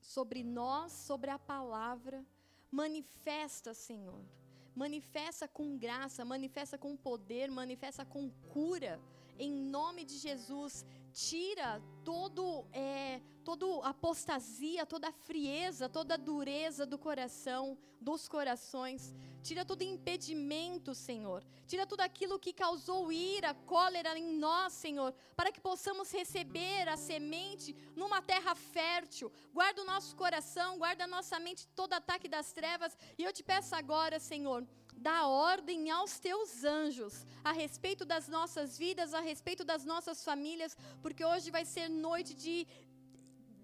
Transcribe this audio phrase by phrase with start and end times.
[0.00, 2.24] Sobre nós, sobre a palavra.
[2.70, 4.22] Manifesta, Senhor.
[4.74, 9.00] Manifesta com graça, manifesta com poder, manifesta com cura.
[9.38, 17.76] Em nome de Jesus, tira todo, é, todo apostasia, toda frieza, toda dureza do coração,
[18.00, 19.14] dos corações.
[19.42, 21.44] Tira todo impedimento, Senhor.
[21.66, 26.96] Tira tudo aquilo que causou ira, cólera em nós, Senhor, para que possamos receber a
[26.96, 29.32] semente numa terra fértil.
[29.52, 32.96] Guarda o nosso coração, guarda a nossa mente todo ataque das trevas.
[33.16, 34.66] E eu te peço agora, Senhor,
[35.00, 40.76] dá ordem aos teus anjos a respeito das nossas vidas, a respeito das nossas famílias,
[41.02, 42.66] porque hoje vai ser noite de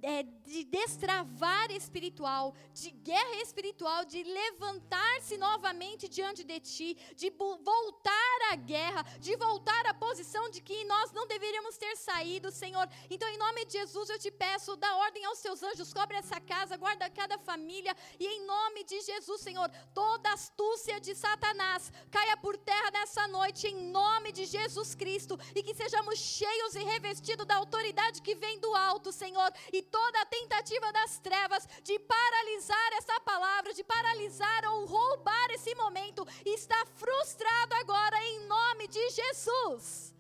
[0.07, 8.39] é, de destravar espiritual, de guerra espiritual, de levantar-se novamente diante de ti, de voltar
[8.53, 12.89] à guerra, de voltar à posição de que nós não deveríamos ter saído, Senhor.
[13.11, 16.41] Então, em nome de Jesus, eu te peço, dá ordem aos teus anjos, cobre essa
[16.41, 22.37] casa, guarda cada família, e em nome de Jesus, Senhor, toda astúcia de Satanás caia
[22.37, 27.45] por terra nessa noite, em nome de Jesus Cristo, e que sejamos cheios e revestidos
[27.45, 32.91] da autoridade que vem do alto, Senhor, e toda a tentativa das trevas de paralisar
[32.99, 36.23] essa palavra, de paralisar ou roubar esse momento,
[36.59, 40.15] está frustrado agora em nome de Jesus.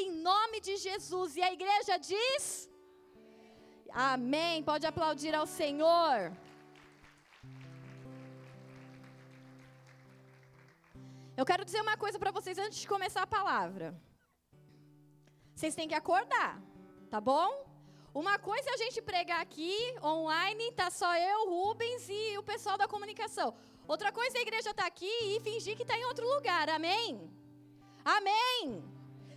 [0.00, 1.36] Em nome de Jesus.
[1.36, 2.44] E a igreja diz:
[4.10, 4.62] Amém.
[4.70, 6.16] Pode aplaudir ao Senhor.
[11.40, 13.88] Eu quero dizer uma coisa para vocês antes de começar a palavra.
[15.54, 16.52] Vocês têm que acordar,
[17.10, 17.69] tá bom?
[18.12, 19.72] Uma coisa é a gente pregar aqui,
[20.02, 23.54] online, tá só eu, Rubens e o pessoal da comunicação.
[23.86, 26.68] Outra coisa é a igreja estar tá aqui e fingir que está em outro lugar.
[26.68, 27.30] Amém?
[28.04, 28.82] Amém.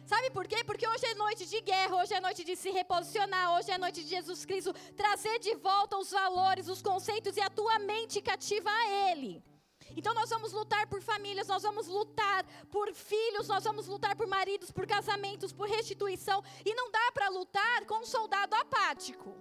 [0.06, 0.64] Sabe por quê?
[0.64, 4.04] Porque hoje é noite de guerra, hoje é noite de se reposicionar, hoje é noite
[4.04, 8.72] de Jesus Cristo trazer de volta os valores, os conceitos e a tua mente cativa
[8.72, 9.42] a Ele.
[9.96, 14.28] Então nós vamos lutar por famílias, nós vamos lutar por filhos, nós vamos lutar por
[14.28, 16.44] maridos, por casamentos, por restituição.
[16.66, 19.36] E não dá para lutar com um soldado apático.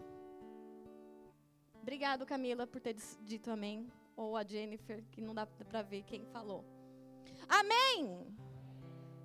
[1.80, 3.90] Obrigado, Camila, por ter dito amém.
[4.16, 6.64] Ou a Jennifer, que não dá para ver quem falou.
[7.48, 8.26] Amém!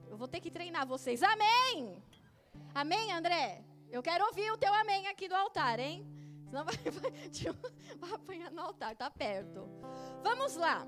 [0.09, 1.22] Eu vou ter que treinar vocês.
[1.22, 2.02] Amém!
[2.73, 3.63] Amém, André?
[3.90, 6.06] Eu quero ouvir o teu amém aqui do altar, hein?
[6.46, 7.12] Senão vai, vai,
[8.00, 9.69] vai apanhar no altar, tá perto.
[10.23, 10.88] Vamos lá.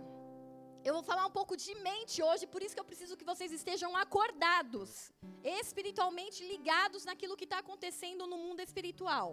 [0.89, 3.51] Eu vou falar um pouco de mente hoje, por isso que eu preciso que vocês
[3.57, 4.89] estejam acordados,
[5.61, 9.27] espiritualmente ligados naquilo que está acontecendo no mundo espiritual.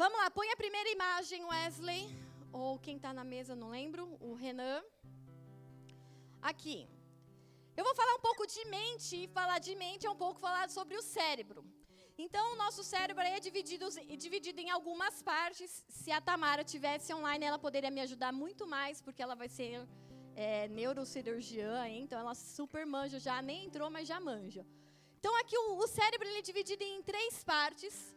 [0.00, 2.02] Vamos lá, põe a primeira imagem, Wesley,
[2.60, 4.80] ou quem está na mesa, não lembro, o Renan.
[6.50, 6.78] Aqui.
[7.76, 10.68] Eu vou falar um pouco de mente, e falar de mente é um pouco falar
[10.78, 11.62] sobre o cérebro.
[12.26, 13.88] Então, o nosso cérebro é dividido,
[14.24, 15.70] dividido em algumas partes.
[16.00, 19.86] Se a Tamara tivesse online, ela poderia me ajudar muito mais, porque ela vai ser
[20.38, 24.64] é, neurocirurgiã, então ela super manja já, nem entrou, mas já manja.
[25.18, 28.16] Então, aqui o, o cérebro ele é dividido em três partes.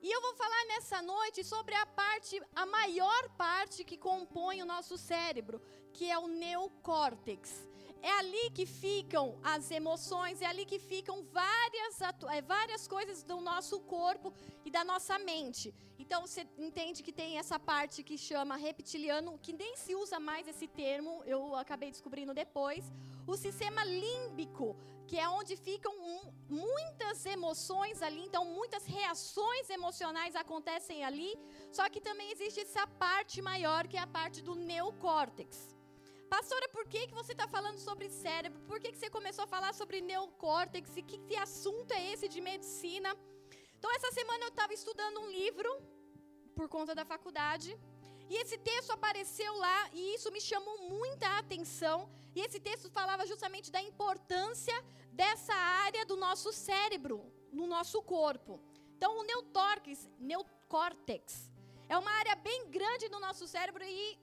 [0.00, 4.66] E eu vou falar nessa noite sobre a parte, a maior parte que compõe o
[4.66, 5.62] nosso cérebro,
[5.92, 7.68] que é o neocórtex.
[8.02, 12.00] É ali que ficam as emoções, é ali que ficam várias,
[12.36, 14.32] é, várias coisas do nosso corpo
[14.64, 15.72] e da nossa mente.
[15.96, 20.48] Então você entende que tem essa parte que chama reptiliano, que nem se usa mais
[20.48, 22.92] esse termo, eu acabei descobrindo depois.
[23.24, 24.76] O sistema límbico,
[25.06, 25.94] que é onde ficam
[26.48, 31.32] muitas emoções ali, então muitas reações emocionais acontecem ali.
[31.70, 35.72] Só que também existe essa parte maior, que é a parte do neocórtex.
[36.32, 38.58] Pastora, por que, que você está falando sobre cérebro?
[38.70, 40.94] Por que, que você começou a falar sobre neocórtex?
[40.94, 43.10] Que, que assunto é esse de medicina?
[43.76, 45.70] Então, essa semana eu estava estudando um livro,
[46.56, 47.78] por conta da faculdade,
[48.30, 52.08] e esse texto apareceu lá e isso me chamou muita atenção.
[52.34, 54.76] E esse texto falava justamente da importância
[55.12, 58.58] dessa área do nosso cérebro, no nosso corpo.
[58.96, 61.52] Então, o neocórtex, neocórtex
[61.90, 64.18] é uma área bem grande no nosso cérebro e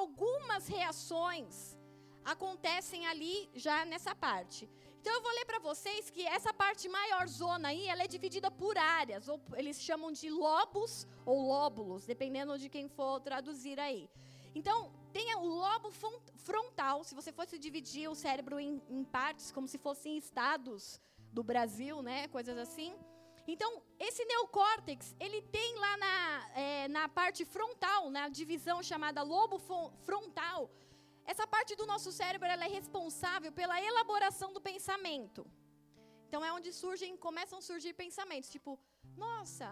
[0.00, 1.78] algumas reações
[2.24, 4.68] acontecem ali já nessa parte.
[4.98, 8.50] Então eu vou ler para vocês que essa parte maior zona aí, ela é dividida
[8.50, 14.08] por áreas, ou eles chamam de lobos ou lóbulos, dependendo de quem for traduzir aí.
[14.54, 14.78] Então,
[15.12, 15.90] tem o lobo
[16.48, 21.00] frontal, se você fosse dividir o cérebro em, em partes, como se fossem estados
[21.32, 22.94] do Brasil, né, coisas assim.
[23.46, 29.58] Então, esse neocórtex, ele tem lá na, é, na parte frontal, na divisão chamada lobo
[30.06, 30.70] frontal,
[31.26, 35.46] essa parte do nosso cérebro ela é responsável pela elaboração do pensamento.
[36.28, 38.78] Então é onde surgem, começam a surgir pensamentos, tipo,
[39.16, 39.68] nossa,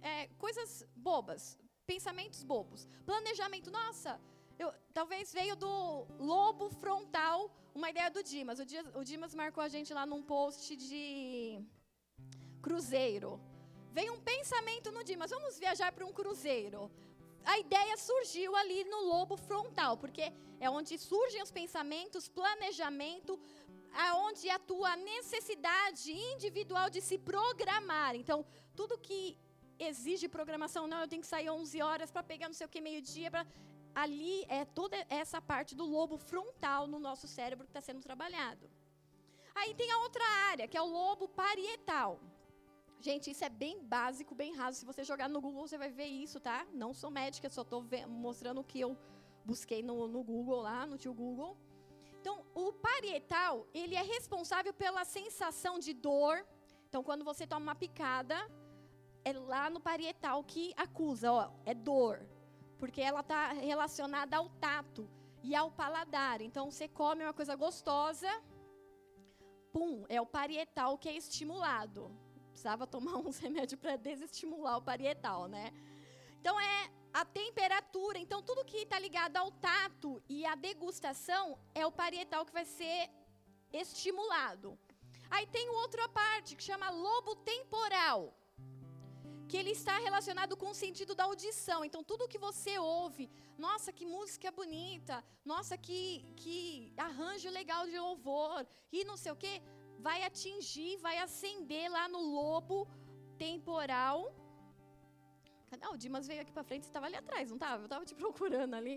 [0.00, 1.58] é, coisas bobas.
[1.86, 2.88] pensamentos bobos.
[3.04, 4.20] Planejamento, nossa,
[4.58, 8.58] eu, talvez veio do lobo frontal, uma ideia do Dimas.
[8.58, 8.96] O, Dimas.
[8.96, 11.62] o Dimas marcou a gente lá num post de
[12.66, 13.30] cruzeiro.
[13.96, 16.80] Veio um pensamento no Dimas, vamos viajar para um cruzeiro.
[17.52, 20.24] A ideia surgiu ali no lobo frontal, porque
[20.64, 23.32] é onde surgem os pensamentos, planejamento,
[24.06, 28.12] aonde atua a necessidade individual de se programar.
[28.22, 28.38] Então,
[28.74, 29.20] tudo que
[29.78, 32.80] exige programação, não, eu tenho que sair 11 horas para pegar não sei o que
[32.90, 33.46] meio-dia para
[34.04, 38.64] ali é toda essa parte do lobo frontal no nosso cérebro que está sendo trabalhado.
[39.54, 42.20] Aí tem a outra área, que é o lobo parietal.
[43.00, 44.78] Gente, isso é bem básico, bem raso.
[44.78, 46.66] Se você jogar no Google, você vai ver isso, tá?
[46.72, 48.96] Não sou médica, só estou mostrando o que eu
[49.44, 51.56] busquei no, no Google lá, no tio Google.
[52.20, 56.44] Então, o parietal, ele é responsável pela sensação de dor.
[56.88, 58.34] Então, quando você toma uma picada,
[59.24, 62.26] é lá no parietal que acusa, ó, é dor
[62.78, 65.08] porque ela está relacionada ao tato
[65.42, 66.40] e ao paladar.
[66.40, 68.28] Então, você come uma coisa gostosa,
[69.72, 72.10] pum, é o parietal que é estimulado.
[72.56, 75.66] Precisava tomar uns remédios para desestimular o parietal, né?
[76.40, 78.18] Então, é a temperatura.
[78.18, 82.64] Então, tudo que está ligado ao tato e à degustação é o parietal que vai
[82.64, 83.10] ser
[83.72, 84.78] estimulado.
[85.30, 88.20] Aí tem outra parte que chama lobo temporal
[89.48, 91.84] que ele está relacionado com o sentido da audição.
[91.84, 97.98] Então, tudo que você ouve, nossa, que música bonita, nossa, que, que arranjo legal de
[97.98, 99.62] louvor, e não sei o quê,
[100.06, 102.76] vai atingir, vai acender lá no lobo
[103.44, 104.16] temporal.
[105.70, 105.86] Cadê?
[105.94, 107.80] o Dimas veio aqui para frente, você estava ali atrás, não estava?
[107.82, 108.96] Eu estava te procurando ali.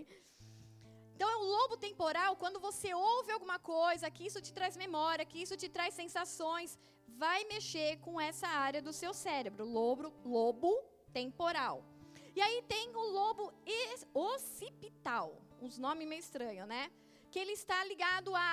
[1.14, 5.28] Então, é o lobo temporal, quando você ouve alguma coisa, que isso te traz memória,
[5.30, 6.78] que isso te traz sensações,
[7.24, 10.06] vai mexer com essa área do seu cérebro, lobo,
[10.36, 10.70] lobo
[11.20, 11.76] temporal.
[12.36, 13.44] E aí tem o lobo
[14.14, 15.26] occipital,
[15.64, 16.84] uns nomes meio estranhos, né?
[17.30, 18.50] Que ele está ligado a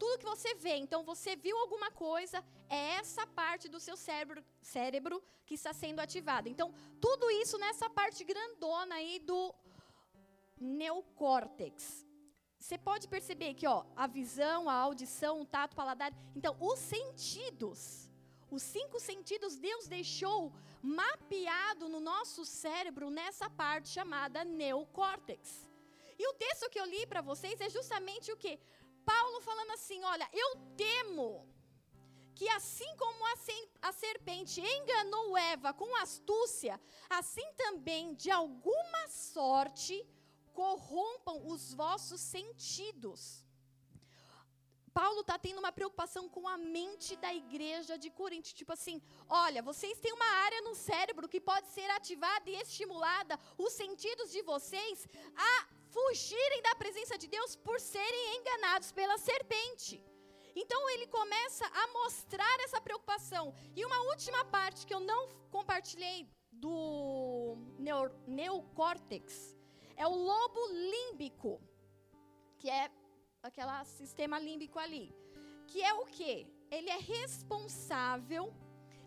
[0.00, 0.76] tudo que você vê.
[0.84, 2.38] Então, você viu alguma coisa,
[2.68, 4.42] é essa parte do seu cérebro,
[4.76, 5.16] cérebro
[5.46, 6.48] que está sendo ativada.
[6.48, 6.68] Então,
[7.06, 9.40] tudo isso nessa parte grandona aí do
[10.58, 12.06] neocórtex.
[12.58, 16.10] Você pode perceber que, ó, a visão, a audição, o tato, o paladar.
[16.38, 18.10] Então, os sentidos,
[18.50, 25.68] os cinco sentidos, Deus deixou mapeado no nosso cérebro nessa parte chamada neocórtex.
[26.22, 28.58] E o texto que eu li para vocês é justamente o que?
[29.04, 31.46] Paulo falando assim: olha, eu temo
[32.34, 33.22] que assim como
[33.82, 40.06] a serpente enganou Eva com astúcia, assim também, de alguma sorte,
[40.54, 43.44] corrompam os vossos sentidos.
[44.92, 48.54] Paulo está tendo uma preocupação com a mente da igreja de Corinto.
[48.54, 53.38] Tipo assim, olha, vocês têm uma área no cérebro que pode ser ativada e estimulada,
[53.56, 60.02] os sentidos de vocês, a fugirem da presença de Deus por serem enganados pela serpente.
[60.54, 63.54] Então ele começa a mostrar essa preocupação.
[63.76, 67.56] E uma última parte que eu não compartilhei do
[68.26, 69.56] neocórtex
[69.96, 70.60] é o lobo
[70.94, 71.60] límbico,
[72.58, 72.90] que é
[73.42, 75.14] aquele sistema límbico ali.
[75.66, 76.46] Que é o quê?
[76.70, 78.52] Ele é responsável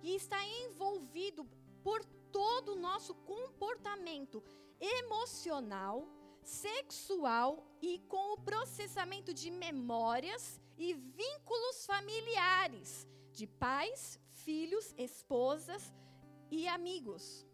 [0.02, 1.46] e está envolvido
[1.84, 4.44] por todo o nosso comportamento
[4.80, 6.08] emocional,
[6.50, 15.94] sexual e com o processamento de memórias e vínculos familiares de pais, filhos, esposas
[16.52, 17.46] e amigos.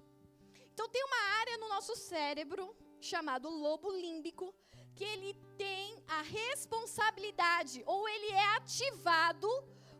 [0.74, 4.54] Então tem uma área no nosso cérebro chamado lobo límbico,
[4.96, 9.48] que ele tem a responsabilidade, ou ele é ativado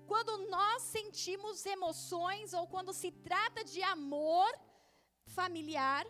[0.06, 4.52] quando nós sentimos emoções, ou quando se trata de amor
[5.26, 6.06] familiar,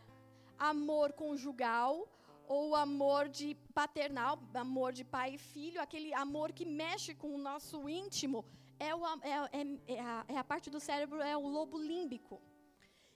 [0.58, 2.08] amor conjugal,
[2.50, 3.48] ou amor de
[3.80, 8.44] paternal, amor de pai e filho, aquele amor que mexe com o nosso íntimo,
[8.80, 12.42] é, o, é, é, é, a, é a parte do cérebro, é o lobo límbico.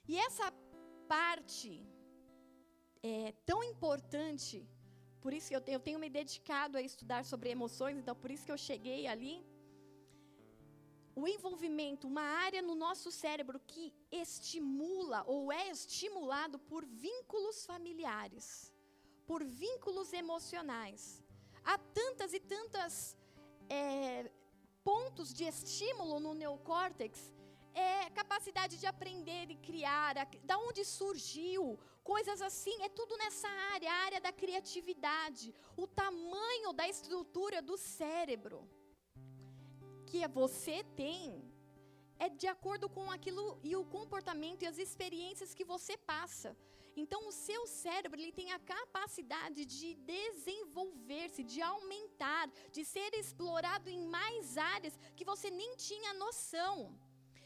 [0.08, 0.54] E essa
[1.08, 1.72] parte
[3.02, 4.68] é tão importante,
[5.20, 8.46] por isso eu tenho, eu tenho me dedicado a estudar sobre emoções, então por isso
[8.46, 9.44] que eu cheguei ali.
[11.16, 18.73] O envolvimento, uma área no nosso cérebro que estimula ou é estimulado por vínculos familiares,
[19.25, 21.24] por vínculos emocionais.
[21.63, 23.18] Há tantas e tantas
[23.70, 24.30] é,
[24.84, 27.34] pontos de estímulo no neocórtex
[27.74, 33.48] é capacidade de aprender e criar, a, da onde surgiu, coisas assim, é tudo nessa
[33.74, 38.70] área, a área da criatividade, o tamanho da estrutura do cérebro
[40.13, 41.44] que você tem
[42.20, 46.56] é de acordo com aquilo e o comportamento e as experiências que você passa.
[46.96, 53.90] Então, o seu cérebro ele tem a capacidade de desenvolver-se, de aumentar, de ser explorado
[53.90, 56.98] em mais áreas que você nem tinha noção.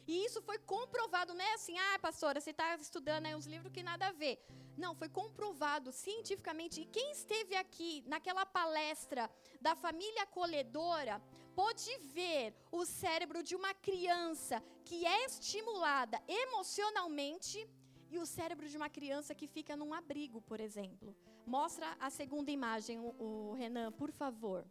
[0.07, 3.73] E isso foi comprovado, não é assim, ah, pastora, você está estudando aí uns livros
[3.73, 4.39] que nada a ver.
[4.77, 6.81] Não, foi comprovado cientificamente.
[6.81, 11.21] E quem esteve aqui naquela palestra da família acolhedora
[11.55, 17.67] pôde ver o cérebro de uma criança que é estimulada emocionalmente
[18.09, 21.15] e o cérebro de uma criança que fica num abrigo, por exemplo.
[21.45, 24.65] Mostra a segunda imagem, o, Renan, por favor.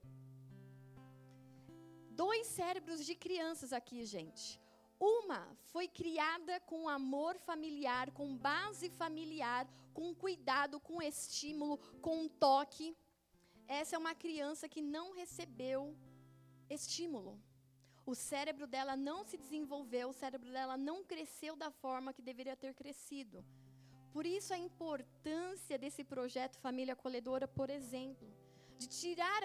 [2.10, 4.60] Dois cérebros de crianças aqui, gente.
[4.98, 12.96] Uma foi criada com amor familiar, com base familiar, com cuidado, com estímulo, com toque.
[13.68, 15.94] Essa é uma criança que não recebeu
[16.70, 17.38] estímulo.
[18.06, 22.56] O cérebro dela não se desenvolveu, o cérebro dela não cresceu da forma que deveria
[22.56, 23.44] ter crescido.
[24.12, 28.26] Por isso a importância desse projeto Família Acolhedora, por exemplo.
[28.78, 29.40] De tirar.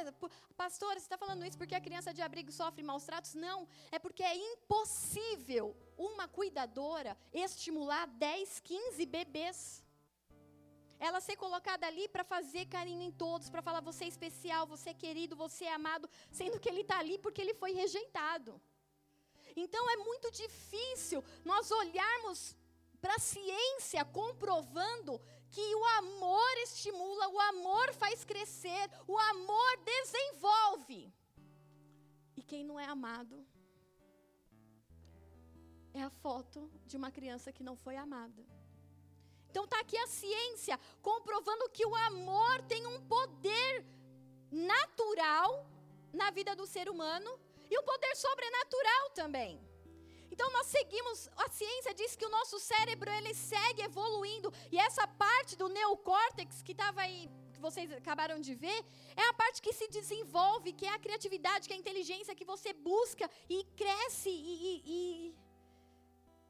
[0.56, 3.34] Pastora, você está falando isso porque a criança de abrigo sofre maus tratos?
[3.34, 3.68] Não.
[3.92, 9.84] É porque é impossível uma cuidadora estimular 10, 15 bebês
[11.08, 14.92] ela ser colocada ali para fazer carinho em todos, para falar você é especial, você
[14.92, 18.62] é querido, você é amado, sendo que ele está ali porque ele foi rejeitado.
[19.56, 22.56] Então é muito difícil nós olharmos
[23.02, 31.12] para a ciência comprovando que o amor estimula, o amor faz crescer, o amor desenvolve.
[32.38, 33.44] E quem não é amado
[35.96, 38.51] é a foto de uma criança que não foi amada.
[39.52, 43.86] Então está aqui a ciência comprovando que o amor tem um poder
[44.50, 45.50] natural
[46.14, 47.32] na vida do ser humano
[47.70, 49.52] e um poder sobrenatural também.
[50.32, 55.06] Então nós seguimos, a ciência diz que o nosso cérebro ele segue evoluindo e essa
[55.06, 58.80] parte do neocórtex que estava aí que vocês acabaram de ver,
[59.18, 62.46] é a parte que se desenvolve, que é a criatividade, que é a inteligência que
[62.54, 65.36] você busca e cresce e, e, e,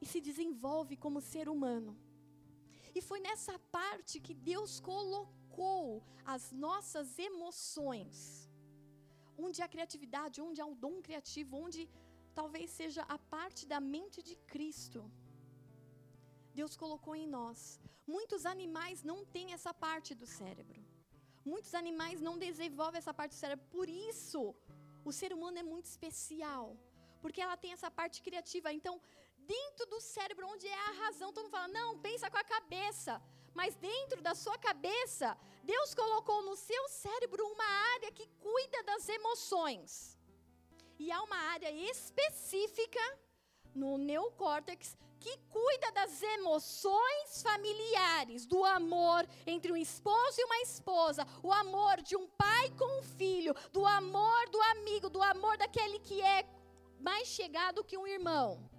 [0.00, 1.92] e se desenvolve como ser humano.
[2.94, 6.02] E foi nessa parte que Deus colocou
[6.34, 8.16] as nossas emoções.
[9.44, 11.82] Onde a criatividade, onde há um dom criativo, onde
[12.40, 15.00] talvez seja a parte da mente de Cristo.
[16.60, 17.80] Deus colocou em nós.
[18.06, 20.80] Muitos animais não têm essa parte do cérebro.
[21.44, 23.66] Muitos animais não desenvolvem essa parte do cérebro.
[23.76, 24.40] Por isso,
[25.04, 26.76] o ser humano é muito especial.
[27.22, 28.72] Porque ela tem essa parte criativa.
[28.72, 28.94] Então,
[29.46, 31.32] dentro do cérebro, onde é a razão.
[31.32, 33.20] Todo mundo fala, não, pensa com a cabeça.
[33.54, 39.08] Mas dentro da sua cabeça, Deus colocou no seu cérebro uma área que cuida das
[39.08, 40.18] emoções.
[40.98, 43.00] E há uma área específica
[43.74, 51.26] no neocórtex que cuida das emoções familiares, do amor entre um esposo e uma esposa,
[51.42, 56.00] o amor de um pai com um filho, do amor do amigo, do amor daquele
[56.00, 56.44] que é
[56.98, 58.71] mais chegado que um irmão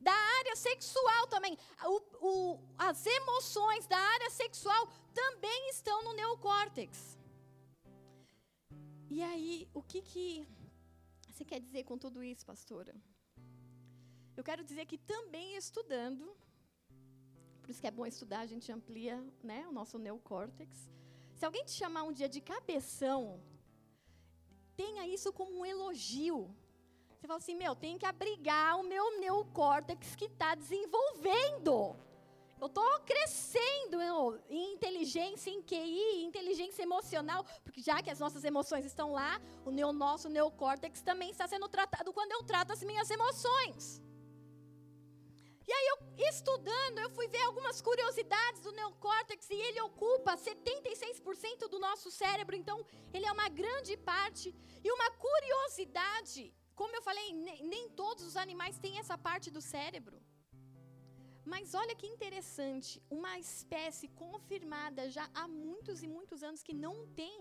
[0.00, 1.56] da área sexual também.
[1.84, 7.18] O, o, as emoções da área sexual também estão no neocórtex.
[9.10, 10.46] E aí, o que, que
[11.28, 12.94] você quer dizer com tudo isso, pastora?
[14.36, 16.36] Eu quero dizer que também estudando,
[17.60, 20.90] por isso que é bom estudar, a gente amplia né, o nosso neocórtex.
[21.34, 23.40] Se alguém te chamar um dia de cabeção,
[24.76, 26.54] tenha isso como um elogio.
[27.18, 31.96] Você fala assim, meu, tem que abrigar o meu neocórtex que está desenvolvendo.
[32.60, 34.00] Eu estou crescendo
[34.48, 39.70] em inteligência, em QI, inteligência emocional, porque já que as nossas emoções estão lá, o
[39.72, 44.00] neo, nosso neocórtex também está sendo tratado quando eu trato as minhas emoções.
[45.66, 51.68] E aí, eu, estudando, eu fui ver algumas curiosidades do neocórtex e ele ocupa 76%
[51.68, 54.54] do nosso cérebro, então ele é uma grande parte.
[54.82, 57.28] E uma curiosidade como eu falei,
[57.72, 60.16] nem, todos os animais têm essa parte do cérebro.
[61.52, 66.94] Mas olha que interessante, uma espécie confirmada já há muitos e muitos anos que não
[67.20, 67.38] tem,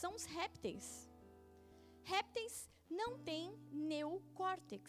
[0.00, 0.86] são os répteis.
[2.02, 2.56] Répteis
[3.00, 4.82] não têm neocórtex.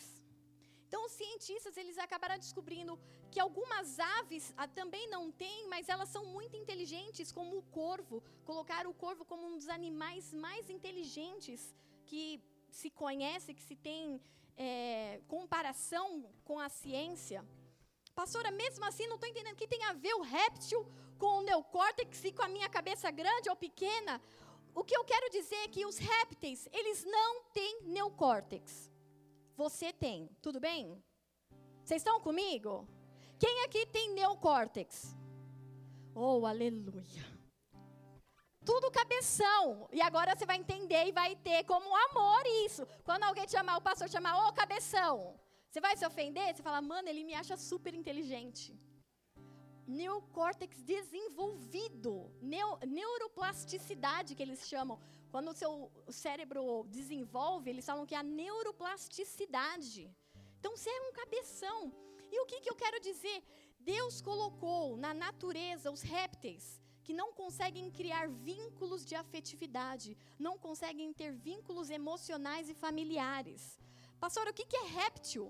[0.88, 3.00] Então, os cientistas eles acabaram descobrindo
[3.32, 8.24] que algumas aves ah, também não têm, mas elas são muito inteligentes, como o corvo.
[8.50, 11.62] Colocaram o corvo como um dos animais mais inteligentes
[12.08, 12.24] que
[12.72, 14.22] se conhece, que se tem
[14.58, 17.46] é, comparação com a ciência.
[18.14, 20.86] Pastora, mesmo assim, não estou entendendo o que tem a ver o réptil
[21.18, 24.22] com o neocórtex e com a minha cabeça grande ou pequena.
[24.76, 28.92] O que eu quero dizer é que os répteis, eles não têm neocórtex.
[29.56, 31.02] Você tem, tudo bem?
[31.84, 32.88] Vocês estão comigo?
[33.38, 35.16] Quem aqui tem neocórtex?
[36.14, 37.38] Oh, aleluia.
[38.66, 39.88] Tudo cabeção.
[39.92, 42.86] E agora você vai entender e vai ter como amor isso.
[43.04, 45.39] Quando alguém te chamar, o pastor chamar, ô oh, cabeção.
[45.70, 46.56] Você vai se ofender?
[46.56, 48.78] Você fala, mano, ele me acha super inteligente.
[49.88, 52.32] Neocórtex desenvolvido.
[52.42, 55.00] Neo, neuroplasticidade, que eles chamam.
[55.32, 60.12] Quando o seu cérebro desenvolve, eles falam que é a neuroplasticidade.
[60.60, 61.94] Então, você é um cabeção.
[62.32, 63.42] E o que, que eu quero dizer?
[63.80, 71.12] Deus colocou na natureza os répteis que não conseguem criar vínculos de afetividade, não conseguem
[71.12, 73.62] ter vínculos emocionais e familiares.
[74.20, 75.46] Pastor, o que, é réptil?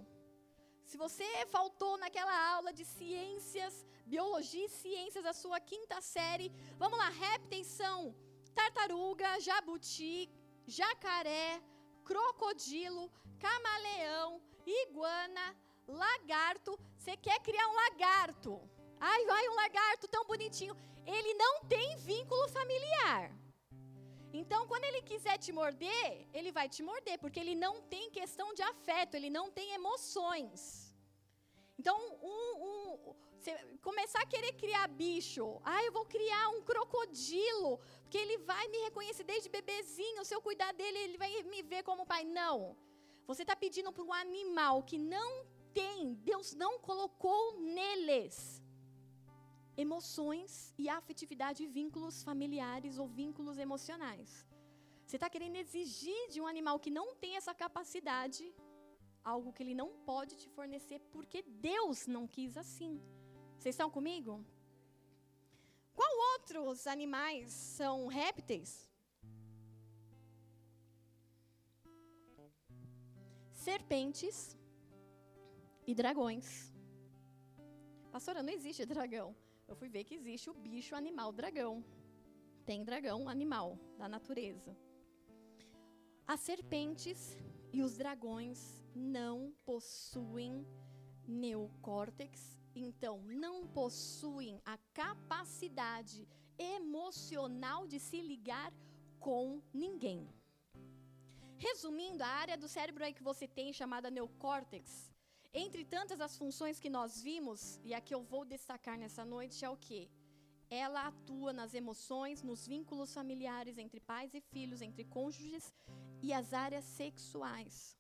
[0.86, 6.98] Se você faltou naquela aula de ciências, biologia e ciências da sua quinta série, vamos
[6.98, 8.16] lá, répteis são
[8.56, 10.30] tartaruga, jabuti,
[10.66, 11.62] jacaré,
[12.06, 15.48] crocodilo, camaleão, iguana,
[15.86, 16.80] lagarto.
[16.98, 18.62] Você quer criar um lagarto?
[19.00, 20.76] Ai, vai um lagarto tão bonitinho.
[21.18, 23.22] Ele não tem vínculo familiar.
[24.40, 28.48] Então, quando ele quiser te morder, ele vai te morder, porque ele não tem questão
[28.58, 30.62] de afeto, ele não tem emoções.
[31.80, 31.98] Então,
[32.32, 33.16] um, um,
[33.82, 38.80] começar a querer criar bicho, ah, eu vou criar um crocodilo, porque ele vai me
[38.88, 42.24] reconhecer desde bebezinho, se eu cuidar dele, ele vai me ver como pai.
[42.24, 42.78] Não.
[43.26, 45.32] Você está pedindo para um animal que não
[45.74, 48.62] tem, Deus não colocou neles
[49.86, 54.30] emoções e afetividade, vínculos familiares ou vínculos emocionais.
[55.06, 58.44] Você está querendo exigir de um animal que não tem essa capacidade
[59.34, 62.94] algo que ele não pode te fornecer porque Deus não quis assim.
[63.58, 64.34] Vocês estão comigo?
[66.00, 68.72] Qual outros animais são répteis?
[73.66, 74.38] Serpentes
[75.86, 76.48] e dragões.
[78.16, 79.30] Pastora, não existe dragão
[79.70, 81.86] eu fui ver que existe o bicho animal dragão.
[82.66, 84.76] Tem dragão animal da natureza.
[86.26, 87.38] As serpentes
[87.72, 90.66] e os dragões não possuem
[91.28, 98.74] neocórtex, então não possuem a capacidade emocional de se ligar
[99.20, 100.28] com ninguém.
[101.58, 105.10] Resumindo, a área do cérebro aí que você tem chamada neocórtex
[105.54, 109.66] entre tantas as funções que nós vimos, e a que eu vou destacar nessa noite
[109.66, 110.10] é o que?
[110.70, 115.74] Ela atua nas emoções, nos vínculos familiares entre pais e filhos, entre cônjuges
[116.22, 117.98] e as áreas sexuais.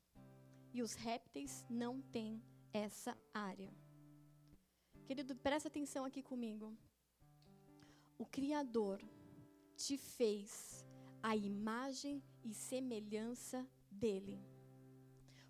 [0.71, 3.73] E os répteis não têm essa área.
[5.07, 6.77] Querido, presta atenção aqui comigo.
[8.19, 9.01] O Criador
[9.75, 10.85] te fez
[11.23, 14.39] a imagem e semelhança dele.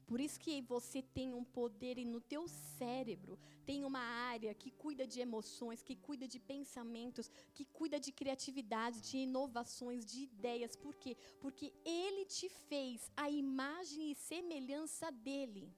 [0.09, 4.71] Por isso que você tem um poder e no teu cérebro tem uma área que
[4.71, 10.75] cuida de emoções, que cuida de pensamentos, que cuida de criatividade, de inovações, de ideias.
[10.75, 11.15] Por quê?
[11.39, 15.71] Porque ele te fez a imagem e semelhança dele.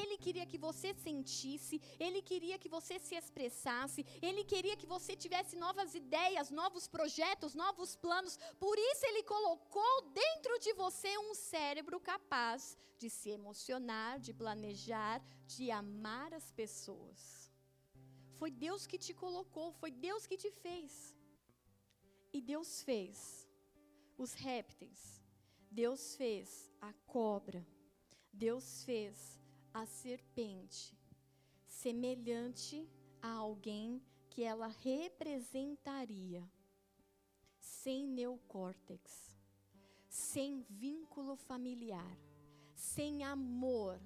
[0.00, 5.14] Ele queria que você sentisse, ele queria que você se expressasse, ele queria que você
[5.14, 8.38] tivesse novas ideias, novos projetos, novos planos.
[8.58, 15.20] Por isso ele colocou dentro de você um cérebro capaz de se emocionar, de planejar,
[15.46, 17.52] de amar as pessoas.
[18.38, 21.14] Foi Deus que te colocou, foi Deus que te fez.
[22.32, 23.46] E Deus fez
[24.16, 25.22] os répteis,
[25.70, 27.66] Deus fez a cobra,
[28.32, 29.41] Deus fez
[29.72, 30.96] a serpente,
[31.66, 32.88] semelhante
[33.20, 36.50] a alguém que ela representaria,
[37.58, 39.36] sem neocórtex,
[40.08, 42.18] sem vínculo familiar,
[42.74, 44.00] sem amor,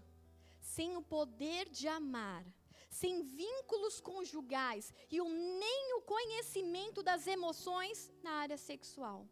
[0.60, 2.44] sem o poder de amar,
[2.90, 9.28] sem vínculos conjugais e o, nem o conhecimento das emoções na área sexual.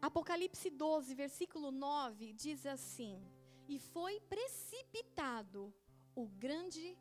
[0.00, 3.22] Apocalipse 12, versículo 9 diz assim:
[3.70, 5.72] e foi precipitado
[6.12, 6.98] o grande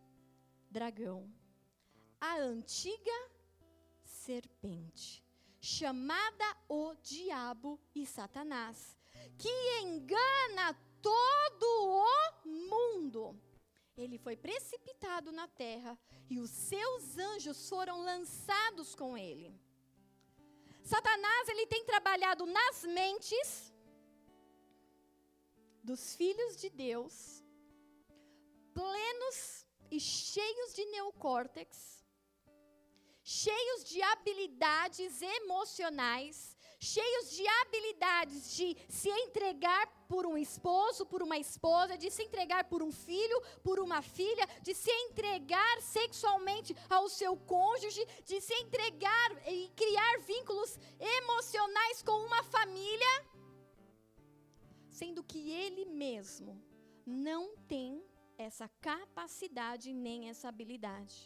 [0.70, 1.28] dragão,
[2.22, 3.20] a antiga
[4.04, 5.26] serpente,
[5.60, 8.96] chamada o diabo e Satanás,
[9.36, 9.50] que
[9.82, 13.36] engana todo o mundo.
[13.98, 15.98] Ele foi precipitado na terra
[16.30, 19.60] e os seus anjos foram lançados com ele.
[20.84, 23.74] Satanás ele tem trabalhado nas mentes
[25.84, 27.44] dos filhos de Deus,
[28.74, 32.04] plenos e cheios de neocórtex,
[33.24, 41.38] cheios de habilidades emocionais, cheios de habilidades de se entregar por um esposo, por uma
[41.38, 47.10] esposa, de se entregar por um filho, por uma filha, de se entregar sexualmente ao
[47.10, 53.26] seu cônjuge, de se entregar e criar vínculos emocionais com uma família,
[55.00, 56.62] sendo que ele mesmo
[57.06, 57.42] não
[57.74, 58.04] tem
[58.38, 61.18] essa capacidade nem essa habilidade.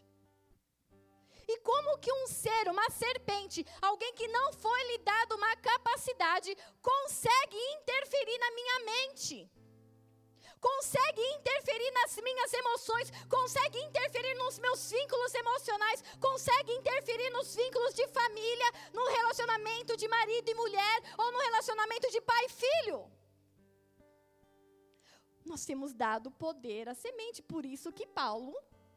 [1.52, 6.56] E como que um ser, uma serpente, alguém que não foi lhe dado uma capacidade,
[6.82, 9.52] consegue interferir na minha mente?
[10.68, 17.94] Consegue interferir nas minhas emoções, consegue interferir nos meus vínculos emocionais, consegue interferir nos vínculos
[17.96, 23.23] de família, no relacionamento de marido e mulher, ou no relacionamento de pai e filho.
[25.46, 28.54] Nós temos dado poder à semente, por isso que Paulo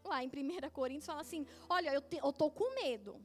[0.06, 3.20] lá em 1 Coríntios fala assim: olha, eu estou com medo.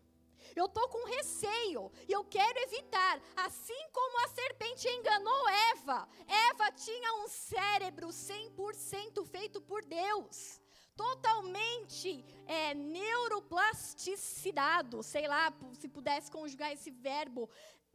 [0.56, 3.22] Eu estou com receio e eu quero evitar.
[3.36, 6.10] Assim como a serpente enganou Eva,
[6.50, 10.60] Eva tinha um cérebro 100% feito por Deus.
[10.96, 17.48] Totalmente é, neuroplasticidado, sei lá, se pudesse conjugar esse verbo.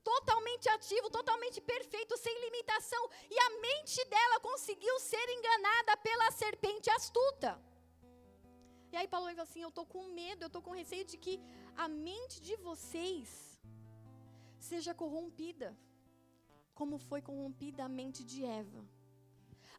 [0.06, 3.02] Totalmente ativo, totalmente perfeito, sem limitação.
[3.34, 7.50] E a mente dela conseguiu ser enganada pela serpente astuta.
[8.92, 11.34] E aí Paulo fala assim: Eu estou com medo, eu estou com receio de que
[11.84, 13.28] a mente de vocês
[14.68, 15.68] seja corrompida,
[16.78, 18.82] como foi corrompida a mente de Eva.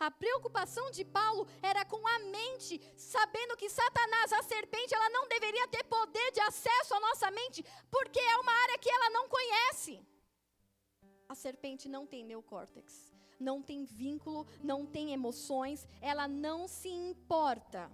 [0.08, 2.74] A preocupação de Paulo era com a mente,
[3.14, 7.66] sabendo que Satanás, a serpente, ela não deveria ter poder de acesso à nossa mente,
[7.90, 9.96] porque é uma área que ela não conhece.
[11.30, 17.92] A serpente não tem neocórtex, não tem vínculo, não tem emoções, ela não se importa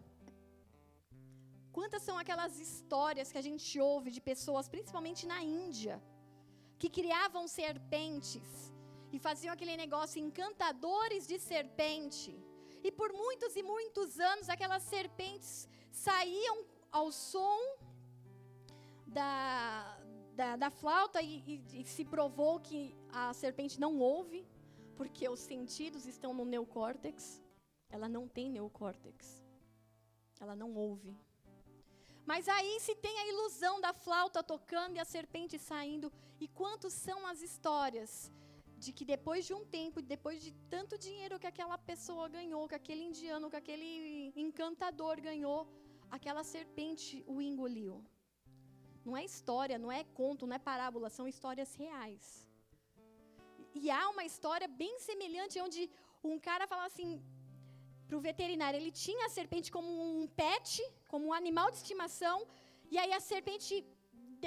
[1.78, 5.96] Quantas são aquelas histórias que a gente ouve de pessoas, principalmente na Índia,
[6.82, 8.50] que criavam serpentes
[9.12, 12.32] e faziam aquele negócio encantadores de serpente.
[12.88, 16.58] E por muitos e muitos anos aquelas serpentes saíam
[16.92, 17.60] ao som
[19.08, 19.98] da,
[20.36, 24.46] da, da flauta e, e, e se provou que a serpente não ouve,
[24.96, 27.42] porque os sentidos estão no neocórtex.
[27.90, 29.44] Ela não tem neocórtex.
[30.40, 31.16] Ela não ouve.
[32.26, 36.12] Mas aí se tem a ilusão da flauta tocando e a serpente saindo.
[36.40, 38.32] E quantos são as histórias
[38.78, 42.76] de que depois de um tempo, depois de tanto dinheiro que aquela pessoa ganhou, que
[42.76, 45.68] aquele indiano, que aquele encantador ganhou,
[46.10, 48.04] aquela serpente o engoliu.
[49.06, 52.26] Não é história, não é conto, não é parábola, são histórias reais.
[53.82, 55.90] E há uma história bem semelhante onde
[56.32, 57.10] um cara fala assim:
[58.08, 58.78] para o veterinário.
[58.80, 59.90] Ele tinha a serpente como
[60.22, 60.70] um pet,
[61.12, 62.38] como um animal de estimação.
[62.92, 63.86] E aí a serpente,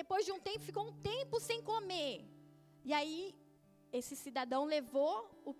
[0.01, 2.15] depois de um tempo, ficou um tempo sem comer.
[2.85, 3.35] E aí
[3.93, 5.15] esse cidadão levou
[5.45, 5.53] o,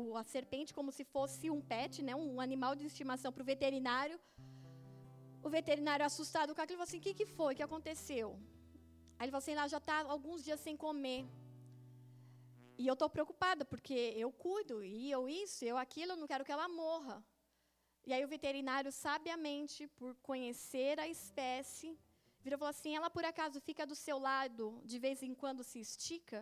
[0.00, 3.50] o, a serpente como se fosse um pet, né, um animal de estimação para o
[3.54, 4.18] veterinário.
[5.46, 7.52] O veterinário, assustado com aquilo, falou assim: O que, que foi?
[7.52, 8.28] O que aconteceu?
[9.16, 11.22] Aí ele falou assim: Ela já está alguns dias sem comer.
[12.78, 16.46] E eu estou preocupada, porque eu cuido, e eu isso, eu aquilo, eu não quero
[16.46, 17.16] que ela morra.
[18.06, 21.88] E aí o veterinário, sabiamente, por conhecer a espécie,
[22.40, 25.62] virou e falou assim: ela por acaso fica do seu lado de vez em quando
[25.62, 26.40] se estica?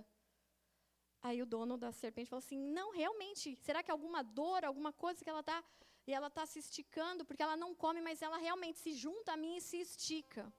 [1.20, 5.24] Aí o dono da serpente falou assim: não, realmente, será que alguma dor, alguma coisa
[5.24, 5.58] que ela está.
[6.06, 9.36] E ela está se esticando, porque ela não come, mas ela realmente se junta a
[9.36, 10.52] mim e se estica.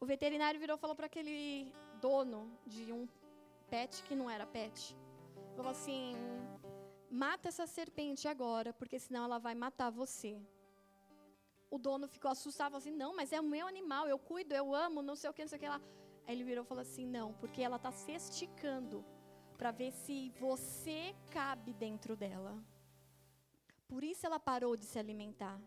[0.00, 3.06] O veterinário virou e falou para aquele dono de um
[3.68, 4.96] pet que não era pet.
[5.56, 6.14] Falou assim:
[7.10, 10.40] Mata essa serpente agora, porque senão ela vai matar você.
[11.70, 14.74] O dono ficou assustado, falou assim: Não, mas é o meu animal, eu cuido, eu
[14.74, 15.80] amo, não sei o que, não sei o que lá.
[16.26, 19.04] Aí ele virou e falou assim: Não, porque ela está se esticando
[19.58, 22.56] para ver se você cabe dentro dela.
[23.88, 25.58] Por isso ela parou de se alimentar,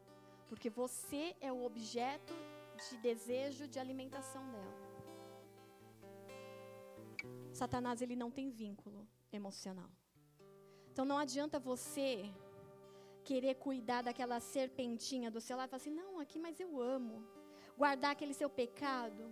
[0.47, 2.33] porque você é o objeto
[2.89, 4.91] de desejo de alimentação dela.
[7.53, 9.89] Satanás ele não tem vínculo emocional.
[10.91, 12.31] Então não adianta você
[13.23, 17.25] querer cuidar daquela serpentinha do seu lado e falar assim: não, aqui, mas eu amo.
[17.77, 19.23] Guardar aquele seu pecado.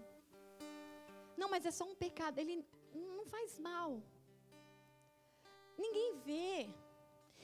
[1.37, 4.01] Não, mas é só um pecado, ele não faz mal.
[5.77, 6.69] Ninguém vê.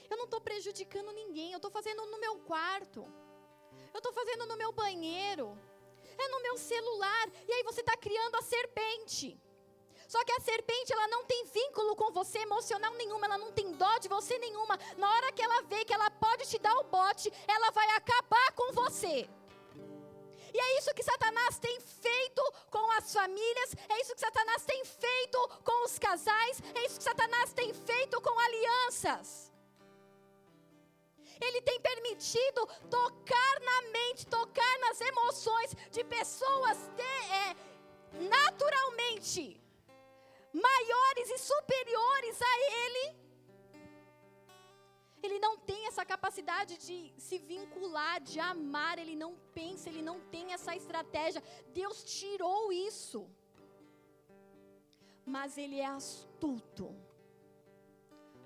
[0.09, 3.05] Eu não estou prejudicando ninguém, eu estou fazendo no meu quarto.
[3.93, 5.57] Eu estou fazendo no meu banheiro.
[6.17, 7.29] É no meu celular.
[7.47, 9.39] E aí você está criando a serpente.
[10.07, 13.71] Só que a serpente, ela não tem vínculo com você emocional nenhum, ela não tem
[13.71, 14.77] dó de você nenhuma.
[14.97, 18.51] Na hora que ela vê que ela pode te dar o bote, ela vai acabar
[18.53, 19.27] com você.
[20.53, 24.85] E é isso que Satanás tem feito com as famílias, é isso que Satanás tem
[24.85, 29.44] feito com os casais, é isso que Satanás tem feito com alianças.
[31.41, 37.03] Ele tem permitido tocar na mente, tocar nas emoções de pessoas de,
[37.41, 37.55] é,
[38.29, 39.61] naturalmente
[40.53, 43.25] maiores e superiores a Ele.
[45.25, 50.19] Ele não tem essa capacidade de se vincular, de amar, ele não pensa, ele não
[50.33, 51.41] tem essa estratégia.
[51.73, 53.27] Deus tirou isso.
[55.25, 56.95] Mas ele é astuto.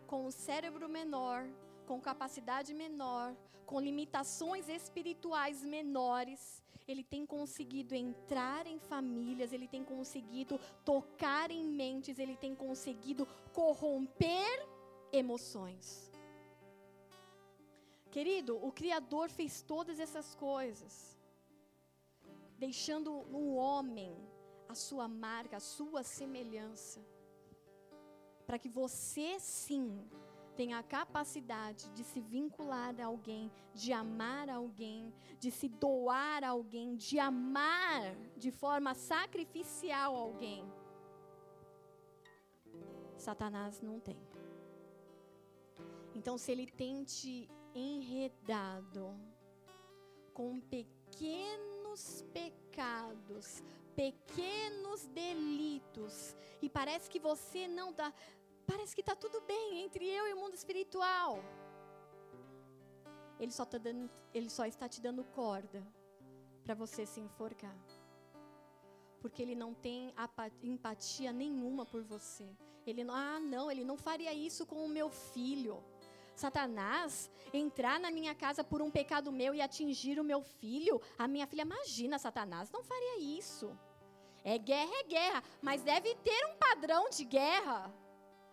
[0.07, 1.41] Com o cérebro menor,
[1.89, 6.41] com capacidade menor, com limitações espirituais menores,
[6.87, 13.27] ele tem conseguido entrar em famílias, ele tem conseguido tocar em mentes, ele tem conseguido
[13.59, 14.55] corromper
[15.11, 16.11] emoções.
[18.11, 21.17] Querido, o Criador fez todas essas coisas,
[22.65, 24.15] deixando no homem
[24.67, 26.99] a sua marca, a sua semelhança,
[28.45, 29.87] para que você sim
[30.55, 36.49] tem a capacidade de se vincular a alguém, de amar alguém, de se doar a
[36.49, 40.65] alguém, de amar de forma sacrificial alguém.
[43.17, 44.17] Satanás não tem.
[46.15, 49.15] Então, se ele tem te enredado
[50.33, 53.63] com pequenos pecados,
[53.95, 58.13] pequenos delitos, e parece que você não está
[58.71, 61.39] parece que está tudo bem entre eu e o mundo espiritual.
[63.39, 65.81] Ele só, tá dando, ele só está te dando corda
[66.63, 67.77] para você se enforcar.
[69.21, 70.13] Porque ele não tem
[70.61, 72.47] empatia nenhuma por você.
[72.85, 75.83] Ele não, ah, não, ele não faria isso com o meu filho.
[76.35, 81.27] Satanás entrar na minha casa por um pecado meu e atingir o meu filho, a
[81.27, 83.77] minha filha, imagina, Satanás não faria isso.
[84.43, 87.93] É guerra, é guerra, mas deve ter um padrão de guerra.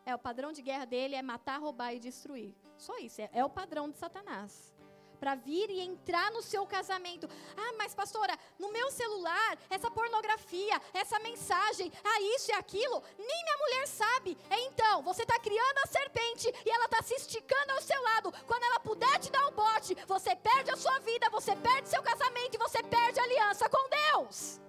[0.07, 2.55] É, o padrão de guerra dele é matar, roubar e destruir.
[2.79, 4.73] Só isso, é, é o padrão de Satanás.
[5.19, 7.29] Para vir e entrar no seu casamento.
[7.57, 13.45] Ah, mas pastora, no meu celular, essa pornografia, essa mensagem, ah, isso e aquilo, nem
[13.45, 14.39] minha mulher sabe.
[14.49, 18.33] Então, você está criando a serpente e ela está se esticando ao seu lado.
[18.47, 22.03] Quando ela puder te dar um bote, você perde a sua vida, você perde seu
[22.03, 24.66] casamento e você perde a aliança com Deus.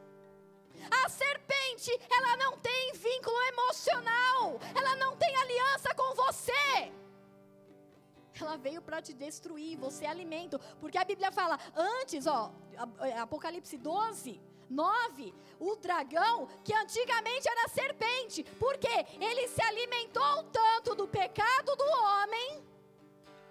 [1.04, 6.92] A serpente, ela não tem vínculo emocional, ela não tem aliança com você.
[8.40, 12.52] Ela veio para te destruir, você é alimento, porque a Bíblia fala antes, ó,
[13.20, 21.08] Apocalipse 12, 9, o dragão, que antigamente era serpente, porque ele se alimentou tanto do
[21.08, 22.64] pecado do homem,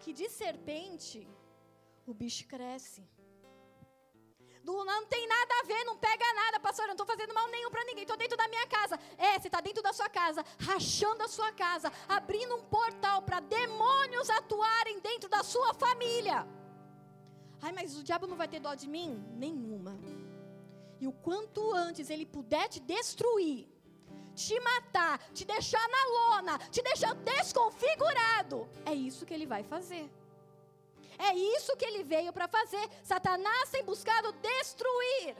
[0.00, 1.28] que de serpente
[2.06, 3.02] o bicho cresce
[4.74, 6.84] não tem nada a ver, não pega nada, pastor.
[6.84, 8.02] Eu não estou fazendo mal nenhum para ninguém.
[8.02, 8.98] Estou dentro da minha casa.
[9.16, 13.40] É, você está dentro da sua casa, rachando a sua casa, abrindo um portal para
[13.40, 16.46] demônios atuarem dentro da sua família.
[17.62, 19.24] Ai, mas o diabo não vai ter dó de mim?
[19.34, 19.98] Nenhuma.
[21.00, 23.68] E o quanto antes ele puder te destruir,
[24.34, 30.10] te matar, te deixar na lona, te deixar desconfigurado, é isso que ele vai fazer.
[31.18, 32.88] É isso que ele veio para fazer.
[33.02, 35.36] Satanás tem buscado destruir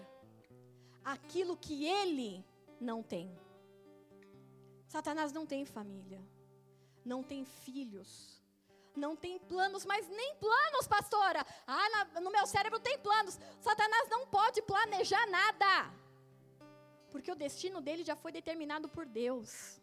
[1.05, 2.45] aquilo que ele
[2.81, 3.31] não tem.
[4.89, 6.23] Satanás não tem família,
[7.05, 8.43] não tem filhos,
[8.95, 11.45] não tem planos, mas nem planos, pastora.
[11.67, 13.39] Ah, na, no meu cérebro tem planos.
[13.61, 15.93] Satanás não pode planejar nada,
[17.11, 19.81] porque o destino dele já foi determinado por Deus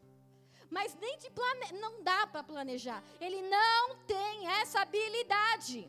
[0.74, 1.80] mas nem de plane...
[1.84, 3.02] não dá para planejar.
[3.22, 5.80] Ele não tem essa habilidade.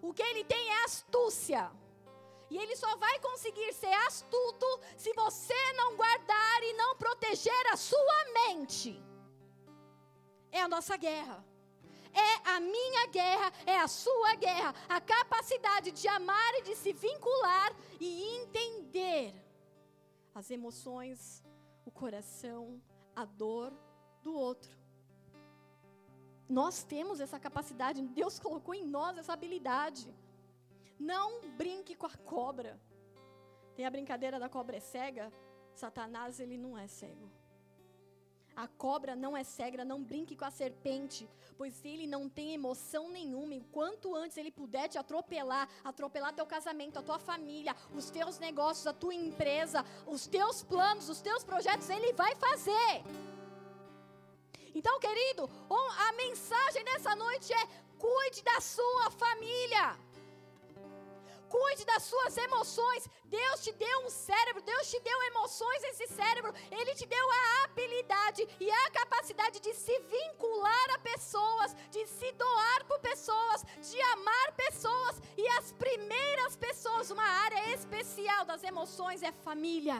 [0.00, 1.70] O que ele tem é astúcia.
[2.50, 4.66] E ele só vai conseguir ser astuto
[4.96, 8.90] se você não guardar e não proteger a sua mente.
[10.50, 11.38] É a nossa guerra.
[12.14, 14.74] É a minha guerra, é a sua guerra.
[14.88, 18.08] A capacidade de amar e de se vincular e
[18.40, 19.34] entender
[20.34, 21.42] as emoções,
[21.84, 22.82] o coração,
[23.14, 23.72] a dor,
[24.22, 24.72] do outro.
[26.48, 30.12] Nós temos essa capacidade, Deus colocou em nós essa habilidade.
[30.98, 32.80] Não brinque com a cobra.
[33.74, 35.32] Tem a brincadeira da cobra é cega?
[35.74, 37.30] Satanás, ele não é cego.
[38.54, 43.08] A cobra não é cega, não brinque com a serpente, pois ele não tem emoção
[43.08, 43.54] nenhuma.
[43.54, 48.86] Enquanto antes ele puder te atropelar, atropelar teu casamento, a tua família, os teus negócios,
[48.86, 53.02] a tua empresa, os teus planos, os teus projetos, ele vai fazer.
[54.74, 55.48] Então, querido,
[56.06, 57.66] a mensagem dessa noite é:
[57.98, 59.96] cuide da sua família.
[61.48, 63.06] Cuide das suas emoções.
[63.24, 66.50] Deus te deu um cérebro, Deus te deu emoções nesse cérebro.
[66.70, 72.32] Ele te deu a habilidade e a capacidade de se vincular a pessoas, de se
[72.32, 75.20] doar por pessoas, de amar pessoas.
[75.36, 79.98] E as primeiras pessoas, uma área especial das emoções é família.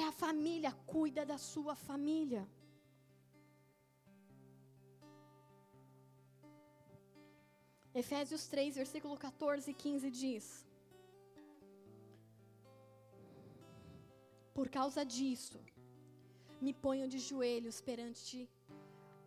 [0.00, 2.42] É a família, cuida da sua família.
[7.94, 10.66] Efésios 3, versículo 14 e 15 diz:
[14.52, 15.60] Por causa disso,
[16.60, 18.50] me ponho de joelhos perante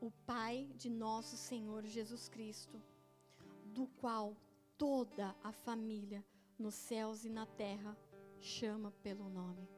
[0.01, 2.77] o Pai de nosso Senhor Jesus Cristo,
[3.77, 4.35] do qual
[4.77, 6.21] toda a família
[6.59, 7.97] nos céus e na terra
[8.41, 9.76] chama pelo nome.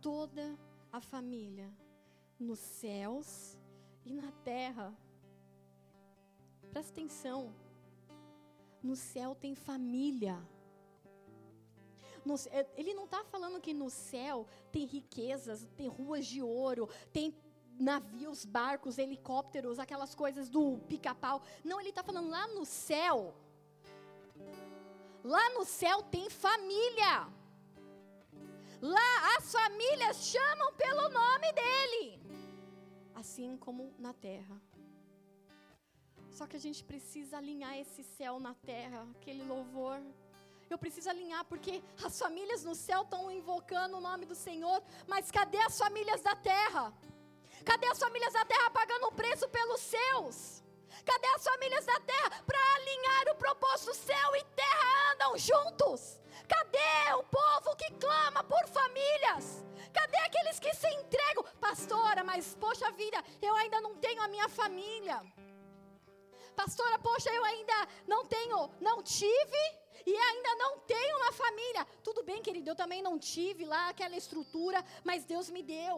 [0.00, 0.58] Toda
[0.92, 1.70] a família
[2.38, 3.56] nos céus
[4.04, 4.94] e na terra
[6.72, 7.52] Presta atenção.
[8.82, 10.40] No céu tem família.
[12.24, 16.88] No, é, ele não está falando que no céu tem riquezas, tem ruas de ouro,
[17.12, 17.34] tem
[17.78, 21.42] navios, barcos, helicópteros, aquelas coisas do pica-pau.
[21.64, 23.34] Não, ele está falando lá no céu.
[25.24, 27.26] Lá no céu tem família.
[28.80, 32.20] Lá as famílias chamam pelo nome dele.
[33.14, 34.60] Assim como na terra.
[36.30, 40.00] Só que a gente precisa alinhar esse céu na terra, aquele louvor.
[40.70, 45.30] Eu preciso alinhar porque as famílias no céu estão invocando o nome do Senhor, mas
[45.30, 46.94] cadê as famílias da terra?
[47.64, 50.62] Cadê as famílias da terra pagando o preço pelos seus?
[51.04, 53.94] Cadê as famílias da terra para alinhar o propósito?
[53.94, 56.20] Céu e terra andam juntos.
[56.54, 59.44] Cadê o povo que clama por famílias?
[59.92, 61.44] Cadê aqueles que se entregam?
[61.60, 65.18] Pastora, mas poxa vida, eu ainda não tenho a minha família.
[66.60, 67.78] Pastora, poxa, eu ainda
[68.12, 69.64] não tenho, não tive
[70.04, 71.86] e ainda não tenho uma família.
[72.02, 75.96] Tudo bem, querido, eu também não tive lá aquela estrutura, mas Deus me deu.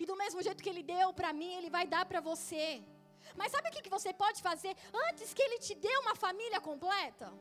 [0.00, 2.82] E do mesmo jeito que Ele deu para mim, Ele vai dar para você.
[3.36, 4.74] Mas sabe o que, que você pode fazer
[5.08, 7.32] antes que Ele te dê uma família completa?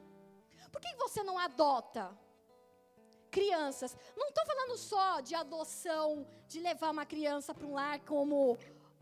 [0.71, 2.17] Por que você não adota?
[3.29, 8.57] Crianças, não estou falando só de adoção, de levar uma criança para um lar como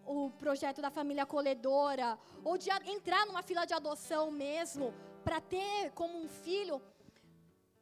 [0.06, 5.92] o projeto da família acolhedora, ou de entrar numa fila de adoção mesmo, para ter
[5.92, 6.82] como um filho.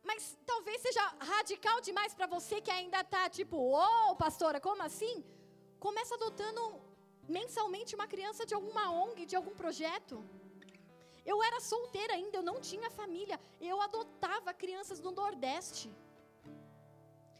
[0.03, 4.83] Mas talvez seja radical demais para você que ainda está tipo, ô oh, pastora, como
[4.83, 5.23] assim?
[5.79, 6.81] Começa adotando
[7.27, 10.23] mensalmente uma criança de alguma ONG, de algum projeto.
[11.31, 13.37] Eu era solteira ainda, eu não tinha família.
[13.59, 15.87] Eu adotava crianças do Nordeste.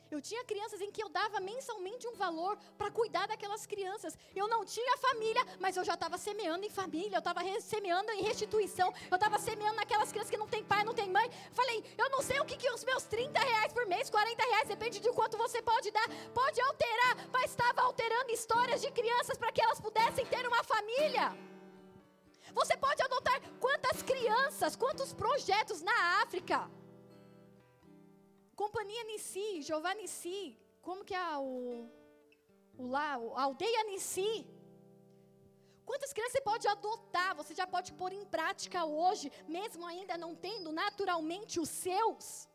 [0.10, 4.18] Eu tinha crianças em que eu dava mensalmente um valor para cuidar daquelas crianças.
[4.36, 8.24] Eu não tinha família, mas eu já estava semeando em família, eu estava semeando em
[8.24, 11.30] restituição, eu estava semeando naquelas crianças que não tem pai, não tem mãe.
[11.52, 14.68] Falei, eu não sei o que, que os meus 30 reais por mês, 40 reais,
[14.70, 19.52] depende de quanto você pode dar, pode alterar, mas estava alterando histórias de crianças para
[19.52, 21.57] que elas pudessem ter uma família.
[22.60, 26.60] Você pode adotar quantas crianças, quantos projetos na África
[28.62, 31.88] Companhia Nissi, Jeová Nissi, como que é o,
[32.82, 34.34] o lá, a aldeia Nissi.
[35.90, 37.30] Quantas crianças você pode adotar?
[37.42, 42.50] Você já pode pôr em prática hoje, mesmo ainda não tendo naturalmente os seus.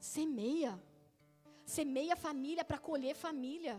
[0.00, 0.72] Semeia.
[1.78, 3.76] Semeia família para colher família.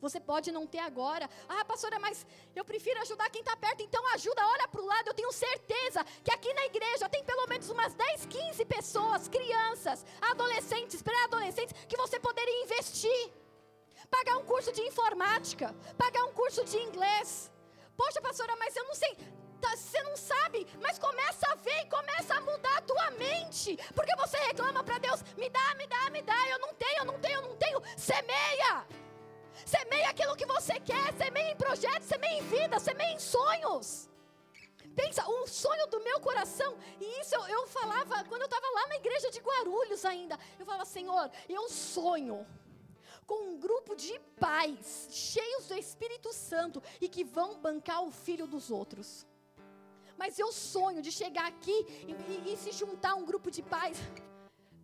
[0.00, 1.28] Você pode não ter agora.
[1.48, 3.82] Ah, pastora, mas eu prefiro ajudar quem está perto.
[3.82, 5.08] Então ajuda, olha para o lado.
[5.08, 10.04] Eu tenho certeza que aqui na igreja tem pelo menos umas 10, 15 pessoas, crianças,
[10.20, 13.30] adolescentes, pré-adolescentes, que você poderia investir.
[14.10, 17.50] Pagar um curso de informática, pagar um curso de inglês.
[17.96, 19.16] Poxa, pastora, mas eu não sei
[19.62, 23.78] tá, você não sabe, mas começa a ver e começa a mudar a tua mente.
[23.94, 27.04] Porque você reclama para Deus: me dá, me dá, me dá, eu não tenho, eu
[27.04, 27.82] não tenho, eu não tenho.
[27.96, 28.84] Semeia.
[29.64, 34.08] Semeia aquilo que você quer, semeia em projetos, semeia em vida, semeia em sonhos.
[34.94, 38.88] Pensa, um sonho do meu coração, e isso eu, eu falava quando eu estava lá
[38.88, 40.38] na igreja de Guarulhos ainda.
[40.58, 42.46] Eu falava, Senhor, eu sonho
[43.26, 48.46] com um grupo de pais cheios do Espírito Santo e que vão bancar o filho
[48.46, 49.26] dos outros.
[50.16, 53.98] Mas eu sonho de chegar aqui e, e, e se juntar um grupo de pais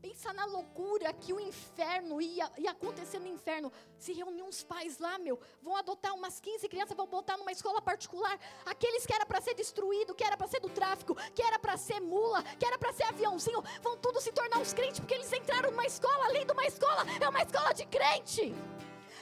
[0.00, 3.72] Pensa na loucura que o inferno ia, ia acontecer no inferno.
[3.98, 7.82] Se reunir uns pais lá, meu, vão adotar umas 15 crianças, vão botar numa escola
[7.82, 8.38] particular.
[8.64, 11.76] Aqueles que era para ser destruído, que era para ser do tráfico, que era para
[11.76, 15.32] ser mula, que era para ser aviãozinho, vão tudo se tornar uns crentes porque eles
[15.32, 18.54] entraram numa escola, além de uma escola, é uma escola de crente.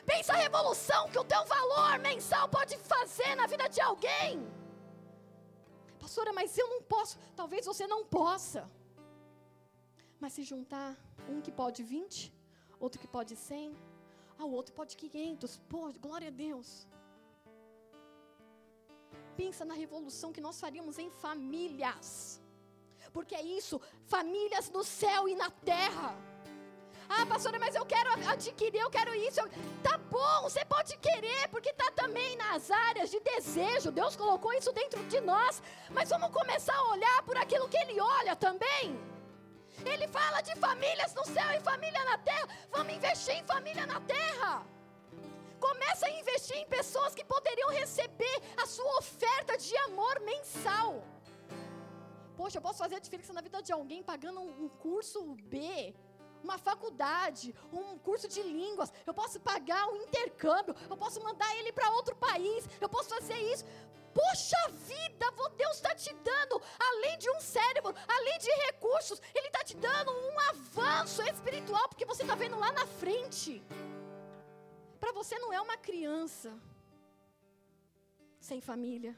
[0.05, 4.47] Pensa a revolução que o teu valor mensal pode fazer na vida de alguém.
[5.99, 7.19] Pastora, mas eu não posso.
[7.35, 8.71] Talvez você não possa.
[10.21, 10.97] Mas se juntar
[11.29, 12.33] um que pode 20,
[12.81, 13.77] outro que pode 100,
[14.39, 15.59] ah, o outro pode 500.
[15.69, 16.87] Pô, glória a Deus.
[19.37, 22.41] Pensa na revolução que nós faríamos em famílias.
[23.13, 26.15] Porque é isso, famílias no céu e na terra.
[27.09, 29.41] Ah, pastora, mas eu quero adquirir, eu quero isso.
[29.83, 33.93] Tá bom, você pode querer, porque está também nas áreas de desejo.
[33.93, 35.63] Deus colocou isso dentro de nós.
[35.91, 38.99] Mas vamos começar a olhar por aquilo que Ele olha também.
[39.85, 42.49] Ele fala de famílias no céu e família na terra.
[42.71, 44.67] Vamos investir em família na terra.
[45.59, 51.03] Começa a investir em pessoas que poderiam receber a sua oferta de amor mensal.
[52.37, 55.23] Poxa, eu posso fazer a diferença na vida de alguém pagando um curso
[55.53, 55.95] B,
[56.45, 61.73] uma faculdade, um curso de línguas, eu posso pagar um intercâmbio, eu posso mandar ele
[61.73, 63.65] para outro país, eu posso fazer isso.
[64.19, 69.63] Poxa vida, Deus está te dando, além de um cérebro, além de recursos, Ele está
[69.65, 73.63] te dando um avanço espiritual, porque você está vendo lá na frente.
[75.01, 76.59] Para você não é uma criança
[78.41, 79.15] sem família.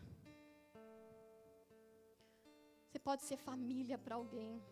[2.87, 4.63] Você pode ser família para alguém.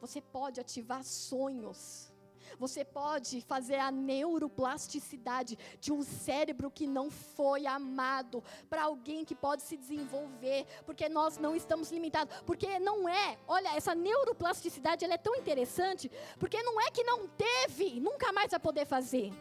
[0.00, 2.12] Você pode ativar sonhos.
[2.58, 9.34] Você pode fazer a neuroplasticidade de um cérebro que não foi amado para alguém que
[9.34, 15.14] pode se desenvolver, porque nós não estamos limitados, porque não é, olha, essa neuroplasticidade ela
[15.14, 19.32] é tão interessante, porque não é que não teve, nunca mais vai poder fazer.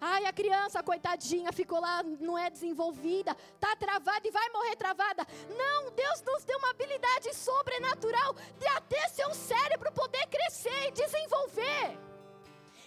[0.00, 5.26] Ai, a criança, coitadinha, ficou lá, não é desenvolvida, está travada e vai morrer travada.
[5.56, 12.07] Não, Deus nos deu uma habilidade sobrenatural de até seu cérebro poder crescer e desenvolver.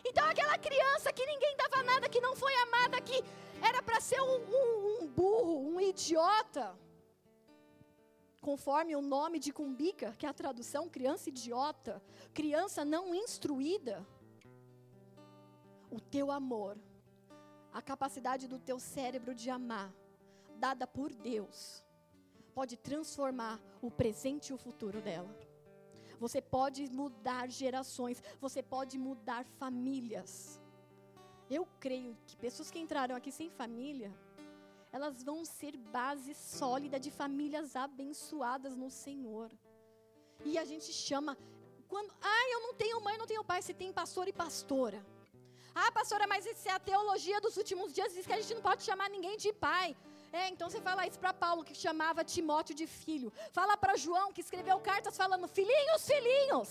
[0.05, 3.23] Então, aquela criança que ninguém dava nada, que não foi amada, que
[3.61, 6.77] era para ser um, um, um burro, um idiota
[8.41, 12.01] conforme o nome de Cumbica, que é a tradução, criança idiota,
[12.33, 14.03] criança não instruída.
[15.91, 16.75] O teu amor
[17.73, 19.93] a capacidade do teu cérebro de amar,
[20.57, 21.83] dada por Deus,
[22.53, 25.33] pode transformar o presente e o futuro dela.
[26.23, 30.31] Você pode mudar gerações, você pode mudar famílias.
[31.57, 34.09] Eu creio que pessoas que entraram aqui sem família,
[34.91, 39.49] elas vão ser base sólida de famílias abençoadas no Senhor.
[40.49, 41.35] E a gente chama
[41.87, 44.99] quando, ah, eu não tenho mãe, não tenho pai, você tem pastor e pastora.
[45.73, 48.61] Ah, pastora, mas isso é a teologia dos últimos dias, diz que a gente não
[48.69, 49.97] pode chamar ninguém de pai.
[50.39, 53.31] É, então você fala isso para Paulo, que chamava Timóteo de filho.
[53.51, 56.69] Fala para João, que escreveu cartas falando: filhinhos, filhinhos.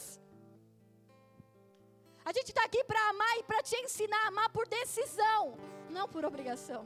[2.24, 5.58] A gente está aqui para amar e para te ensinar a amar por decisão,
[5.90, 6.82] não por obrigação.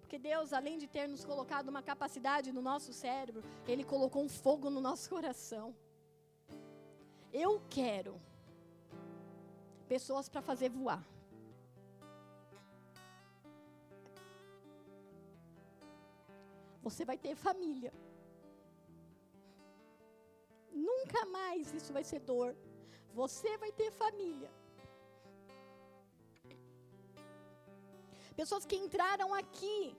[0.00, 4.28] Porque Deus, além de ter nos colocado uma capacidade no nosso cérebro, Ele colocou um
[4.28, 5.74] fogo no nosso coração.
[7.32, 8.20] Eu quero
[9.88, 11.04] pessoas para fazer voar.
[16.86, 17.92] Você vai ter família.
[20.88, 22.50] Nunca mais isso vai ser dor.
[23.20, 24.50] Você vai ter família.
[28.40, 29.96] Pessoas que entraram aqui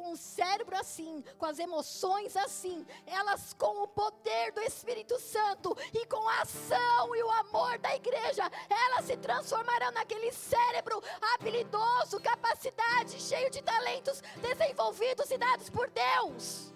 [0.00, 5.76] com o cérebro assim, com as emoções assim, elas com o poder do Espírito Santo
[5.92, 11.02] e com a ação e o amor da igreja, elas se transformarão naquele cérebro
[11.34, 16.72] habilidoso, capacidade, cheio de talentos desenvolvidos e dados por Deus.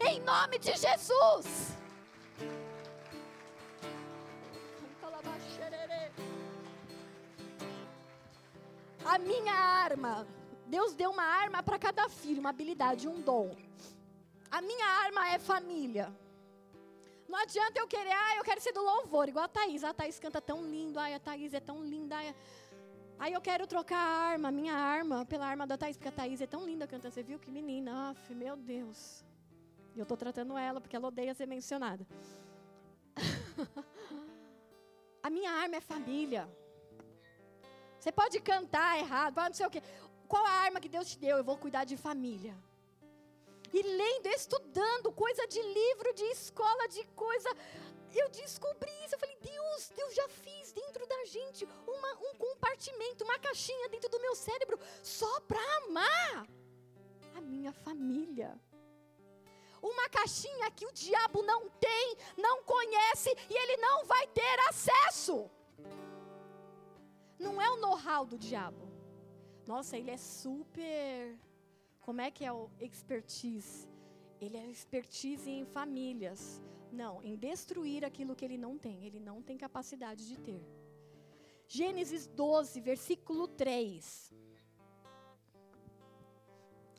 [0.00, 1.76] Em nome de Jesus.
[9.04, 10.26] A minha arma
[10.66, 13.54] Deus deu uma arma para cada filho, uma habilidade, um dom.
[14.50, 16.12] A minha arma é família.
[17.28, 19.84] Não adianta eu querer, ah, eu quero ser do louvor, igual a Thaís.
[19.84, 22.16] A Thaís canta tão lindo, ai, a Thaís é tão linda.
[22.16, 22.34] Ai,
[23.18, 26.40] aí eu quero trocar a arma, minha arma, pela arma da Thaís, porque a Thaís
[26.40, 27.14] é tão linda cantando.
[27.14, 28.10] Você viu que menina?
[28.10, 29.24] Aff, meu Deus.
[29.94, 32.06] E eu estou tratando ela porque ela odeia ser mencionada.
[35.22, 36.48] a minha arma é família.
[37.98, 39.82] Você pode cantar errado, não sei o quê
[40.26, 41.36] qual a arma que Deus te deu?
[41.36, 42.56] Eu vou cuidar de família.
[43.72, 47.50] E lendo, estudando, coisa de livro, de escola, de coisa.
[48.14, 49.14] Eu descobri isso.
[49.14, 54.10] Eu falei, Deus, Deus já fiz dentro da gente uma, um compartimento, uma caixinha dentro
[54.10, 56.46] do meu cérebro só para amar
[57.34, 58.58] a minha família.
[59.82, 65.50] Uma caixinha que o diabo não tem, não conhece e ele não vai ter acesso.
[67.38, 68.95] Não é o know-how do diabo
[69.66, 71.36] nossa, ele é super.
[72.00, 73.88] Como é que é o expertise?
[74.40, 76.62] Ele é expertise em famílias.
[76.92, 79.04] Não, em destruir aquilo que ele não tem.
[79.04, 80.62] Ele não tem capacidade de ter.
[81.68, 84.32] Gênesis 12, versículo 3.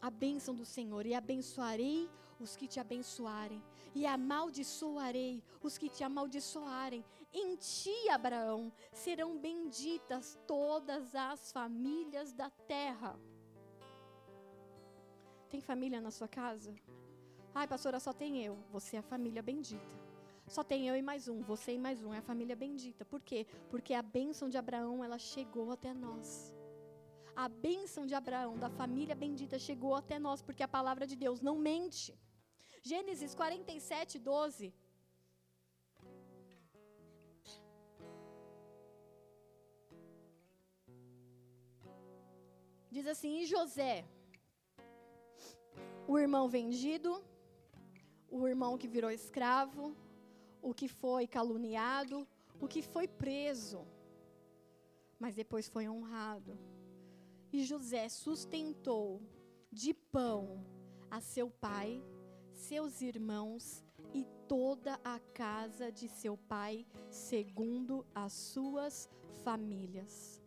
[0.02, 2.10] A bênção do Senhor, e abençoarei
[2.40, 3.64] os que te abençoarem,
[3.96, 7.04] e amaldiçoarei os que te amaldiçoarem.
[7.40, 13.12] Em ti, Abraão, serão benditas todas as famílias da terra.
[15.48, 16.74] Tem família na sua casa?
[17.54, 18.56] Ai, pastora, só tem eu.
[18.72, 19.96] Você é a família bendita.
[20.48, 23.06] Só tem eu e mais um, você e mais um, é a família bendita.
[23.06, 23.46] Por quê?
[23.70, 26.28] Porque a bênção de Abraão, ela chegou até nós.
[27.36, 31.40] A bênção de Abraão, da família bendita, chegou até nós, porque a palavra de Deus
[31.40, 32.18] não mente.
[32.82, 34.74] Gênesis 47, 12.
[42.90, 44.06] Diz assim: E José,
[46.08, 47.24] o irmão vendido,
[48.30, 49.96] o irmão que virou escravo,
[50.62, 52.28] o que foi caluniado,
[52.60, 53.86] o que foi preso,
[55.20, 56.58] mas depois foi honrado.
[57.52, 59.22] E José sustentou
[59.72, 60.66] de pão
[61.10, 62.04] a seu pai,
[62.52, 63.84] seus irmãos
[64.14, 69.10] e toda a casa de seu pai, segundo as suas
[69.44, 70.42] famílias.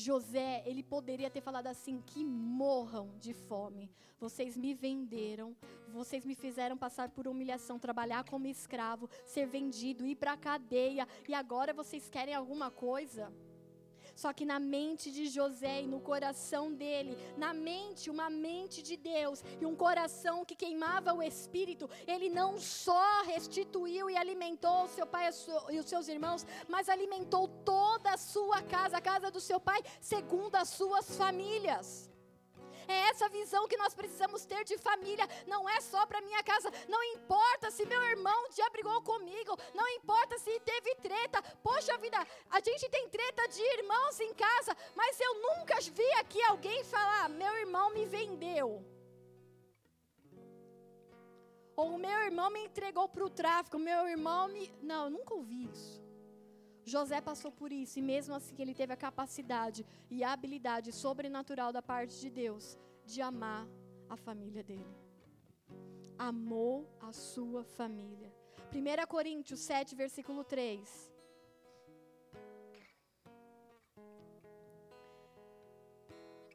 [0.00, 3.90] José, ele poderia ter falado assim: que morram de fome.
[4.18, 5.56] Vocês me venderam,
[5.88, 11.08] vocês me fizeram passar por humilhação, trabalhar como escravo, ser vendido, ir para a cadeia,
[11.26, 13.32] e agora vocês querem alguma coisa?
[14.20, 18.94] Só que na mente de José e no coração dele, na mente, uma mente de
[18.94, 24.88] Deus e um coração que queimava o espírito, ele não só restituiu e alimentou o
[24.88, 25.30] seu pai
[25.70, 29.80] e os seus irmãos, mas alimentou toda a sua casa, a casa do seu pai,
[30.02, 32.09] segundo as suas famílias.
[32.90, 35.26] É essa visão que nós precisamos ter de família.
[35.46, 36.68] Não é só para minha casa.
[36.88, 39.56] Não importa se meu irmão já brigou comigo.
[39.72, 41.40] Não importa se teve treta.
[41.62, 42.18] Poxa vida,
[42.50, 44.76] a gente tem treta de irmãos em casa.
[44.96, 48.84] Mas eu nunca vi aqui alguém falar: meu irmão me vendeu.
[51.76, 53.78] Ou meu irmão me entregou para o tráfico.
[53.78, 54.74] Meu irmão me.
[54.82, 56.09] Não, eu nunca ouvi isso.
[56.94, 59.80] José passou por isso e mesmo assim ele teve a capacidade
[60.14, 62.64] e a habilidade sobrenatural da parte de Deus
[63.12, 63.64] de amar
[64.14, 64.96] a família dele.
[66.18, 66.74] Amou
[67.08, 68.30] a sua família.
[68.72, 71.12] 1 Coríntios 7, versículo 3.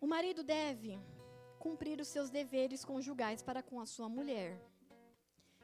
[0.05, 0.99] O marido deve
[1.57, 4.51] cumprir os seus deveres conjugais para com a sua mulher.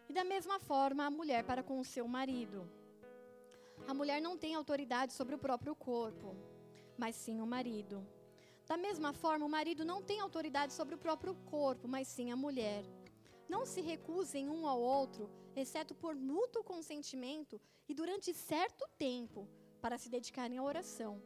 [0.10, 2.81] E da mesma forma, a mulher para com o seu marido.
[3.88, 6.36] A mulher não tem autoridade sobre o próprio corpo,
[6.98, 8.06] mas sim o marido.
[8.68, 12.36] Da mesma forma, o marido não tem autoridade sobre o próprio corpo, mas sim a
[12.36, 12.86] mulher.
[13.50, 17.60] Não se recusem um ao outro, exceto por mútuo consentimento
[17.90, 19.48] e durante certo tempo,
[19.82, 21.22] para se dedicarem à oração.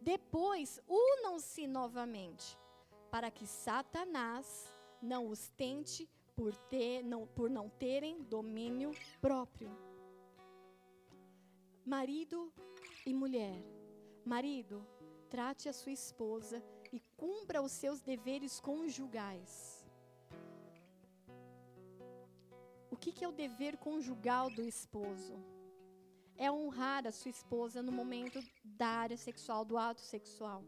[0.00, 2.58] Depois, unam-se novamente,
[3.10, 4.66] para que Satanás
[5.00, 9.70] não os tente por, ter, não, por não terem domínio próprio.
[11.84, 12.52] Marido
[13.06, 13.64] e mulher.
[14.24, 14.86] Marido,
[15.30, 16.62] trate a sua esposa
[16.92, 19.84] e cumpra os seus deveres conjugais.
[22.90, 25.34] O que, que é o dever conjugal do esposo?
[26.36, 30.62] É honrar a sua esposa no momento da área sexual, do ato sexual.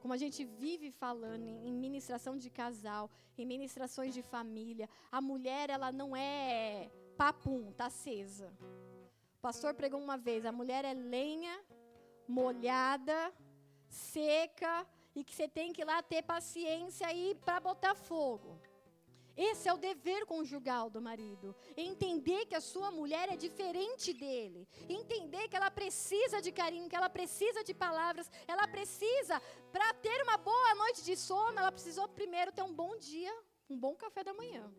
[0.00, 5.68] Como a gente vive falando em ministração de casal, em ministrações de família, a mulher
[5.68, 8.52] ela não é papum, tá acesa
[9.46, 11.54] pastor pregou uma vez: a mulher é lenha,
[12.26, 13.20] molhada,
[13.88, 14.74] seca,
[15.14, 18.52] e que você tem que ir lá ter paciência aí para botar fogo.
[19.34, 21.56] Esse é o dever conjugal do marido.
[21.74, 24.68] Entender que a sua mulher é diferente dele.
[24.88, 28.30] Entender que ela precisa de carinho, que ela precisa de palavras.
[28.46, 29.40] Ela precisa,
[29.70, 33.34] para ter uma boa noite de sono, ela precisou primeiro ter um bom dia,
[33.70, 34.70] um bom café da manhã.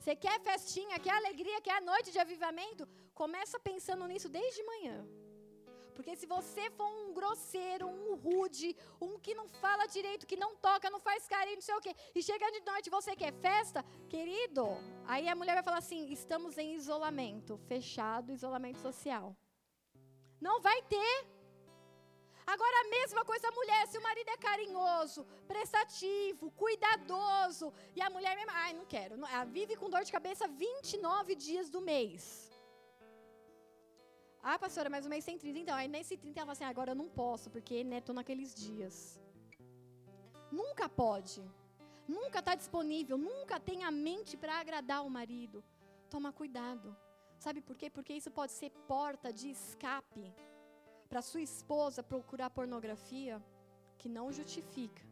[0.00, 2.88] Você quer festinha, quer alegria, quer a noite de avivamento?
[3.20, 4.96] Começa pensando nisso desde manhã.
[5.94, 10.50] Porque se você for um grosseiro, um rude, um que não fala direito, que não
[10.66, 13.82] toca, não faz carinho, não sei o quê, e chega de noite você quer festa,
[14.06, 14.64] querido,
[15.06, 19.34] aí a mulher vai falar assim: estamos em isolamento, fechado, isolamento social.
[20.38, 21.14] Não vai ter.
[22.46, 28.10] Agora a mesma coisa a mulher, se o marido é carinhoso, prestativo, cuidadoso, e a
[28.10, 32.45] mulher mesmo, ai, não quero, ela vive com dor de cabeça 29 dias do mês.
[34.48, 35.58] Ah, pastora, mas o mês tem 30.
[35.58, 38.50] Então, aí nesse 30 ela fala assim, agora eu não posso, porque né, estou naqueles
[38.54, 38.96] dias.
[40.58, 41.42] Nunca pode.
[42.16, 45.64] nunca está disponível, nunca tem a mente para agradar o marido.
[46.08, 46.96] Toma cuidado.
[47.44, 47.88] Sabe por quê?
[47.90, 50.26] Porque isso pode ser porta de escape
[51.08, 53.42] para sua esposa procurar pornografia
[53.98, 55.02] que não justifica,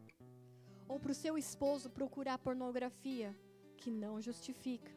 [0.87, 3.35] ou para o seu esposo procurar pornografia
[3.81, 4.93] que não justifica.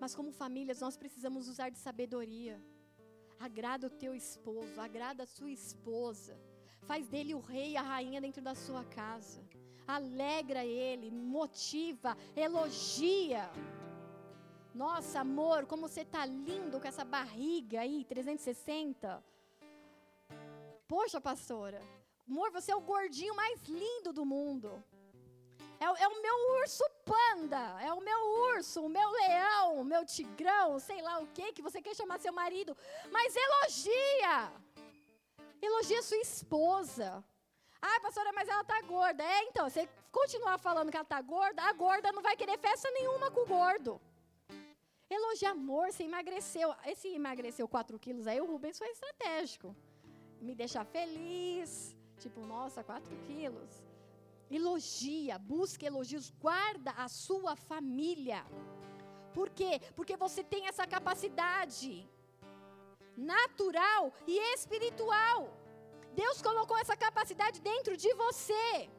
[0.00, 2.60] Mas como famílias, nós precisamos usar de sabedoria.
[3.38, 6.36] Agrada o teu esposo, agrada a sua esposa.
[6.82, 9.40] Faz dele o rei e a rainha dentro da sua casa.
[9.86, 13.50] Alegra ele, motiva, elogia.
[14.74, 19.22] Nossa, amor, como você tá lindo com essa barriga aí, 360.
[20.86, 21.80] Poxa, pastora.
[22.28, 24.82] Amor, você é o gordinho mais lindo do mundo.
[25.80, 28.20] É, é, o meu urso panda, é o meu
[28.52, 32.18] urso, o meu leão, o meu tigrão, sei lá o que que você quer chamar
[32.18, 32.76] seu marido.
[33.10, 34.52] Mas elogia.
[35.62, 37.24] Elogia sua esposa.
[37.80, 39.22] Ah, pastora, mas ela tá gorda.
[39.22, 42.90] É, então, você continuar falando que ela tá gorda, a gorda não vai querer festa
[42.90, 44.00] nenhuma com o gordo.
[45.08, 46.74] Elogia amor, você emagreceu.
[46.84, 49.74] Esse emagreceu 4 quilos aí, o Rubens foi estratégico.
[50.40, 51.96] Me deixar feliz.
[52.18, 53.87] Tipo, nossa, 4 quilos.
[54.50, 58.40] Elogia, busca elogios, guarda a sua família.
[59.32, 59.80] Por quê?
[59.94, 62.08] Porque você tem essa capacidade
[63.16, 65.38] natural e espiritual.
[66.14, 68.90] Deus colocou essa capacidade dentro de você.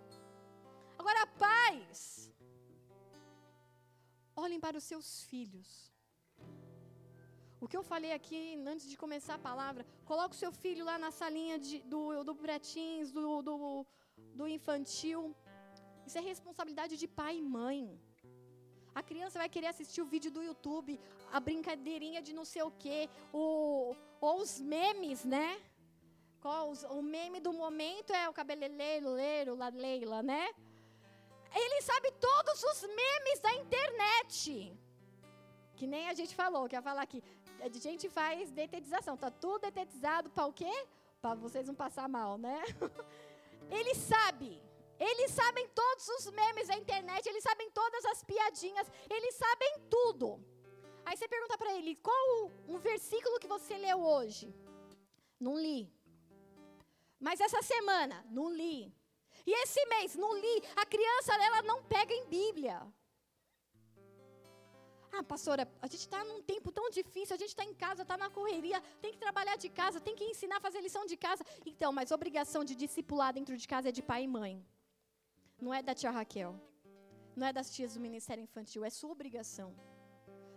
[0.97, 2.31] Agora, pais,
[4.35, 5.69] olhem para os seus filhos.
[7.61, 8.41] O que eu falei aqui
[8.73, 12.33] antes de começar a palavra, coloque o seu filho lá na salinha de, do, do
[12.33, 13.85] pretins, do, do,
[14.33, 15.35] do infantil.
[16.05, 17.99] Isso é responsabilidade de pai e mãe.
[18.99, 20.99] A criança vai querer assistir o vídeo do YouTube,
[21.31, 25.59] a brincadeirinha de não sei o quê, o, ou os memes, né?
[26.41, 30.49] Qual, os, o meme do momento é o cabeleleiro, leiro, la Leila, né?
[31.53, 34.77] Ele sabe todos os memes da internet.
[35.75, 37.23] Que nem a gente falou, que falar aqui.
[37.61, 39.17] A gente faz detetização.
[39.17, 40.71] Tá tudo detetizado para o quê?
[41.21, 42.63] Para vocês não passar mal, né?
[43.69, 44.61] Ele sabe.
[44.99, 50.43] Eles sabem todos os memes da internet, eles sabem todas as piadinhas, eles sabem tudo.
[51.05, 54.53] Aí você pergunta para ele, qual um versículo que você leu hoje?
[55.39, 55.89] Não li.
[57.19, 58.93] Mas essa semana, não li.
[59.45, 60.63] E esse mês, não li.
[60.75, 62.85] A criança, ela não pega em Bíblia.
[65.11, 68.15] Ah, pastora, a gente está num tempo tão difícil, a gente está em casa, está
[68.17, 71.43] na correria, tem que trabalhar de casa, tem que ensinar a fazer lição de casa.
[71.65, 74.63] Então, mas obrigação de discipular dentro de casa é de pai e mãe.
[75.59, 76.59] Não é da tia Raquel.
[77.35, 79.75] Não é das tias do ministério infantil, é sua obrigação.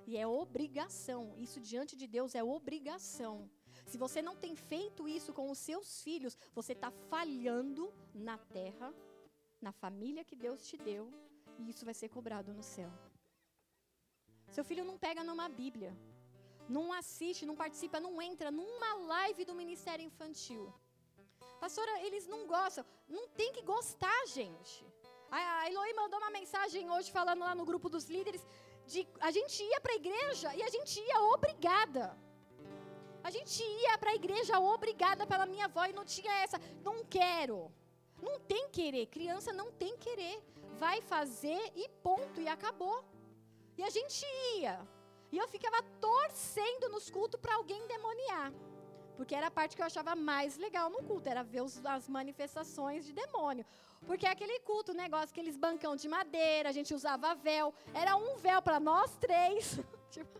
[0.06, 1.34] E é obrigação.
[1.38, 3.50] Isso diante de Deus é obrigação.
[3.86, 8.92] Se você não tem feito isso com os seus filhos, você está falhando na terra,
[9.60, 11.10] na família que Deus te deu,
[11.58, 12.90] e isso vai ser cobrado no céu.
[14.56, 15.90] Seu filho não pega numa Bíblia,
[16.76, 20.64] não assiste, não participa, não entra numa live do ministério infantil.
[21.62, 22.84] Pastora, eles não gostam.
[23.08, 24.84] Não tem que gostar, gente.
[25.30, 28.42] A Eloy mandou uma mensagem hoje falando lá no grupo dos líderes
[28.86, 32.04] de a gente ia para a igreja e a gente ia obrigada.
[33.24, 37.04] A gente ia para a igreja obrigada pela minha avó e não tinha essa, não
[37.04, 37.72] quero.
[38.20, 40.36] Não tem querer, criança não tem querer.
[40.78, 43.04] Vai fazer e ponto, e acabou.
[43.82, 44.24] E a gente
[44.54, 44.78] ia.
[45.32, 48.52] E eu ficava torcendo nos cultos para alguém demoniar.
[49.16, 52.08] Porque era a parte que eu achava mais legal no culto, era ver os, as
[52.08, 53.66] manifestações de demônio.
[54.06, 57.74] Porque aquele culto, negócio, aqueles bancão de madeira, a gente usava véu.
[57.92, 59.80] Era um véu para nós três.
[60.12, 60.38] Tipo,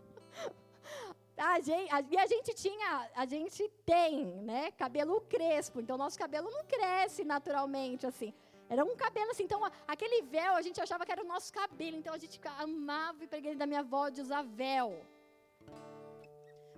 [1.35, 5.81] a gente, a, e a gente tinha, a gente tem, né, cabelo crespo.
[5.81, 8.33] Então, nosso cabelo não cresce naturalmente, assim.
[8.69, 11.97] Era um cabelo assim, então aquele véu a gente achava que era o nosso cabelo,
[11.97, 15.05] então a gente amava a igreja da minha avó de usar véu.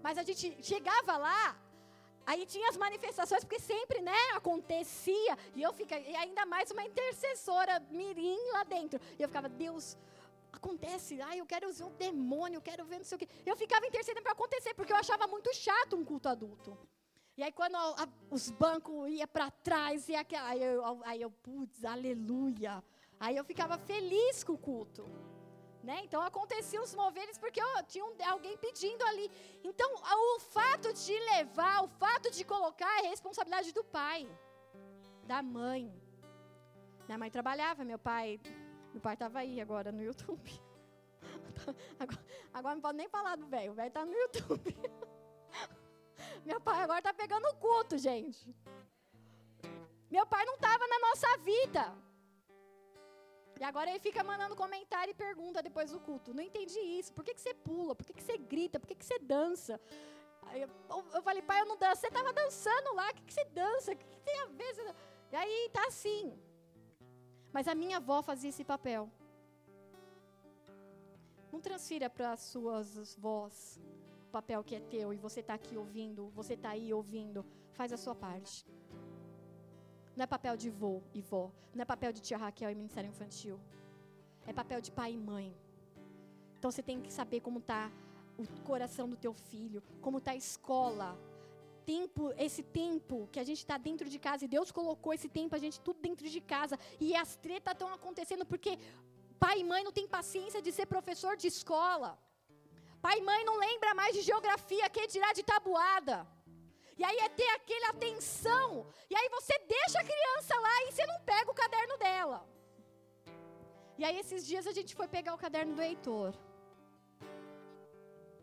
[0.02, 1.58] Mas a gente chegava lá,
[2.26, 5.38] Aí tinha as manifestações, porque sempre, né, acontecia.
[5.56, 9.00] E eu ficava, e ainda mais uma intercessora mirim lá dentro.
[9.18, 9.96] E eu ficava, Deus,
[10.52, 11.22] acontece.
[11.22, 13.30] Ai, eu quero ver um demônio, eu quero ver não sei o quê.
[13.46, 16.76] Eu ficava intercedendo para acontecer, porque eu achava muito chato um culto adulto.
[17.38, 21.22] E aí quando a, a, os bancos iam para trás, e aquela, aí eu, aí
[21.22, 22.84] eu, putz, aleluia.
[23.20, 25.06] Aí eu ficava feliz com o culto.
[25.84, 26.02] Né?
[26.04, 29.30] Então aconteciam os moveres porque oh, tinha um, alguém pedindo ali.
[29.64, 34.28] Então o fato de levar, o fato de colocar é responsabilidade do pai,
[35.26, 35.94] da mãe.
[37.06, 38.40] Minha mãe trabalhava, meu pai,
[38.92, 40.52] meu pai estava aí agora no YouTube.
[41.98, 44.76] Agora, agora não pode nem falar do velho, o velho está no YouTube.
[46.46, 48.56] Meu pai agora está pegando o culto, gente.
[50.16, 51.84] Meu pai não estava na nossa vida.
[53.60, 56.34] E agora ele fica mandando comentário e pergunta depois do culto.
[56.34, 57.12] Não entendi isso.
[57.14, 57.96] Por que, que você pula?
[57.96, 58.80] Por que, que você grita?
[58.80, 59.80] Por que, que você dança?
[60.54, 60.70] Eu,
[61.14, 62.02] eu, falei, pai, eu não danço.
[62.02, 63.10] Você estava dançando lá.
[63.10, 63.94] O que, que você dança?
[63.94, 64.96] O que, que tem a ver?
[65.32, 66.38] E aí tá assim.
[67.52, 69.10] Mas a minha avó fazia esse papel.
[71.52, 73.06] Não transfira para as suas o
[74.38, 77.40] papel que é teu e você está aqui ouvindo, você está aí ouvindo.
[77.78, 78.56] Faz a sua parte.
[80.16, 81.46] Não é papel de vô e vó.
[81.74, 83.58] Não é papel de tia Raquel e Ministério Infantil.
[84.46, 85.48] É papel de pai e mãe.
[86.58, 87.82] Então você tem que saber como está
[88.38, 91.10] o coração do teu filho, como está a escola.
[91.94, 95.56] Tempo, esse tempo que a gente está dentro de casa, e Deus colocou esse tempo,
[95.56, 98.78] a gente tudo dentro de casa, e as tretas estão acontecendo porque
[99.40, 102.12] pai e mãe não tem paciência de ser professor de escola.
[103.06, 106.16] Pai e mãe não lembra mais de geografia, que dirá de tabuada.
[107.00, 108.68] E aí é ter aquela atenção.
[109.12, 112.40] E aí você deixa a criança lá e você não pega o caderno dela.
[114.00, 116.34] E aí esses dias a gente foi pegar o caderno do Heitor.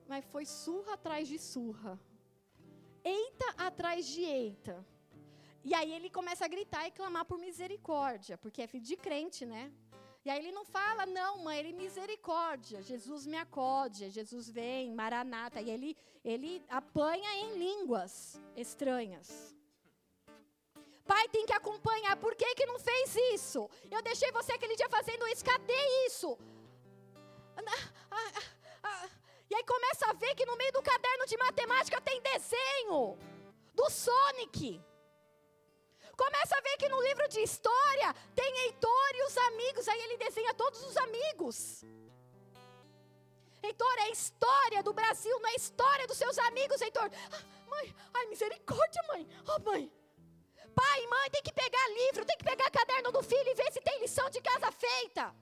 [0.06, 1.98] Mas foi surra atrás de surra.
[3.16, 4.76] Eita atrás de eita.
[5.64, 9.44] E aí ele começa a gritar e clamar por misericórdia, porque é filho de crente,
[9.44, 9.72] né?
[10.25, 15.61] E aí ele não fala, não, mãe, ele misericórdia, Jesus me acode, Jesus vem, maranata.
[15.61, 19.55] E ele, ele apanha em línguas estranhas.
[21.05, 23.68] Pai tem que acompanhar, por que, que não fez isso?
[23.91, 26.39] Eu deixei você aquele dia fazendo isso, cadê isso?
[29.53, 33.18] E aí começa a ver que no meio do caderno de matemática tem desenho
[33.75, 34.83] do Sonic.
[36.16, 39.89] Começa a ver que no livro de história tem Heitor e os amigos.
[39.89, 41.85] Aí ele desenha todos os amigos.
[43.62, 47.11] Heitor, é a história do Brasil, não é a história dos seus amigos, Heitor.
[47.33, 49.26] Ah, mãe, ai, misericórdia, mãe.
[49.47, 49.91] Oh, mãe.
[50.74, 53.80] Pai, mãe, tem que pegar livro, tem que pegar caderno do filho e ver se
[53.80, 55.35] tem lição de casa feita.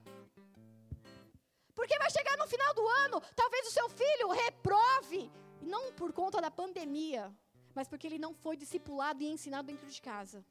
[1.73, 5.31] Porque vai chegar no final do ano, talvez o seu filho reprove,
[5.61, 7.33] não por conta da pandemia,
[7.73, 10.45] mas porque ele não foi discipulado e ensinado dentro de casa.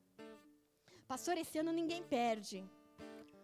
[1.10, 2.58] Pastor, esse ano ninguém perde.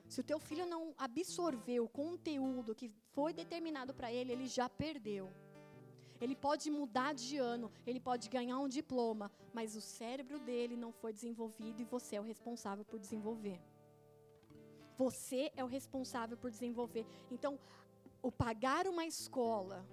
[0.08, 4.68] Se o teu filho não absorveu o conteúdo que foi determinado para ele, ele já
[4.68, 5.24] perdeu.
[6.20, 10.92] Ele pode mudar de ano, ele pode ganhar um diploma, mas o cérebro dele não
[10.92, 13.58] foi desenvolvido e você é o responsável por desenvolver.
[14.96, 17.04] Você é o responsável por desenvolver.
[17.32, 17.58] Então,
[18.22, 19.84] o pagar uma escola,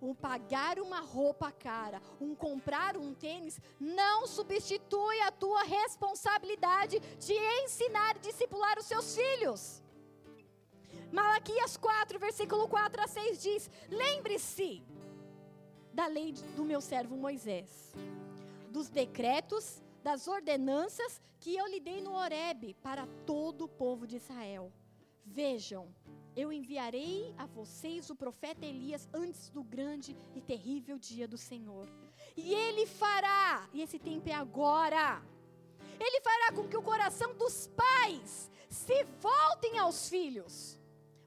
[0.00, 7.34] um pagar uma roupa cara, um comprar um tênis, não substitui a tua responsabilidade de
[7.64, 9.82] ensinar e discipular os seus filhos.
[11.12, 14.82] Malaquias 4, versículo 4 a 6 diz: Lembre-se
[15.92, 17.92] da lei do meu servo Moisés,
[18.70, 24.16] dos decretos, das ordenanças que eu lhe dei no Horebe para todo o povo de
[24.16, 24.72] Israel.
[25.24, 25.88] Vejam,
[26.36, 31.88] eu enviarei a vocês o profeta Elias antes do grande e terrível dia do Senhor.
[32.36, 35.22] E ele fará, e esse tempo é agora,
[35.98, 40.78] ele fará com que o coração dos pais se voltem aos filhos.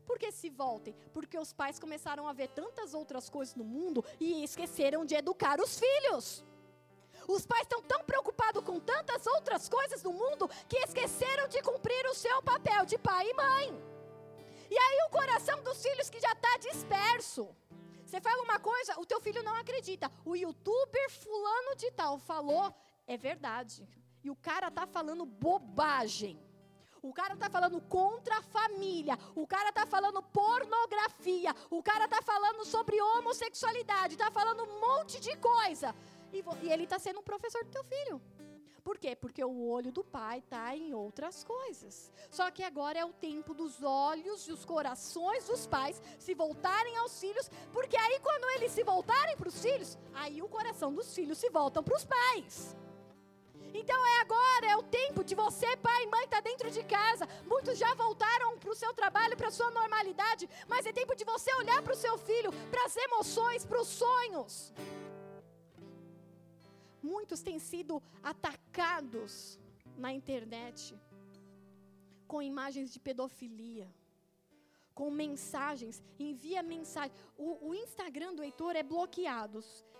[0.05, 0.95] Por que se voltem?
[1.13, 5.59] Porque os pais começaram a ver tantas outras coisas no mundo e esqueceram de educar
[5.61, 6.43] os filhos.
[7.27, 12.05] Os pais estão tão preocupados com tantas outras coisas no mundo que esqueceram de cumprir
[12.07, 13.92] o seu papel de pai e mãe.
[14.69, 17.55] E aí o coração dos filhos que já está disperso.
[18.05, 20.11] Você fala uma coisa, o teu filho não acredita.
[20.23, 22.73] O youtuber fulano de tal falou,
[23.07, 23.87] é verdade.
[24.23, 26.39] E o cara tá falando bobagem.
[27.01, 29.17] O cara tá falando contra a família.
[29.35, 31.53] O cara tá falando pornografia.
[31.69, 34.15] O cara tá falando sobre homossexualidade.
[34.15, 35.93] Tá falando um monte de coisa.
[36.31, 38.21] E, e ele tá sendo um professor do teu filho.
[38.83, 39.15] Por quê?
[39.15, 42.11] Porque o olho do pai está em outras coisas.
[42.29, 46.97] Só que agora é o tempo dos olhos e os corações dos pais se voltarem
[46.97, 51.15] aos filhos, porque aí quando eles se voltarem para os filhos, aí o coração dos
[51.15, 52.75] filhos se voltam para os pais.
[53.73, 56.83] Então é agora, é o tempo de você, pai e mãe, estar tá dentro de
[56.83, 57.27] casa.
[57.45, 61.23] Muitos já voltaram para o seu trabalho, para a sua normalidade, mas é tempo de
[61.23, 64.71] você olhar para o seu filho, para as emoções, para os sonhos.
[67.03, 68.01] Muitos têm sido
[68.31, 69.59] atacados
[69.97, 70.97] na internet
[72.25, 73.87] com imagens de pedofilia,
[74.95, 77.11] com mensagens, envia mensagem.
[77.37, 79.59] O, o, Instagram do Heitor é bloqueado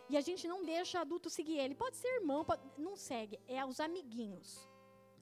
[0.10, 1.76] e a gente não deixa adulto seguir ele.
[1.76, 4.68] Pode ser irmão, pode, não segue, é os amiguinhos.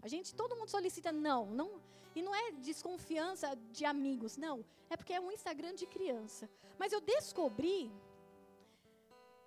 [0.02, 1.82] A gente, todo mundo solicita não, não,
[2.16, 4.66] e não é desconfiança de amigos, não.
[4.90, 6.50] É porque é um Instagram de criança.
[6.78, 7.92] Mas eu descobri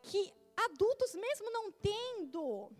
[0.03, 2.71] que adultos, mesmo não tendo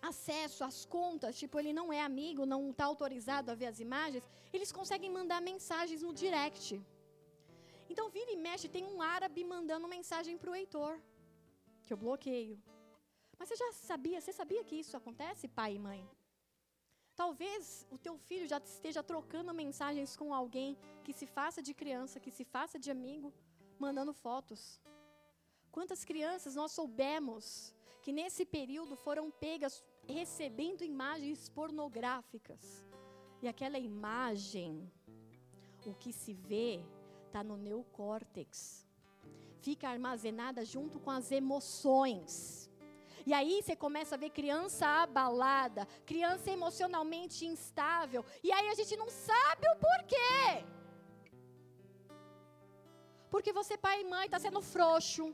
[0.00, 4.28] acesso às contas, tipo, ele não é amigo, não está autorizado a ver as imagens,
[4.52, 6.80] eles conseguem mandar mensagens no direct.
[7.88, 10.98] Então, vira e mexe, tem um árabe mandando mensagem para o Heitor,
[11.82, 12.56] que eu bloqueio.
[13.38, 16.08] Mas você já sabia, você sabia que isso acontece, pai e mãe?
[17.16, 22.20] Talvez o teu filho já esteja trocando mensagens com alguém que se faça de criança,
[22.20, 23.32] que se faça de amigo,
[23.78, 24.80] mandando fotos.
[25.72, 32.84] Quantas crianças nós soubemos que nesse período foram pegas recebendo imagens pornográficas.
[33.42, 34.90] E aquela imagem,
[35.86, 36.82] o que se vê,
[37.26, 38.86] está no neocórtex.
[39.60, 42.70] Fica armazenada junto com as emoções.
[43.26, 48.24] E aí você começa a ver criança abalada, criança emocionalmente instável.
[48.42, 50.64] E aí a gente não sabe o porquê.
[53.30, 55.32] Porque você, pai e mãe, está sendo frouxo.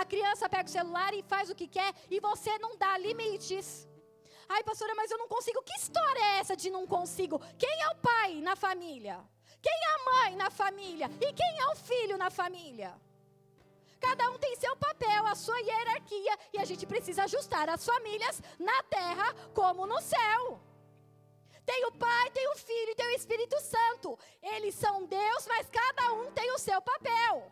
[0.00, 3.88] A criança pega o celular e faz o que quer e você não dá limites.
[4.46, 5.62] Ai, pastora, mas eu não consigo.
[5.62, 7.40] Que história é essa de não consigo?
[7.62, 9.16] Quem é o pai na família?
[9.62, 11.08] Quem é a mãe na família?
[11.18, 12.92] E quem é o filho na família?
[13.98, 18.42] Cada um tem seu papel, a sua hierarquia, e a gente precisa ajustar as famílias
[18.58, 20.60] na terra como no céu.
[21.64, 24.18] Tem o Pai, tem o Filho tem o Espírito Santo.
[24.42, 27.50] Eles são Deus, mas cada um tem o seu papel.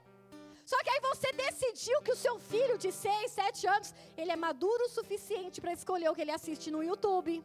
[0.64, 4.36] Só que aí você decidiu que o seu filho de 6, 7 anos, ele é
[4.36, 7.44] maduro o suficiente para escolher o que ele assiste no YouTube.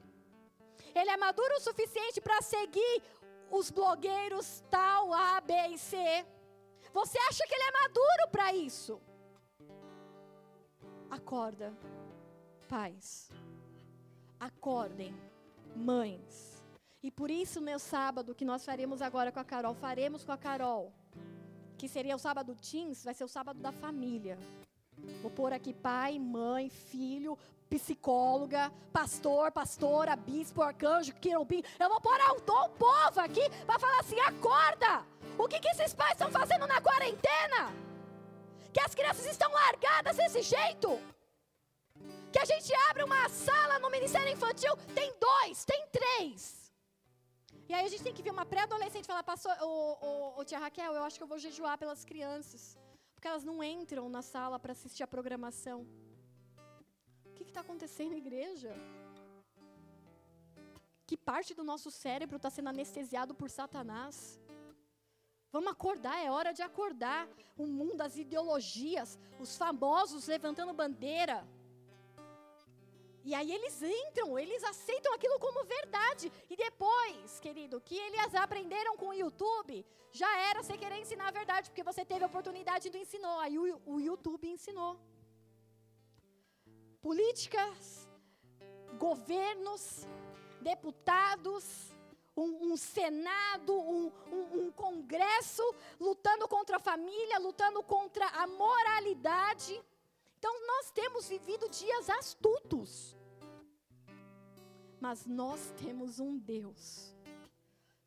[0.95, 3.03] Ele é maduro o suficiente para seguir
[3.51, 5.97] os blogueiros tal, A, B e C.
[6.93, 9.01] Você acha que ele é maduro para isso?
[11.09, 11.73] Acorda,
[12.67, 13.29] pais.
[14.39, 15.13] Acordem,
[15.75, 16.63] mães.
[17.01, 20.37] E por isso, meu sábado, que nós faremos agora com a Carol, faremos com a
[20.37, 20.93] Carol,
[21.79, 24.37] que seria o sábado teens, vai ser o sábado da família.
[25.21, 31.63] Vou pôr aqui pai, mãe, filho, psicóloga, pastor, pastora, bispo, arcanjo, querubim.
[31.79, 35.05] Eu vou pôr tom povo aqui para falar assim: acorda!
[35.37, 37.73] O que, que esses pais estão fazendo na quarentena?
[38.73, 40.99] Que as crianças estão largadas desse jeito?
[42.29, 46.58] Que a gente abre uma sala no Ministério Infantil, tem dois, tem três.
[47.69, 49.71] E aí a gente tem que ver uma pré-adolescente falar, pastor, ô,
[50.07, 52.61] ô, ô, tia Raquel, eu acho que eu vou jejuar pelas crianças.
[53.13, 55.85] Porque elas não entram na sala para assistir a programação.
[57.27, 58.71] O que está acontecendo na igreja?
[61.05, 64.15] Que parte do nosso cérebro está sendo anestesiado por Satanás?
[65.51, 67.29] Vamos acordar, é hora de acordar.
[67.55, 71.47] O mundo das ideologias, os famosos levantando bandeira.
[73.23, 76.31] E aí eles entram, eles aceitam aquilo como verdade.
[76.49, 81.31] E depois, querido, que eles aprenderam com o YouTube, já era você querer ensinar a
[81.31, 83.39] verdade, porque você teve a oportunidade e não ensinou.
[83.39, 84.99] Aí o, o YouTube ensinou.
[87.01, 88.07] Políticas,
[88.97, 90.07] governos,
[90.61, 91.93] deputados,
[92.35, 95.63] um, um Senado, um, um, um Congresso
[95.99, 99.81] lutando contra a família, lutando contra a moralidade.
[100.39, 103.15] Então, nós temos vivido dias astutos.
[104.99, 107.13] Mas nós temos um Deus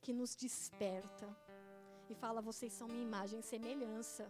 [0.01, 1.29] que nos desperta
[2.09, 4.25] e fala: vocês são minha imagem e semelhança.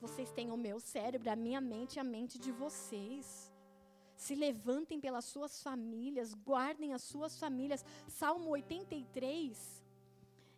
[0.00, 3.52] Vocês têm o meu cérebro, a minha mente e a mente de vocês
[4.16, 7.84] se levantem pelas suas famílias, guardem as suas famílias.
[8.08, 9.82] Salmo 83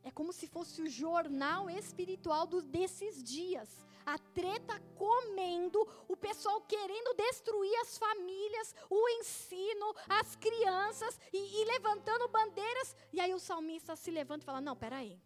[0.03, 3.70] é como se fosse o jornal espiritual do, desses dias.
[4.07, 11.64] A treta comendo, o pessoal querendo destruir as famílias, o ensino, as crianças e, e
[11.64, 12.96] levantando bandeiras.
[13.12, 15.18] E aí o salmista se levanta e fala: Não, peraí,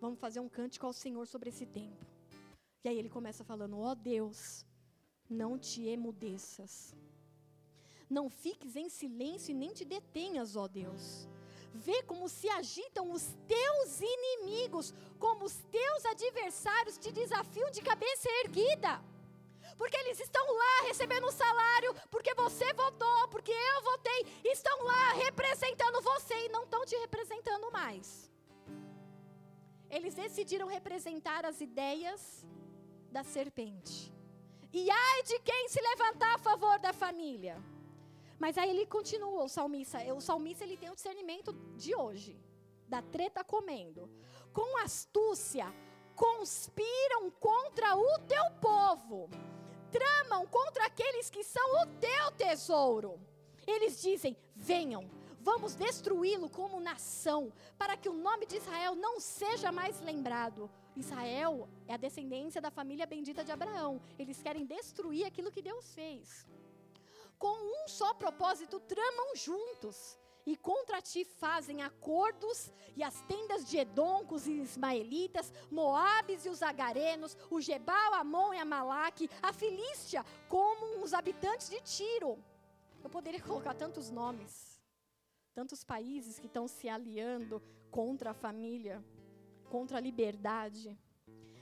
[0.00, 2.06] vamos fazer um cântico ao Senhor sobre esse tempo.
[2.84, 4.64] E aí ele começa falando: Ó oh Deus,
[5.28, 6.94] não te emudeças.
[8.08, 11.28] Não fiques em silêncio e nem te detenhas, ó Deus.
[11.74, 18.28] Vê como se agitam os teus inimigos, como os teus adversários te desafiam de cabeça
[18.44, 19.02] erguida.
[19.76, 25.12] Porque eles estão lá recebendo um salário, porque você votou, porque eu votei, estão lá
[25.12, 28.28] representando você e não estão te representando mais.
[29.90, 32.44] Eles decidiram representar as ideias
[33.10, 34.12] da serpente.
[34.72, 37.62] E ai de quem se levantar a favor da família.
[38.38, 39.98] Mas aí ele continua, o salmista.
[40.14, 42.38] O salmista ele tem o discernimento de hoje,
[42.86, 44.08] da treta comendo.
[44.52, 45.66] Com astúcia,
[46.14, 49.28] conspiram contra o teu povo,
[49.90, 53.20] tramam contra aqueles que são o teu tesouro.
[53.66, 55.10] Eles dizem: venham,
[55.40, 60.70] vamos destruí-lo como nação, para que o nome de Israel não seja mais lembrado.
[60.96, 64.00] Israel é a descendência da família bendita de Abraão.
[64.18, 66.46] Eles querem destruir aquilo que Deus fez.
[67.38, 70.18] Com um só propósito tramam juntos
[70.48, 76.48] e contra ti fazem acordos, e as tendas de Edom com os ismaelitas, Moabes e
[76.48, 82.38] os agarenos, o Gebal, Amon e Amalaque, a Filístia, como os habitantes de Tiro.
[83.04, 84.80] Eu poderia colocar tantos nomes,
[85.54, 89.04] tantos países que estão se aliando contra a família,
[89.68, 90.98] contra a liberdade.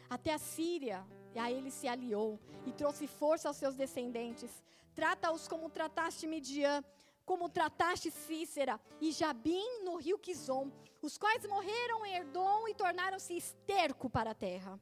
[0.09, 1.05] Até a Síria,
[1.35, 4.63] a ele se aliou e trouxe força aos seus descendentes.
[4.97, 6.83] Trata-os como trataste Midian,
[7.27, 10.73] como trataste Cícera e Jabim no rio Quizon,
[11.03, 14.81] os quais morreram em Erdom e tornaram-se esterco para a terra.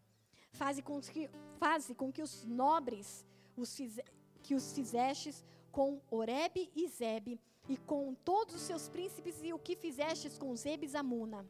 [0.52, 4.04] Faze com que, faze com que os nobres os fize,
[4.40, 9.58] que os fizestes com Oreb e Zeb, e com todos os seus príncipes, e o
[9.58, 11.44] que fizestes com Zeb e Zamuna.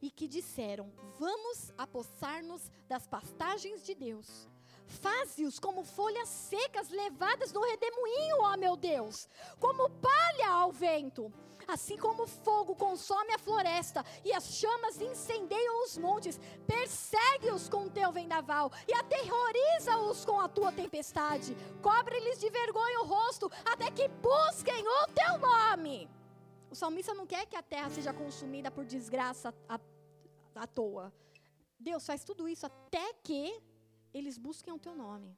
[0.00, 4.48] E que disseram: Vamos apossar-nos das pastagens de Deus
[4.88, 9.28] Faze-os como folhas secas levadas no redemoinho, ó meu Deus,
[9.60, 11.30] como palha ao vento.
[11.66, 17.84] Assim como o fogo consome a floresta e as chamas incendeiam os montes, persegue-os com
[17.84, 21.54] o teu vendaval e aterroriza-os com a tua tempestade.
[21.82, 26.08] Cobre-lhes de vergonha o rosto até que busquem o teu nome.
[26.70, 29.78] O salmista não quer que a terra seja consumida por desgraça à,
[30.54, 31.12] à toa.
[31.78, 33.60] Deus faz tudo isso até que
[34.12, 35.36] eles busquem o teu nome.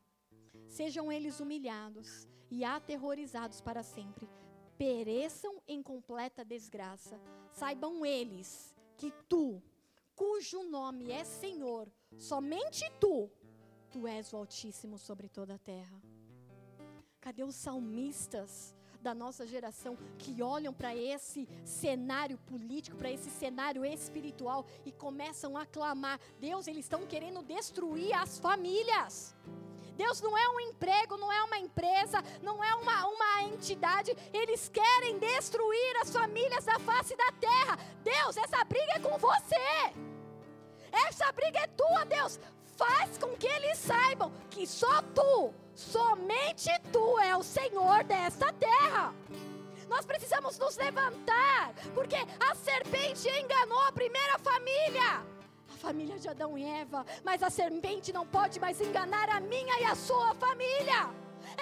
[0.69, 4.29] Sejam eles humilhados e aterrorizados para sempre.
[4.79, 7.21] Pereçam em completa desgraça.
[7.53, 9.63] Saibam eles que tu,
[10.15, 13.31] cujo nome é Senhor, somente tu,
[13.91, 16.01] tu és o Altíssimo sobre toda a terra.
[17.21, 18.75] Cadê os salmistas?
[19.01, 25.57] Da nossa geração que olham para esse cenário político, para esse cenário espiritual e começam
[25.57, 29.35] a clamar: Deus, eles estão querendo destruir as famílias.
[29.97, 34.17] Deus não é um emprego, não é uma empresa, não é uma, uma entidade.
[34.33, 37.79] Eles querem destruir as famílias da face da terra.
[38.03, 39.95] Deus, essa briga é com você.
[40.91, 42.41] Essa briga é tua, Deus.
[42.81, 49.15] Faz com que eles saibam que só tu Somente tu é o Senhor desta terra.
[49.89, 55.25] Nós precisamos nos levantar, porque a serpente enganou a primeira família.
[55.73, 59.81] A família de Adão e Eva, mas a serpente não pode mais enganar a minha
[59.81, 61.09] e a sua família.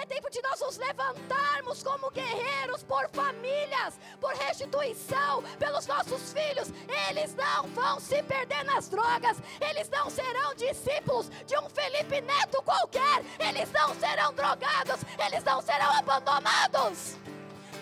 [0.01, 6.71] É tempo de nós nos levantarmos como guerreiros por famílias, por restituição, pelos nossos filhos.
[7.09, 12.61] Eles não vão se perder nas drogas, eles não serão discípulos de um Felipe Neto
[12.63, 17.17] qualquer, eles não serão drogados, eles não serão abandonados.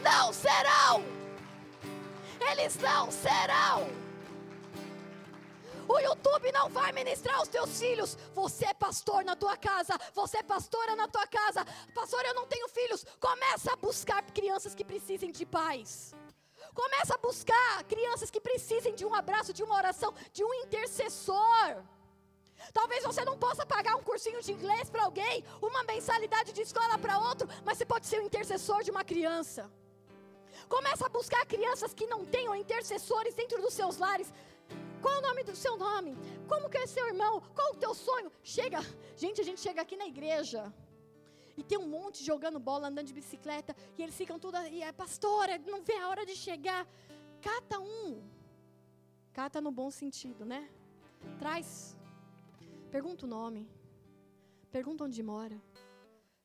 [0.02, 1.04] Não serão.
[2.52, 4.07] Eles não serão.
[5.88, 8.18] O YouTube não vai ministrar os teus filhos.
[8.34, 9.98] Você é pastor na tua casa.
[10.14, 11.66] Você é pastora na tua casa.
[11.94, 13.06] Pastor, eu não tenho filhos.
[13.20, 16.14] Começa a buscar crianças que precisem de pais.
[16.74, 21.84] Começa a buscar crianças que precisem de um abraço, de uma oração, de um intercessor.
[22.74, 26.98] Talvez você não possa pagar um cursinho de inglês para alguém, uma mensalidade de escola
[26.98, 29.70] para outro, mas você pode ser o intercessor de uma criança.
[30.68, 34.34] Começa a buscar crianças que não tenham intercessores dentro dos seus lares.
[35.02, 36.18] Qual o nome do seu nome?
[36.48, 37.42] Como que é seu irmão?
[37.56, 38.32] Qual o teu sonho?
[38.44, 38.80] Chega,
[39.16, 40.74] gente, a gente chega aqui na igreja
[41.58, 44.92] e tem um monte jogando bola, andando de bicicleta, e eles ficam tudo e é
[44.92, 46.88] pastora, não vê a hora de chegar.
[47.42, 48.22] Cata um.
[49.34, 50.70] Cata no bom sentido, né?
[51.40, 51.98] Traz.
[52.92, 53.70] Pergunta o nome.
[54.72, 55.60] Pergunta onde mora.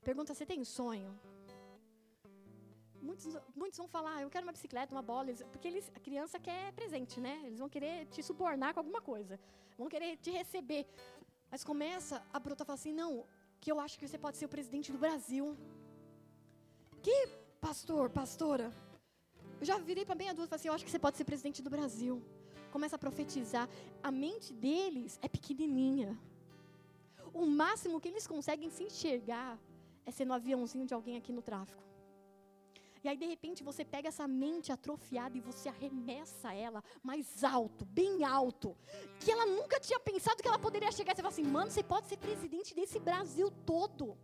[0.02, 1.18] Pergunta se tem sonho.
[3.02, 6.38] Muitos, muitos vão falar, ah, eu quero uma bicicleta, uma bola, porque eles, a criança
[6.38, 7.42] quer presente, né?
[7.44, 9.40] Eles vão querer te subornar com alguma coisa,
[9.76, 10.86] vão querer te receber.
[11.50, 13.26] Mas começa a brotar e fala assim, não,
[13.60, 15.56] que eu acho que você pode ser o presidente do Brasil.
[17.02, 17.28] Que
[17.60, 18.72] pastor, pastora?
[19.60, 21.24] Eu já virei para bem adulto e falei assim, eu acho que você pode ser
[21.24, 22.22] presidente do Brasil.
[22.70, 23.68] Começa a profetizar.
[24.02, 26.16] A mente deles é pequenininha.
[27.34, 29.58] O máximo que eles conseguem se enxergar
[30.06, 31.82] é ser no aviãozinho de alguém aqui no tráfico.
[33.04, 37.84] E aí, de repente, você pega essa mente atrofiada e você arremessa ela mais alto,
[37.84, 38.76] bem alto.
[39.18, 41.14] Que ela nunca tinha pensado que ela poderia chegar.
[41.14, 44.16] Você fala assim, mano, você pode ser presidente desse Brasil todo.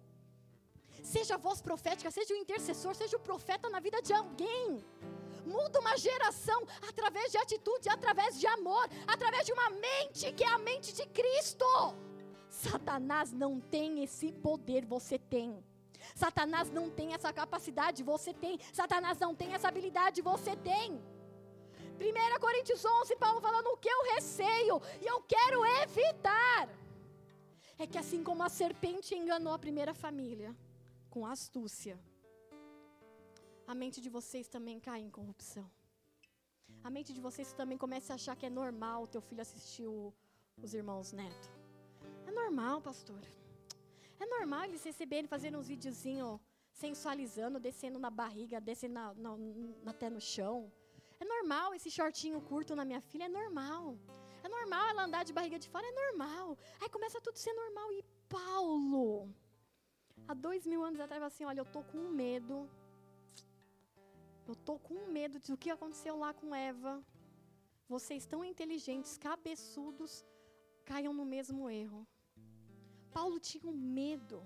[1.02, 4.84] Seja a voz profética, seja o intercessor, seja o profeta na vida de alguém.
[5.44, 10.48] Muda uma geração através de atitude, através de amor, através de uma mente que é
[10.48, 11.64] a mente de Cristo.
[12.48, 15.64] Satanás não tem esse poder, você tem.
[16.22, 18.54] Satanás não tem essa capacidade, você tem.
[18.80, 20.88] Satanás não tem essa habilidade, você tem.
[22.00, 26.68] 1 Coríntios 11, Paulo falando o que eu receio e eu quero evitar.
[27.82, 30.50] É que assim como a serpente enganou a primeira família
[31.12, 31.96] com astúcia,
[33.72, 35.66] a mente de vocês também cai em corrupção.
[36.82, 40.12] A mente de vocês também começa a achar que é normal teu filho assistir o,
[40.64, 41.48] os irmãos neto.
[42.26, 43.20] É normal, pastor.
[44.20, 46.38] É normal eles receberem, fazendo uns videozinhos
[46.72, 49.32] sensualizando, descendo na barriga, descendo na, na,
[49.92, 50.72] até no chão.
[51.20, 53.84] É normal esse shortinho curto na minha filha, é normal.
[54.44, 56.56] É normal ela andar de barriga de fora, é normal.
[56.80, 57.92] Aí começa tudo a ser normal.
[57.92, 59.28] E Paulo,
[60.28, 62.68] há dois mil anos atrás, assim: olha, eu tô com medo.
[64.46, 67.04] Eu tô com medo do que aconteceu lá com Eva.
[67.88, 70.24] Vocês tão inteligentes, cabeçudos,
[70.84, 72.06] caiam no mesmo erro.
[73.09, 74.40] Paulo tinha um medo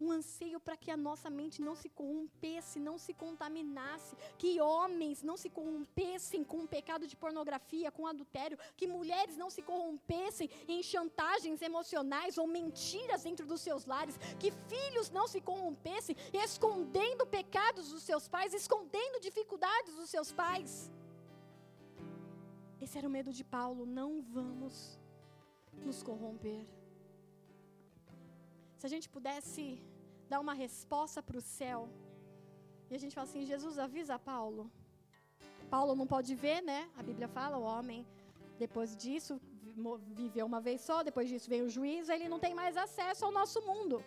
[0.00, 5.22] um anseio para que a nossa mente não se corrompesse, não se contaminasse, que homens
[5.22, 10.50] não se corrompessem com o pecado de pornografia, com adultério, que mulheres não se corrompessem
[10.68, 17.26] em chantagens emocionais ou mentiras dentro dos seus lares, que filhos não se corrompessem escondendo
[17.26, 20.90] pecados dos seus pais, escondendo dificuldades dos seus pais.
[22.80, 25.00] Esse era o medo de Paulo, não vamos
[25.82, 26.75] nos corromper.
[28.78, 29.62] Se a gente pudesse
[30.30, 31.88] dar uma resposta para o céu,
[32.90, 34.70] e a gente fala assim: Jesus, avisa Paulo.
[35.74, 36.80] Paulo não pode ver, né?
[36.96, 38.06] A Bíblia fala: o homem,
[38.58, 39.40] depois disso,
[40.20, 43.32] viveu uma vez só, depois disso vem o juízo, ele não tem mais acesso ao
[43.32, 44.04] nosso mundo.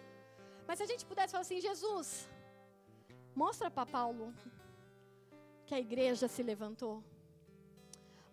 [0.68, 2.30] Mas se a gente pudesse falar assim: Jesus,
[3.36, 4.34] mostra para Paulo
[5.66, 7.04] que a igreja se levantou.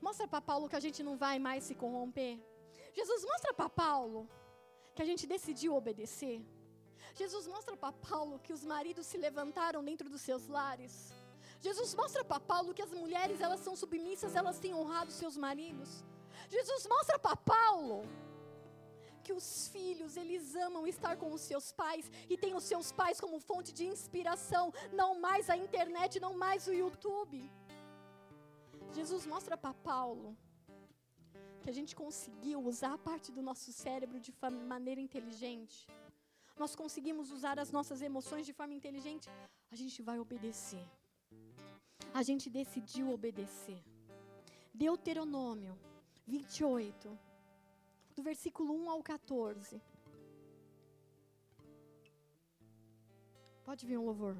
[0.00, 2.38] Mostra para Paulo que a gente não vai mais se corromper.
[2.94, 4.28] Jesus, mostra para Paulo
[4.96, 6.36] que a gente decidiu obedecer.
[7.20, 10.94] Jesus mostra para Paulo que os maridos se levantaram dentro dos seus lares.
[11.66, 15.90] Jesus mostra para Paulo que as mulheres elas são submissas, elas têm honrado seus maridos.
[16.48, 17.98] Jesus mostra para Paulo
[19.24, 23.20] que os filhos, eles amam estar com os seus pais e têm os seus pais
[23.20, 27.40] como fonte de inspiração, não mais a internet, não mais o YouTube.
[28.92, 30.36] Jesus mostra para Paulo
[31.66, 34.32] que a gente conseguiu usar a parte do nosso cérebro de
[34.72, 35.78] maneira inteligente,
[36.56, 39.28] nós conseguimos usar as nossas emoções de forma inteligente,
[39.74, 40.86] a gente vai obedecer.
[42.14, 43.82] A gente decidiu obedecer.
[44.72, 45.76] Deuteronômio
[46.24, 47.18] 28,
[48.14, 49.82] do versículo 1 ao 14.
[53.64, 54.36] Pode vir um louvor.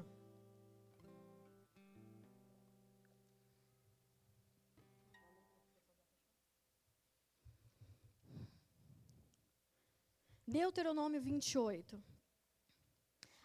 [10.47, 12.01] Deuteronômio 28.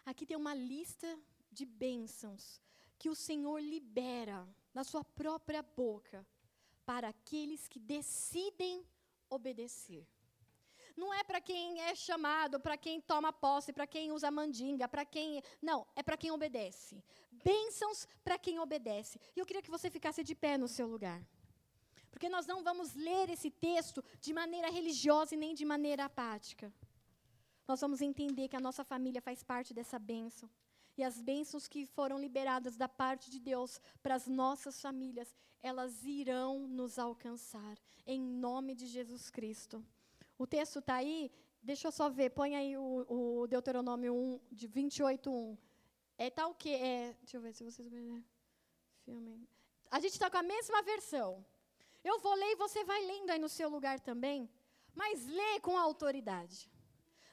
[0.05, 1.19] Aqui tem uma lista
[1.51, 2.61] de bênçãos
[2.97, 6.25] que o Senhor libera na sua própria boca
[6.85, 8.87] para aqueles que decidem
[9.29, 10.07] obedecer.
[10.95, 15.03] Não é para quem é chamado, para quem toma posse, para quem usa mandinga, para
[15.03, 15.43] quem.
[15.61, 17.03] Não, é para quem obedece.
[17.29, 19.19] Bênçãos para quem obedece.
[19.35, 21.21] E eu queria que você ficasse de pé no seu lugar.
[22.09, 26.73] Porque nós não vamos ler esse texto de maneira religiosa e nem de maneira apática
[27.67, 30.49] nós vamos entender que a nossa família faz parte dessa bênção.
[30.97, 36.03] E as bênçãos que foram liberadas da parte de Deus para as nossas famílias, elas
[36.03, 39.83] irão nos alcançar, em nome de Jesus Cristo.
[40.37, 43.05] O texto está aí, deixa eu só ver, põe aí o,
[43.41, 45.57] o Deuteronômio 1, de 28, 1.
[46.17, 46.69] É tal tá que.
[46.69, 47.91] É, deixa eu ver se vocês.
[49.03, 49.47] Filme.
[49.89, 51.45] A gente está com a mesma versão.
[52.03, 54.49] Eu vou ler e você vai lendo aí no seu lugar também,
[54.93, 56.69] mas lê com autoridade.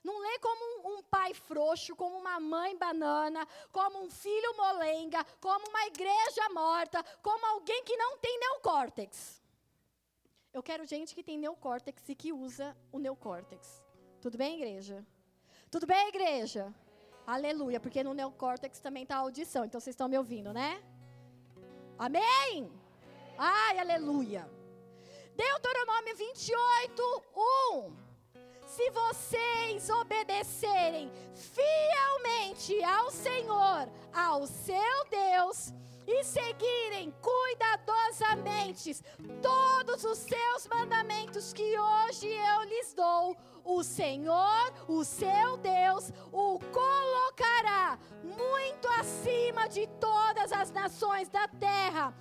[0.02, 5.68] Não lê como um, pai frouxo, como uma mãe banana, como um filho molenga, como
[5.68, 9.42] uma igreja morta, como alguém que não tem neocórtex.
[10.52, 13.82] Eu quero gente que tem neocórtex e que usa o neocórtex.
[14.20, 15.06] Tudo bem, igreja?
[15.70, 16.74] Tudo bem, igreja?
[17.26, 20.82] Aleluia, porque no neocórtex também está a audição, então vocês estão me ouvindo, né?
[21.98, 22.72] Amém?
[23.36, 24.50] Ai, aleluia.
[25.36, 28.09] Deuteronômio 28, 1
[28.70, 35.74] se vocês obedecerem fielmente ao Senhor, ao seu Deus,
[36.12, 39.00] e seguirem cuidadosamente
[39.40, 46.58] todos os seus mandamentos que hoje eu lhes dou, o Senhor, o seu Deus, o
[46.58, 52.12] colocará muito acima de todas as nações da terra.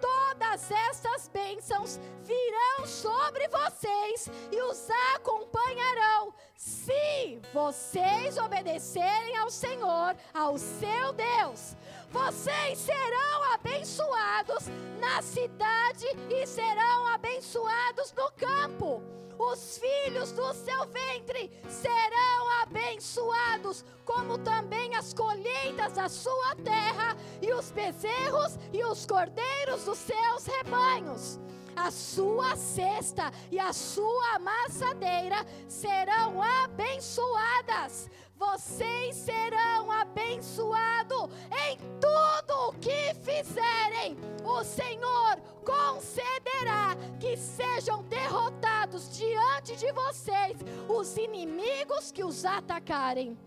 [0.00, 10.58] Todas estas bênçãos virão sobre vocês e os acompanharão, se vocês obedecerem ao Senhor, ao
[10.58, 11.76] seu Deus.
[12.10, 14.66] Vocês serão abençoados
[15.00, 19.02] na cidade e serão abençoados no campo
[19.38, 27.52] os filhos do seu ventre serão abençoados, como também as colheitas da sua terra, e
[27.52, 31.38] os bezerros e os cordeiros dos seus rebanhos
[31.76, 38.08] a sua cesta e a sua amassadeira serão abençoadas.
[38.38, 41.30] Vocês serão abençoados
[41.68, 44.16] em tudo o que fizerem.
[44.44, 50.58] O Senhor concederá que sejam derrotados diante de vocês
[50.88, 53.38] os inimigos que os atacarem.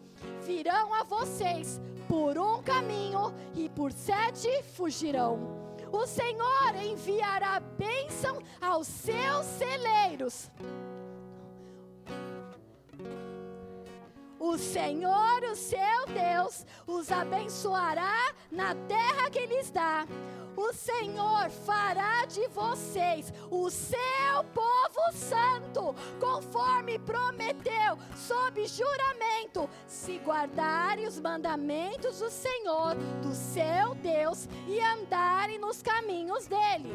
[0.42, 5.60] Virão a vocês por um caminho e por sete fugirão
[5.92, 10.50] o Senhor enviará bênção aos seus celeiros.
[14.40, 20.06] O Senhor, o seu Deus, os abençoará na terra que lhes dá
[20.60, 31.08] o Senhor fará de vocês o seu povo santo, conforme prometeu, sob juramento, se guardarem
[31.08, 36.94] os mandamentos do Senhor, do seu Deus, e andarem nos caminhos dele.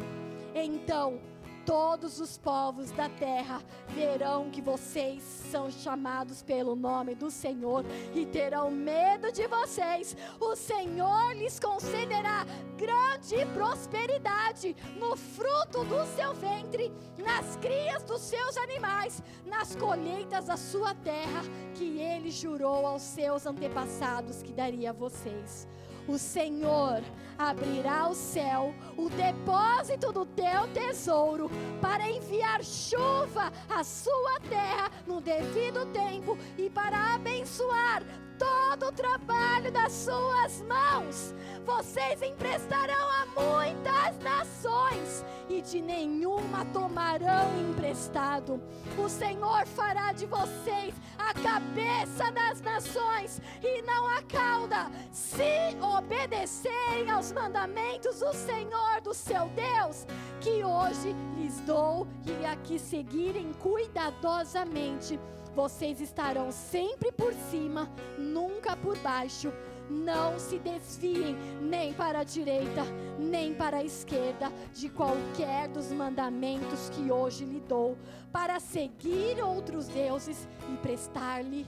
[0.55, 1.19] Então,
[1.65, 7.85] todos os povos da terra verão que vocês são chamados pelo nome do Senhor
[8.15, 10.17] e terão medo de vocês.
[10.41, 12.47] O Senhor lhes concederá
[12.77, 20.57] grande prosperidade no fruto do seu ventre, nas crias dos seus animais, nas colheitas da
[20.57, 21.43] sua terra,
[21.75, 25.67] que ele jurou aos seus antepassados que daria a vocês
[26.07, 27.03] o Senhor
[27.39, 31.51] abrirá o céu, o depósito do teu tesouro,
[31.81, 38.03] para enviar chuva à sua terra no devido tempo e para abençoar
[38.39, 41.35] todo o trabalho das suas mãos.
[41.65, 48.61] Vocês emprestarão a muitas nações e de nenhuma tomarão emprestado.
[48.99, 57.11] O Senhor fará de vocês a cabeça das nações e não a cauda, se obedecerem
[57.11, 60.07] aos mandamentos do Senhor, do seu Deus,
[60.41, 65.19] que hoje lhes dou e a que seguirem cuidadosamente
[65.55, 69.53] vocês estarão sempre por cima, nunca por baixo.
[69.89, 72.83] Não se desviem nem para a direita,
[73.19, 77.97] nem para a esquerda de qualquer dos mandamentos que hoje lhe dou,
[78.33, 81.67] para seguir outros deuses e prestar-lhe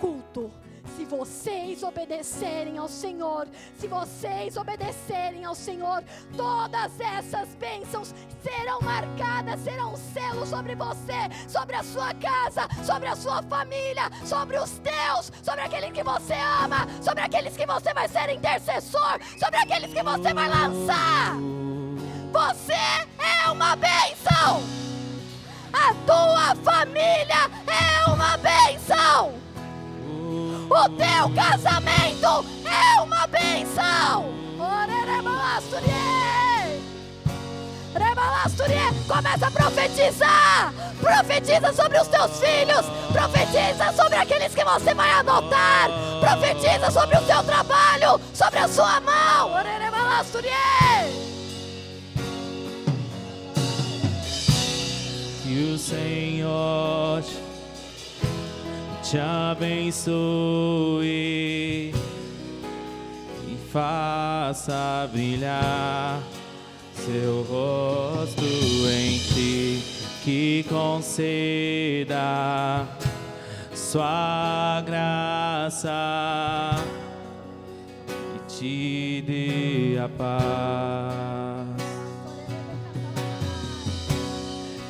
[0.00, 0.50] culto.
[0.94, 3.46] Se vocês obedecerem ao Senhor,
[3.78, 6.02] se vocês obedecerem ao Senhor,
[6.36, 13.08] todas essas bênçãos serão marcadas, serão um selo sobre você, sobre a sua casa, sobre
[13.08, 17.92] a sua família, sobre os teus, sobre aqueles que você ama, sobre aqueles que você
[17.92, 21.34] vai ser intercessor, sobre aqueles que você vai lançar.
[22.32, 24.62] Você é uma bênção.
[25.72, 29.34] A tua família é uma bênção.
[30.68, 34.36] O teu casamento é uma bênção.
[39.06, 40.74] Começa a profetizar.
[41.00, 42.84] Profetiza sobre os teus filhos.
[43.12, 45.88] Profetiza sobre aqueles que você vai adotar.
[46.20, 48.20] Profetiza sobre o seu trabalho.
[48.34, 49.52] Sobre a sua mão.
[55.42, 57.22] Que o Senhor
[59.14, 60.14] abençoe
[63.46, 66.20] e faça brilhar
[66.94, 69.82] seu rosto em ti,
[70.24, 72.16] que conceda
[73.72, 75.92] sua graça
[78.34, 81.76] e te dê a paz.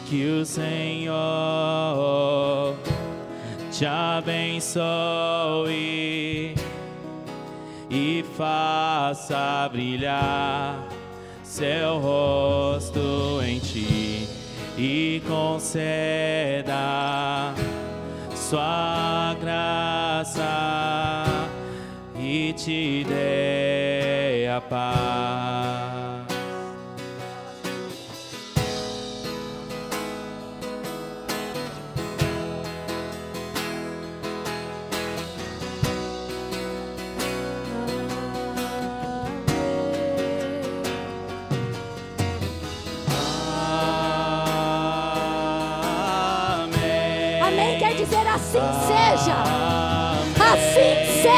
[0.08, 1.16] Que o Senhor
[3.76, 4.80] te abençoe
[7.90, 10.88] e faça brilhar
[11.44, 14.26] seu rosto em ti
[14.78, 16.74] e conceda
[18.34, 20.42] sua graça
[22.18, 25.85] e te dê a paz.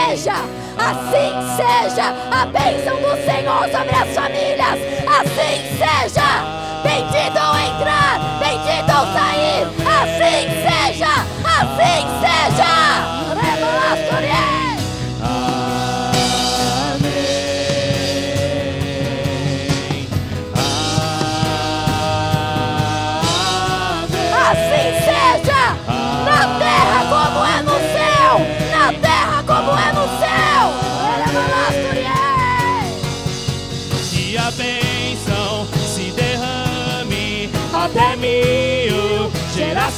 [0.08, 0.32] Seja,
[0.78, 2.14] assim seja.
[2.30, 6.17] A bênção do Senhor sobre as famílias, assim seja.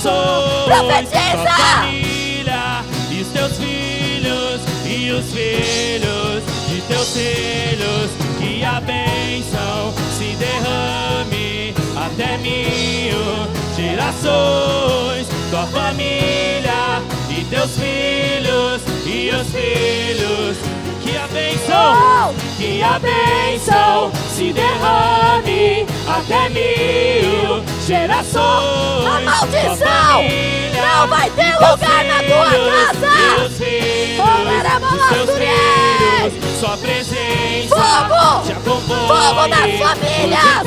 [0.01, 0.65] Gerações.
[0.65, 1.31] Profetiza!
[1.33, 8.11] Tua família e os teus filhos e os filhos de teus filhos.
[8.39, 13.47] Que a bênção se derrame até mil
[13.77, 15.27] gerações.
[15.51, 20.57] Tua família e teus filhos e os filhos.
[21.03, 29.07] Que a bênção, que a bênção se derrame até mil gerações.
[29.07, 33.09] A maldição família não vai ter lugar na tua casa.
[33.47, 34.21] os filhos.
[36.61, 38.45] Sua presença Fogo!
[38.45, 39.07] te acompanhe.
[39.09, 40.67] Fogo nas famílias!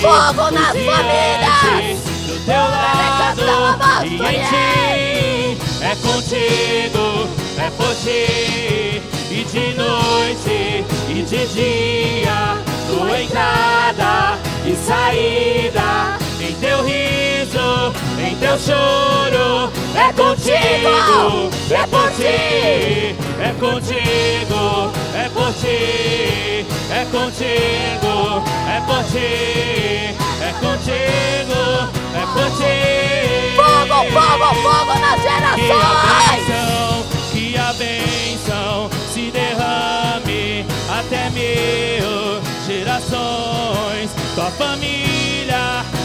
[0.00, 1.98] Fogo nas famílias!
[2.26, 7.28] Do teu lado e em ti é contigo,
[7.58, 9.02] é por ti.
[9.30, 12.56] E de noite e de dia,
[12.86, 16.21] tua entrada e saída.
[16.52, 25.50] Em teu riso, em teu choro, é contigo, é por ti, é contigo, é por
[25.54, 31.60] ti, é contigo, é por ti, é contigo,
[32.14, 33.56] é por ti.
[33.56, 36.46] Fogo, fogo, fogo nas Que a gerações!
[36.46, 44.10] bênção, que a bênção se derrame até mil gerações.
[44.34, 45.11] Tua família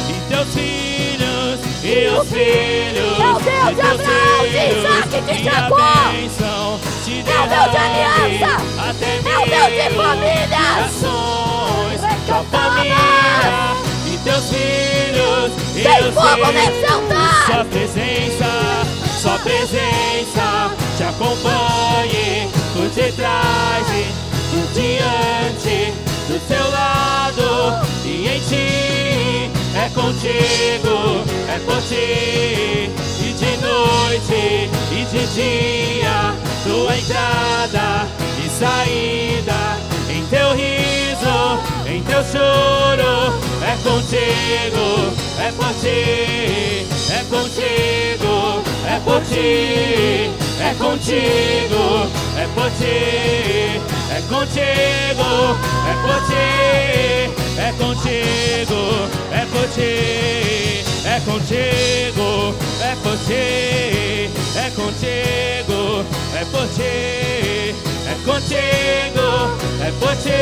[0.09, 4.57] e teus filhos e os filhos Meu Deus de Abraão, de.
[4.77, 6.11] Isaac, de Jacó.
[7.07, 8.51] Meu Deus de aliança.
[9.23, 10.91] Meu Deus de famílias.
[12.26, 12.95] Tua família
[14.05, 16.53] e teus filhos e Tem os fogo filhos.
[16.53, 17.45] nesse altar!
[17.45, 18.49] Sua presença,
[19.22, 24.05] sua presença te acompanhe por detrás e
[24.51, 25.93] por diante,
[26.27, 29.56] do teu lado e em ti.
[29.88, 32.91] É contigo, é por ti.
[33.23, 36.35] E de noite e de dia,
[36.65, 38.05] tua entrada
[38.43, 39.77] e saída.
[40.09, 43.34] Em teu riso, em teu choro,
[43.64, 50.30] é contigo, é por ti, é contigo, é por ti,
[50.68, 53.80] é contigo, é por ti,
[54.11, 55.30] é contigo,
[55.88, 56.48] é por ti,
[57.57, 58.81] é contigo,
[59.31, 67.73] é por ti, é contigo, é por ti, é contigo, é por ti,
[68.06, 69.27] é contigo,
[69.81, 70.41] é por ti.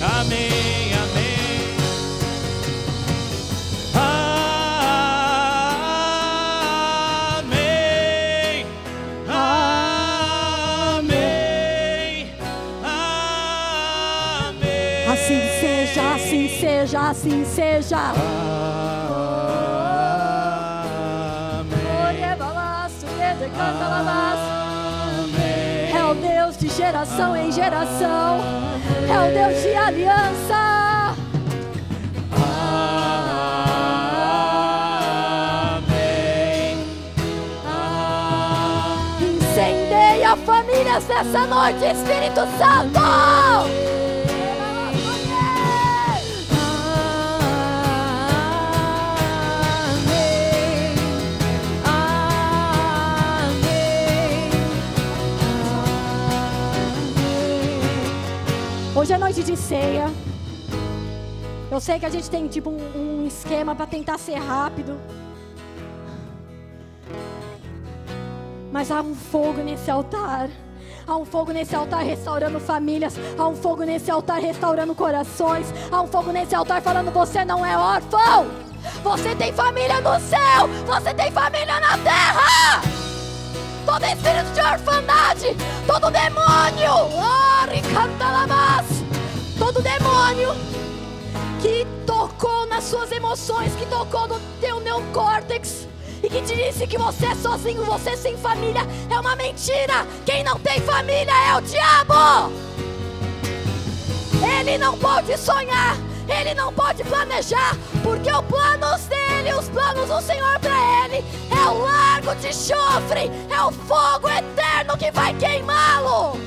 [0.00, 1.15] Amém, amém.
[17.26, 18.12] Assim seja.
[25.92, 28.38] É o Deus de geração em geração.
[29.08, 31.16] É o Deus de aliança.
[35.76, 36.78] Amém.
[39.20, 43.95] Incendeia famílias nessa noite, Espírito Santo.
[59.06, 60.10] Hoje é noite de ceia.
[61.70, 64.98] Eu sei que a gente tem tipo um, um esquema para tentar ser rápido.
[68.72, 70.48] Mas há um fogo nesse altar.
[71.06, 73.14] Há um fogo nesse altar restaurando famílias.
[73.38, 75.72] Há um fogo nesse altar restaurando corações.
[75.88, 78.48] Há um fogo nesse altar falando: você não é órfão.
[79.04, 80.66] Você tem família no céu.
[80.84, 83.05] Você tem família na terra.
[83.86, 85.56] Todo espírito de orfandade.
[85.86, 86.46] Todo demônio.
[89.58, 90.54] Todo demônio
[91.60, 95.88] que tocou nas suas emoções, que tocou no teu neocórtex
[96.22, 100.06] e que te disse que você é sozinho, você é sem família, é uma mentira.
[100.24, 102.52] Quem não tem família é o diabo.
[104.58, 105.96] Ele não pode sonhar,
[106.28, 111.68] ele não pode planejar, porque os planos dele, os planos do Senhor para ele é
[111.68, 116.38] o largo de chofre, é o fogo eterno que vai queimá-lo.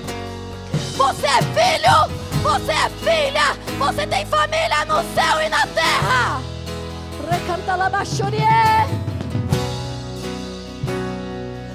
[0.96, 6.42] Você é filho, você é filha, você tem família no céu e na terra.
[7.30, 7.90] Recanta la.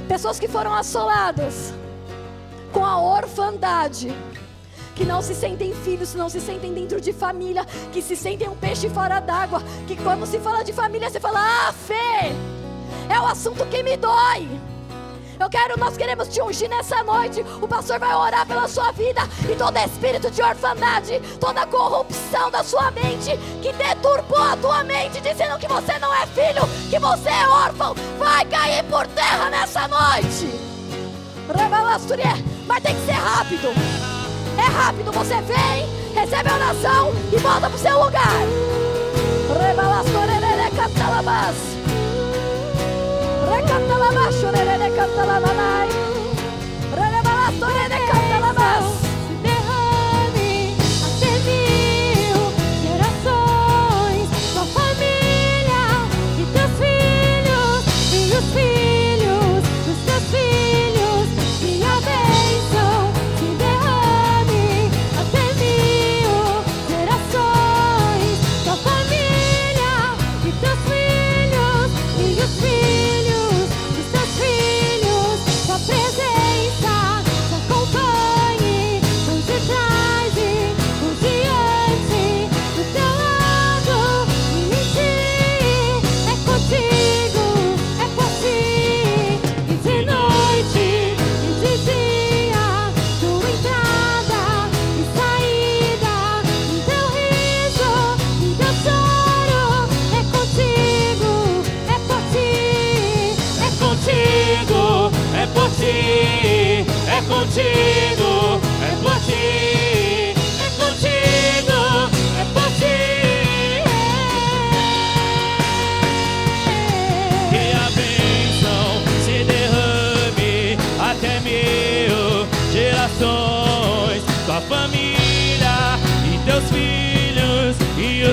[0.09, 1.73] Pessoas que foram assoladas
[2.73, 4.15] com a orfandade,
[4.95, 8.57] que não se sentem filhos, não se sentem dentro de família, que se sentem um
[8.57, 12.33] peixe fora d'água, que quando se fala de família você fala: "Ah, Fê,
[13.09, 14.49] é o assunto que me dói".
[15.39, 17.45] Eu quero, nós queremos te ungir nessa noite.
[17.61, 22.63] O pastor vai orar pela sua vida e todo espírito de orfandade, toda corrupção da
[22.63, 27.29] sua mente que deturbou a tua mente, dizendo que você não é filho, que você
[27.29, 30.49] é órfão, vai cair por terra nessa noite.
[32.67, 33.69] Mas tem que ser rápido.
[34.59, 38.43] É rápido, você vem, recebe a oração e volta pro seu lugar.
[39.61, 41.57] Rebalasturié, catalabas.
[43.51, 44.35] Recatalabas,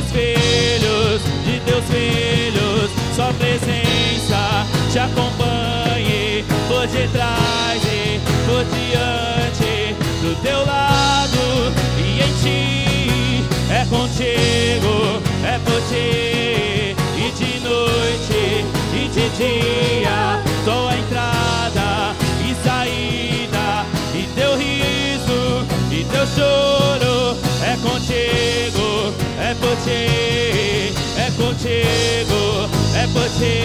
[0.01, 10.35] os filhos de teus filhos, sua presença te acompanhe por detrás e por diante, do
[10.41, 13.45] teu lado e em ti.
[13.69, 23.85] É contigo, é por ti, e de noite e de dia, tua entrada e saída,
[24.13, 26.80] e teu riso e teu choro.
[27.71, 33.57] É contigo, é por ti, é contigo, é por ti,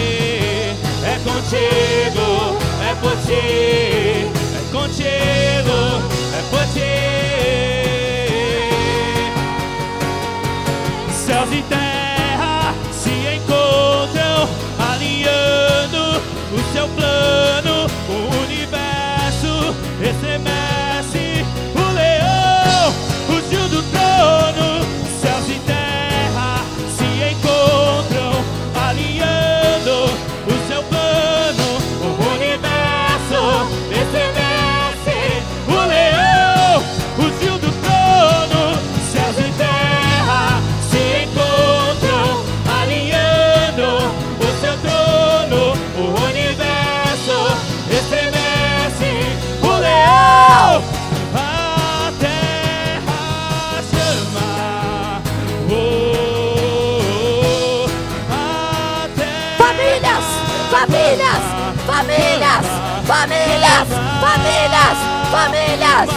[1.03, 5.79] é contigo, é por ti, é contigo,
[6.33, 6.95] é por ti.
[11.11, 11.86] Céus e terra
[61.87, 62.65] famílias,
[63.07, 63.87] famílias,
[64.19, 64.97] famílias,
[65.31, 66.09] famílias,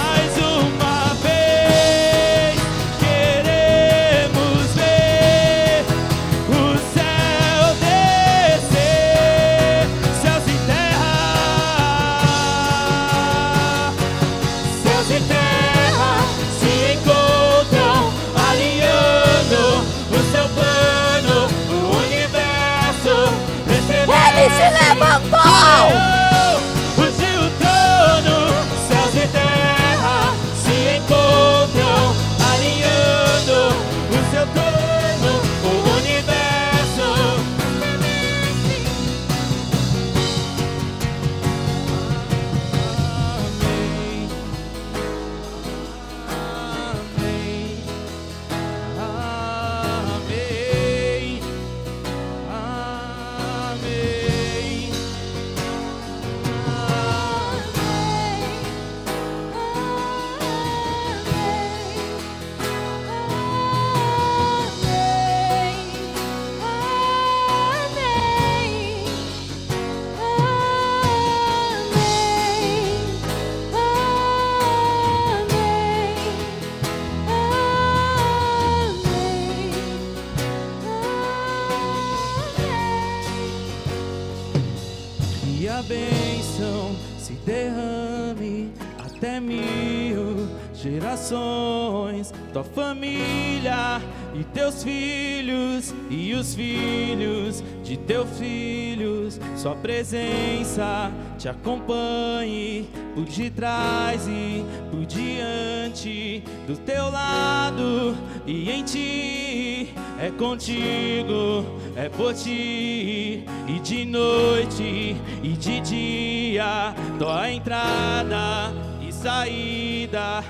[92.61, 94.01] tua família
[94.35, 99.41] e teus filhos e os filhos de teus filhos.
[99.57, 108.16] Sua presença te acompanhe por detrás e por diante, do teu lado
[108.47, 109.95] e em ti.
[110.19, 111.65] É contigo,
[111.97, 118.70] é por ti, e de noite e de dia, tua entrada
[119.01, 120.45] e saída,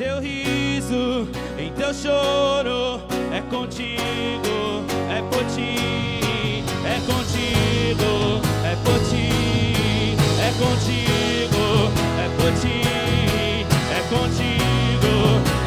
[0.00, 1.28] teu riso,
[1.58, 11.92] em teu choro, é contigo, é por ti, é contigo, é por ti, é contigo,
[12.16, 12.80] é por ti,
[13.92, 15.12] é contigo,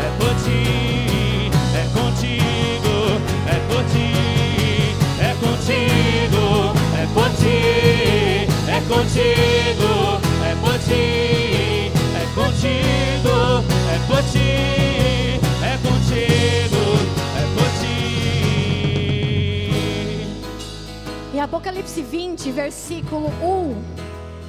[0.02, 2.98] é por ti, é contigo,
[3.46, 4.10] é por ti,
[5.22, 9.94] é contigo, é por ti, é contigo,
[10.44, 13.43] é por ti, é contigo,
[15.64, 16.82] é contigo,
[17.38, 17.74] é por.
[21.34, 24.03] Em Apocalipse 20, versículo 1,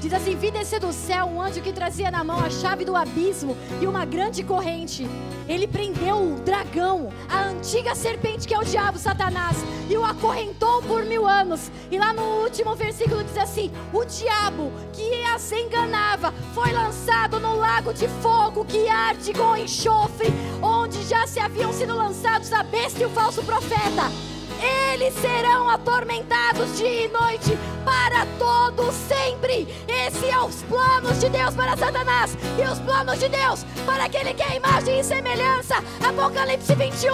[0.04, 2.94] diz assim: Vi descer do céu um anjo que trazia na mão a chave do
[2.94, 5.08] abismo e uma grande corrente.
[5.48, 9.56] Ele prendeu o dragão, a antiga serpente que é o diabo, Satanás,
[9.88, 11.70] e o acorrentou por mil anos.
[11.90, 17.56] E lá no último versículo diz assim: O diabo que as enganava foi lançado no
[17.56, 20.28] lago de fogo que arde com enxofre,
[20.62, 24.12] onde já se haviam sido lançados a besta e o falso profeta.
[24.92, 29.66] Eles serão atormentados dia e noite para todo sempre.
[30.24, 34.32] Esse é os planos de Deus para Satanás e os planos de Deus para aquele
[34.32, 35.74] que é imagem e semelhança.
[36.02, 37.12] Apocalipse 21.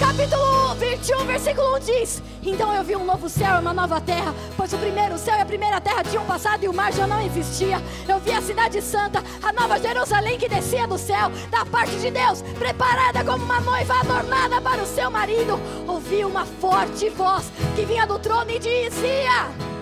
[0.00, 4.34] Capítulo 21, versículo 1 diz: Então eu vi um novo céu e uma nova terra,
[4.56, 7.20] pois o primeiro céu e a primeira terra tinham passado e o mar já não
[7.20, 7.80] existia.
[8.08, 12.10] Eu vi a cidade santa, a nova Jerusalém que descia do céu, da parte de
[12.10, 15.56] Deus, preparada como uma noiva adornada para o seu marido.
[15.86, 17.44] Ouvi uma forte voz
[17.76, 19.75] que vinha do trono e dizia: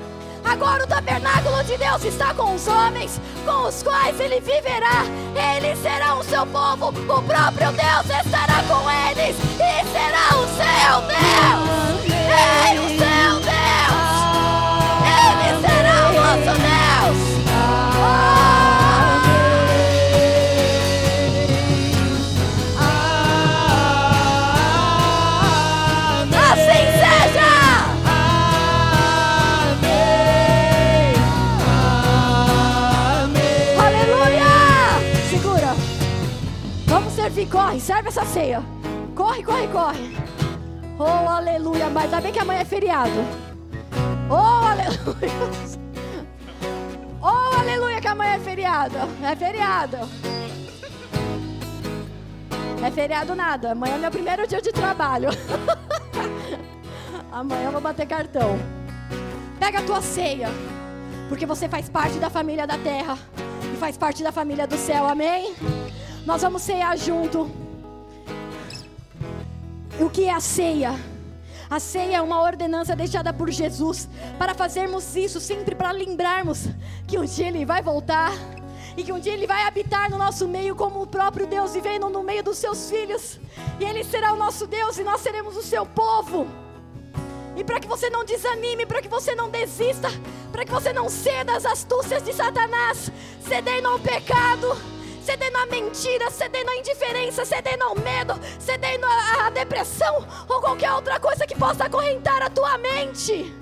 [0.45, 5.05] Agora o tabernáculo de Deus está com os homens, com os quais ele viverá.
[5.57, 11.01] Eles serão o seu povo, o próprio Deus estará com eles e será o seu
[11.09, 11.75] Deus.
[12.07, 14.05] Ei, o seu Deus.
[15.11, 16.74] Ele será o nosso Deus.
[37.85, 38.63] Serve essa ceia.
[39.15, 40.17] Corre, corre, corre.
[40.99, 41.91] Oh, aleluia.
[41.91, 43.13] Mas ainda bem que amanhã é feriado.
[44.31, 45.75] Oh, aleluia.
[47.21, 48.97] Oh, aleluia, que amanhã é feriado.
[49.23, 49.99] É feriado.
[52.83, 53.73] É feriado nada.
[53.73, 55.29] Amanhã é meu primeiro dia de trabalho.
[57.31, 58.59] amanhã eu vou bater cartão.
[59.61, 60.49] Pega a tua ceia.
[61.29, 63.19] Porque você faz parte da família da terra
[63.73, 65.55] e faz parte da família do céu, amém?
[66.25, 67.64] Nós vamos ceiar junto.
[70.01, 70.99] O que é a ceia?
[71.71, 74.09] A ceia é uma ordenança deixada por Jesus
[74.39, 76.67] para fazermos isso sempre para lembrarmos
[77.07, 78.33] que um dia Ele vai voltar
[78.97, 82.09] e que um dia Ele vai habitar no nosso meio como o próprio Deus vivendo
[82.09, 83.39] no meio dos seus filhos
[83.79, 86.49] e Ele será o nosso Deus e nós seremos o seu povo.
[87.57, 90.09] E para que você não desanime, para que você não desista,
[90.51, 93.13] para que você não ceda às astúcias de Satanás,
[93.49, 94.77] cedendo ao pecado,
[95.25, 101.19] cedendo à mentira, cedendo à indiferença, cedendo ao medo, cedendo à, depressão ou qualquer outra
[101.19, 103.53] coisa que possa acorrentar a tua mente.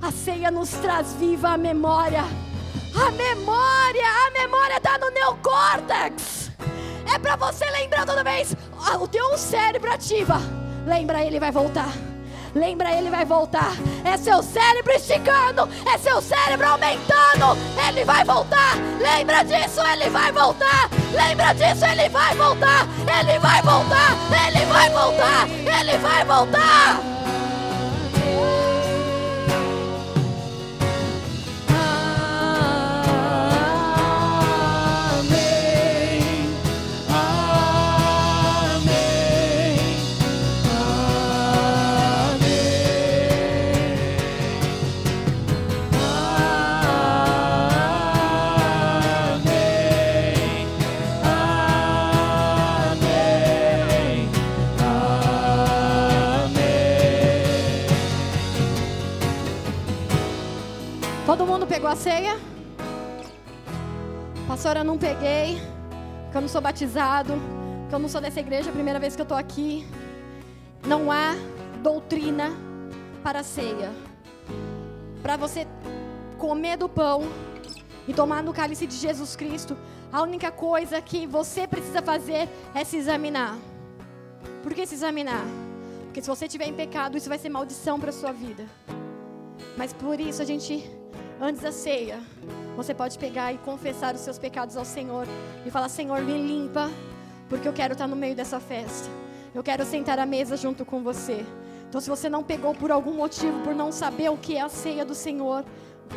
[0.00, 2.24] A ceia nos traz viva a memória.
[2.94, 6.50] A memória, a memória está no neocórtex.
[7.14, 8.56] É para você lembrar toda vez.
[8.84, 10.38] Ah, O teu cérebro ativa.
[10.86, 11.92] Lembra, ele vai voltar.
[12.54, 13.72] Lembra, ele vai voltar.
[14.04, 15.68] É seu cérebro esticando.
[15.92, 17.56] É seu cérebro aumentando.
[17.88, 18.76] Ele vai voltar.
[19.00, 20.90] Lembra disso, ele vai voltar.
[21.12, 22.86] Lembra disso, ele vai voltar.
[23.20, 24.16] Ele vai voltar.
[24.46, 25.48] Ele vai voltar.
[25.48, 26.90] Ele vai voltar.
[26.90, 27.21] Amém.
[61.92, 62.40] A ceia?
[64.48, 65.60] pastora, eu não peguei,
[66.24, 67.34] porque eu não sou batizado,
[67.82, 69.86] porque eu não sou dessa igreja, é a primeira vez que eu estou aqui.
[70.86, 71.34] Não há
[71.82, 72.50] doutrina
[73.22, 73.92] para a ceia.
[75.22, 75.66] Para você
[76.38, 77.28] comer do pão
[78.08, 79.76] e tomar no cálice de Jesus Cristo,
[80.10, 83.58] a única coisa que você precisa fazer é se examinar.
[84.62, 85.44] Por que se examinar?
[86.04, 88.66] Porque se você estiver em pecado, isso vai ser maldição para sua vida.
[89.76, 90.90] Mas por isso a gente,
[91.42, 92.20] antes da ceia,
[92.76, 95.26] você pode pegar e confessar os seus pecados ao Senhor
[95.66, 96.88] e falar: Senhor, me limpa,
[97.48, 99.10] porque eu quero estar no meio dessa festa.
[99.52, 101.44] Eu quero sentar à mesa junto com você.
[101.88, 104.68] Então, se você não pegou por algum motivo, por não saber o que é a
[104.68, 105.62] ceia do Senhor,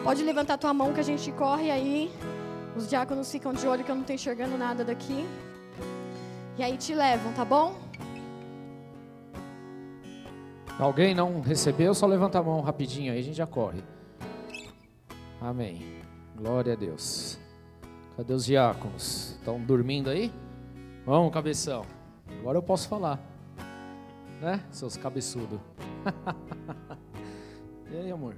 [0.04, 2.10] pode levantar tua mão que a gente corre aí.
[2.78, 5.26] Os diáconos ficam de olho que eu não estou enxergando nada daqui.
[6.58, 7.76] E aí te levam, tá bom?
[10.80, 11.94] Alguém não recebeu?
[11.94, 13.84] Só levanta a mão rapidinho aí, a gente já corre.
[15.46, 16.02] Amém.
[16.36, 17.38] Glória a Deus.
[18.18, 19.36] Cadê os diáconos?
[19.38, 20.34] Estão dormindo aí?
[21.06, 21.86] Vamos, cabeção.
[22.40, 23.20] Agora eu posso falar.
[24.42, 25.60] Né, seus cabeçudos?
[27.92, 28.36] e aí, amor?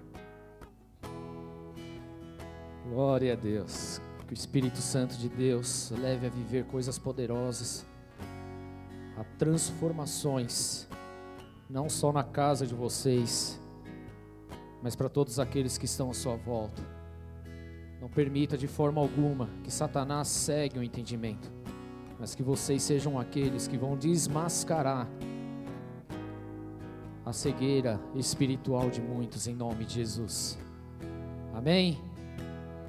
[2.90, 4.02] Glória a Deus.
[4.28, 7.86] Que o Espírito Santo de Deus leve a viver coisas poderosas,
[9.18, 10.90] a transformações,
[11.70, 13.58] não só na casa de vocês,
[14.84, 16.97] mas para todos aqueles que estão à sua volta.
[18.08, 21.52] Não permita de forma alguma que Satanás segue o entendimento,
[22.18, 25.10] mas que vocês sejam aqueles que vão desmascarar
[27.26, 30.58] a cegueira espiritual de muitos em nome de Jesus.
[31.54, 32.02] Amém?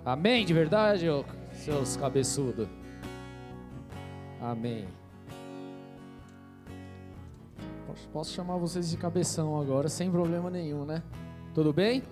[0.04, 1.06] Amém de verdade,
[1.52, 2.68] seus cabeçudos?
[4.40, 4.86] Amém.
[7.88, 11.02] Posso, posso chamar vocês de cabeção agora, sem problema nenhum, né?
[11.52, 12.04] Tudo bem?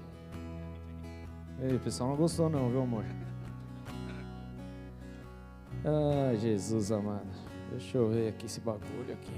[1.61, 3.05] Ei, o pessoal não gostou não, viu amor?
[5.85, 7.27] Ah, Jesus amado.
[7.71, 9.33] Deixa eu ver aqui esse bagulho aqui.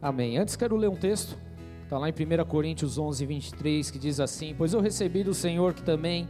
[0.00, 0.38] Amém.
[0.38, 1.36] Antes quero ler um texto.
[1.84, 5.74] Está lá em 1 Coríntios 11, 23, que diz assim: Pois eu recebi do Senhor
[5.74, 6.28] que também,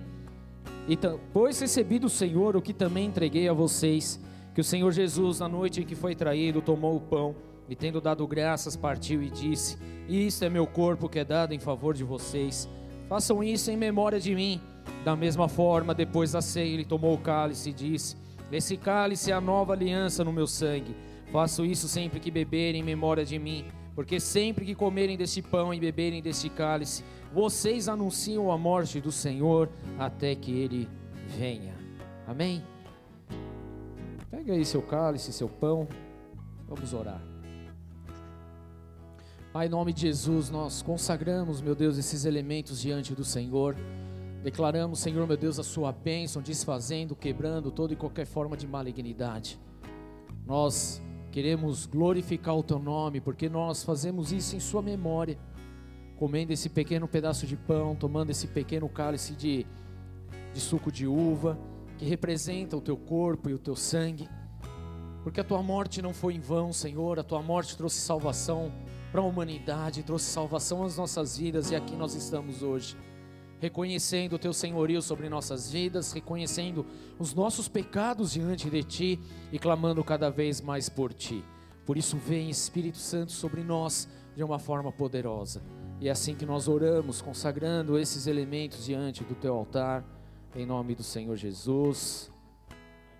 [0.89, 0.99] e
[1.33, 4.19] pois recebi do Senhor o que também entreguei a vocês,
[4.55, 7.37] que o Senhor Jesus, na noite em que foi traído, tomou o pão,
[7.69, 9.77] e tendo dado graças, partiu e disse:
[10.09, 12.69] Isto é meu corpo que é dado em favor de vocês.
[13.11, 14.61] Façam isso em memória de mim.
[15.05, 18.17] Da mesma forma, depois da ceia, ele tomou o cálice e disse:
[18.53, 20.95] Esse cálice é a nova aliança no meu sangue.
[21.33, 23.65] Faço isso sempre que beberem em memória de mim.
[23.97, 27.03] Porque sempre que comerem deste pão e beberem deste cálice,
[27.35, 29.69] vocês anunciam a morte do Senhor
[29.99, 30.89] até que ele
[31.27, 31.75] venha.
[32.29, 32.63] Amém?
[34.31, 35.89] Pega aí seu cálice, seu pão.
[36.69, 37.30] Vamos orar.
[39.53, 43.77] Pai, em nome de Jesus, nós consagramos, meu Deus, esses elementos diante do Senhor.
[44.43, 49.59] Declaramos, Senhor, meu Deus, a sua bênção, desfazendo, quebrando toda e qualquer forma de malignidade.
[50.47, 55.39] Nós Queremos glorificar o teu nome, porque nós fazemos isso em sua memória,
[56.17, 59.65] comendo esse pequeno pedaço de pão, tomando esse pequeno cálice de,
[60.53, 61.57] de suco de uva,
[61.99, 64.29] que representa o teu corpo e o teu sangue.
[65.23, 68.73] Porque a tua morte não foi em vão, Senhor, a tua morte trouxe salvação
[69.11, 72.97] para a humanidade, trouxe salvação às nossas vidas e aqui nós estamos hoje
[73.61, 76.87] reconhecendo o teu senhorio sobre nossas vidas, reconhecendo
[77.19, 79.21] os nossos pecados diante de ti
[79.53, 81.45] e clamando cada vez mais por ti.
[81.85, 85.63] Por isso, vem Espírito Santo sobre nós de uma forma poderosa.
[86.01, 90.03] E é assim que nós oramos, consagrando esses elementos diante do teu altar,
[90.57, 92.33] em nome do Senhor Jesus.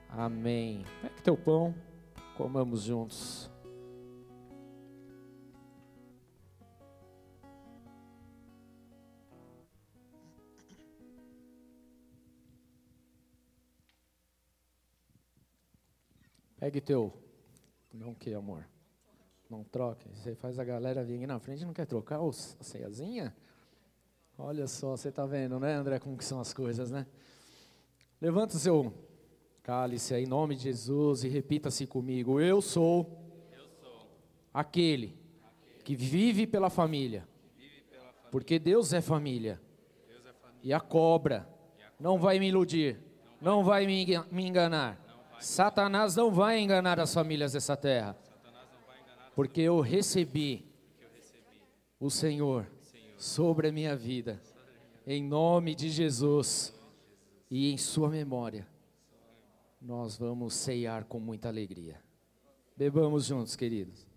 [0.09, 0.85] Amém.
[1.03, 1.75] Pega teu pão,
[2.37, 3.51] comamos juntos.
[16.61, 17.13] Pegue teu.
[17.93, 18.69] Não que, amor?
[19.49, 20.07] Não troque.
[20.15, 23.35] Você faz a galera vir aqui na frente não quer trocar os, a ceiazinha?
[24.39, 27.07] Olha só, você está vendo, né, André, como que são as coisas, né?
[28.21, 28.93] Levanta o seu
[29.63, 32.39] cálice aí, em nome de Jesus e repita-se comigo.
[32.41, 33.19] Eu sou,
[33.53, 34.07] Eu sou
[34.53, 35.19] aquele
[35.83, 37.27] que vive pela família.
[38.31, 39.61] Porque Deus é família.
[40.07, 40.61] Deus é família.
[40.63, 41.49] E a cobra
[41.99, 42.99] não vai me iludir,
[43.41, 45.03] não vai me enga- me enganar.
[45.41, 48.17] Satanás não vai enganar as famílias dessa terra.
[49.35, 50.69] Porque eu recebi.
[51.99, 52.67] o Senhor
[53.19, 54.41] sobre a minha vida,
[55.07, 56.75] em nome de Jesus
[57.51, 58.67] e em Sua memória,
[59.81, 62.01] nós vamos ceiar com muita alegria.
[62.75, 64.10] Bebamos juntos, queridos.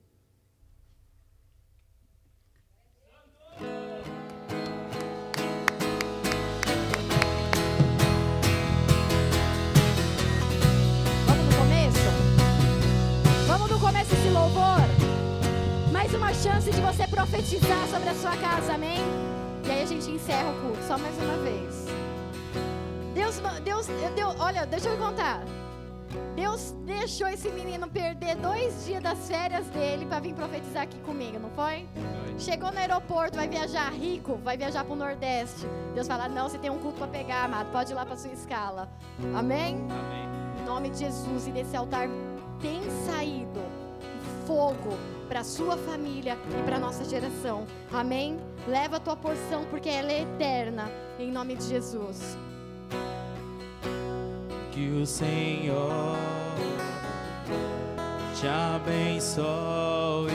[16.23, 18.99] Uma chance de você profetizar sobre a sua casa, amém?
[19.65, 21.85] E aí a gente encerra o culto, só mais uma vez.
[23.13, 25.43] Deus, Deus, Deus, olha, deixa eu contar.
[26.35, 31.37] Deus deixou esse menino perder dois dias das férias dele para vir profetizar aqui comigo,
[31.39, 31.87] não foi?
[32.39, 35.67] Chegou no aeroporto, vai viajar rico, vai viajar para o Nordeste.
[35.93, 38.31] Deus fala: Não, você tem um culto para pegar, amado, pode ir lá para sua
[38.31, 38.89] escala.
[39.35, 39.75] Amém?
[39.89, 40.29] Amém.
[40.61, 42.07] Em nome de Jesus e desse altar
[42.61, 43.82] tem saído
[44.45, 44.97] fogo
[45.27, 47.65] para sua família e para nossa geração.
[47.91, 48.39] Amém?
[48.67, 50.91] Leva a tua porção porque ela é eterna.
[51.19, 52.37] Em nome de Jesus.
[54.71, 56.17] Que o Senhor
[58.39, 60.31] te abençoe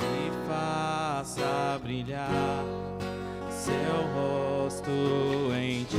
[0.00, 2.64] e faça brilhar
[3.50, 4.90] seu rosto
[5.54, 5.96] em ti,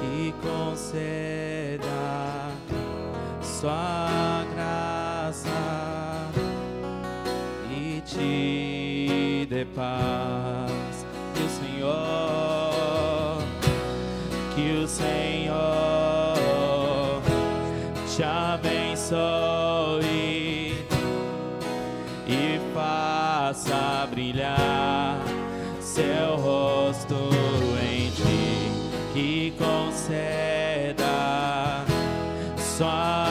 [0.00, 1.88] que conceda
[3.42, 4.46] sua
[8.18, 11.06] te dê paz.
[11.34, 12.68] Que o Senhor
[14.58, 15.56] que o Senhor
[18.08, 19.16] te abençoe
[22.26, 25.20] e faça brilhar
[25.80, 27.30] seu rosto
[27.80, 28.72] em ti,
[29.14, 31.06] que conceda
[32.58, 33.27] sua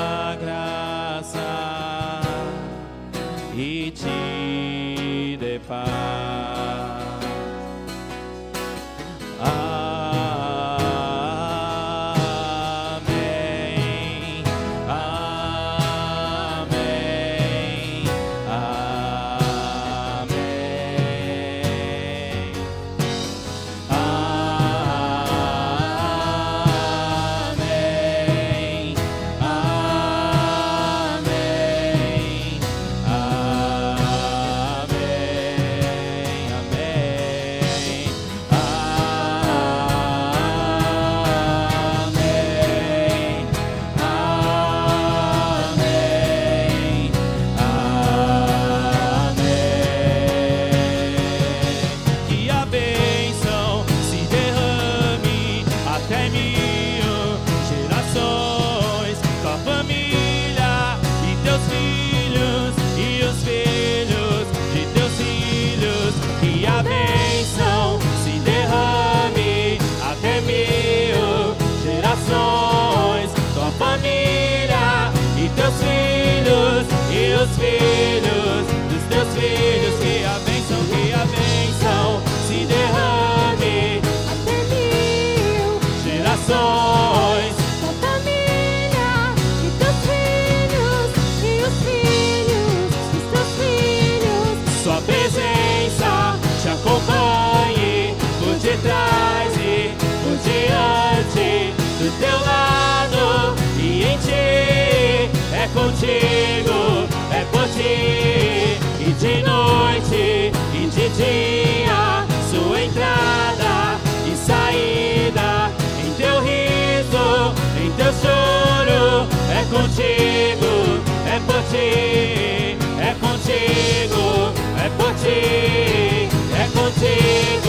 [119.70, 127.67] contigo, é por ti, é contigo, é por ti, é contigo,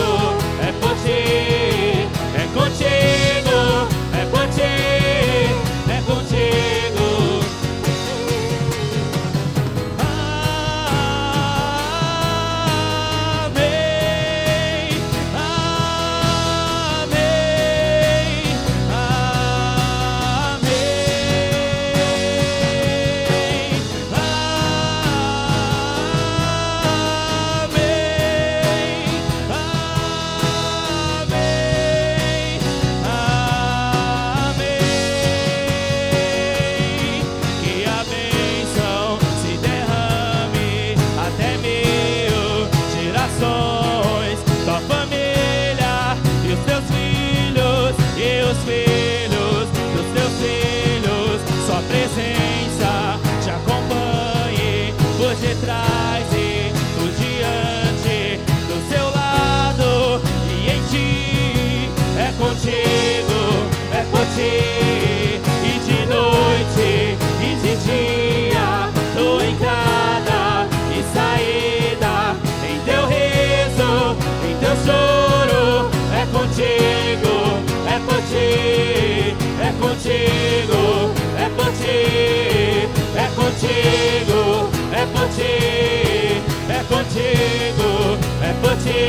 [83.59, 89.03] contigo, é por ti, é contigo, é por ti,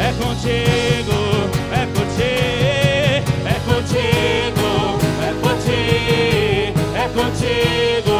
[0.00, 1.18] é contigo,
[1.70, 2.32] é por ti,
[3.44, 4.68] é contigo,
[5.20, 8.16] é por ti, é contigo,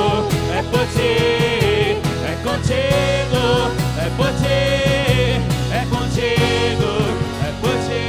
[0.52, 1.12] é por ti,
[2.22, 3.44] é contigo,
[3.98, 4.60] é por ti,
[5.72, 6.90] é contigo,
[7.40, 8.04] é por ti.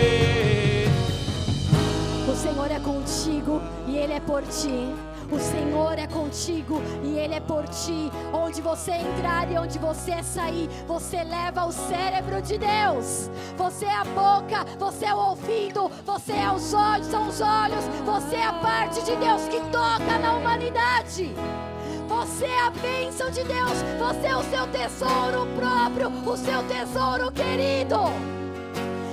[2.30, 4.94] O Senhor é contigo e Ele é por ti.
[5.32, 6.05] O Senhor é
[6.36, 8.12] contigo e Ele é por ti.
[8.34, 13.30] Onde você entrar e onde você sair, você leva o cérebro de Deus.
[13.58, 17.86] Você é a boca, você é o ouvido, você é os olhos, são os olhos.
[18.06, 21.34] Você é a parte de Deus que toca na humanidade.
[22.08, 27.32] Você é a bênção de Deus, você é o seu tesouro próprio, o seu tesouro
[27.32, 27.98] querido.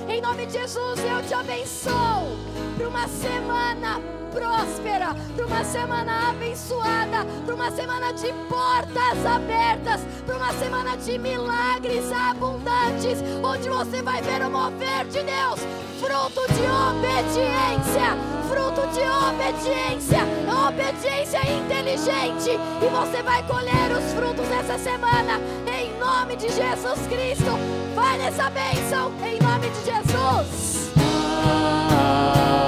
[0.07, 4.01] Em nome de Jesus, eu te abençoo para uma semana
[4.31, 11.17] próspera, para uma semana abençoada, para uma semana de portas abertas, para uma semana de
[11.19, 15.59] milagres abundantes, onde você vai ver o mover de Deus,
[15.99, 18.17] fruto de obediência,
[18.49, 20.19] fruto de obediência,
[20.67, 27.51] obediência inteligente, e você vai colher os frutos nessa semana, em nome de Jesus Cristo.
[27.95, 30.91] Vai nessa bênção, em nome de Jesus.
[30.97, 32.62] Ah.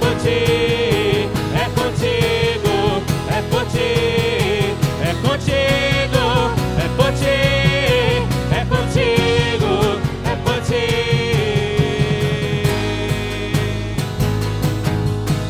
[0.00, 0.73] levante.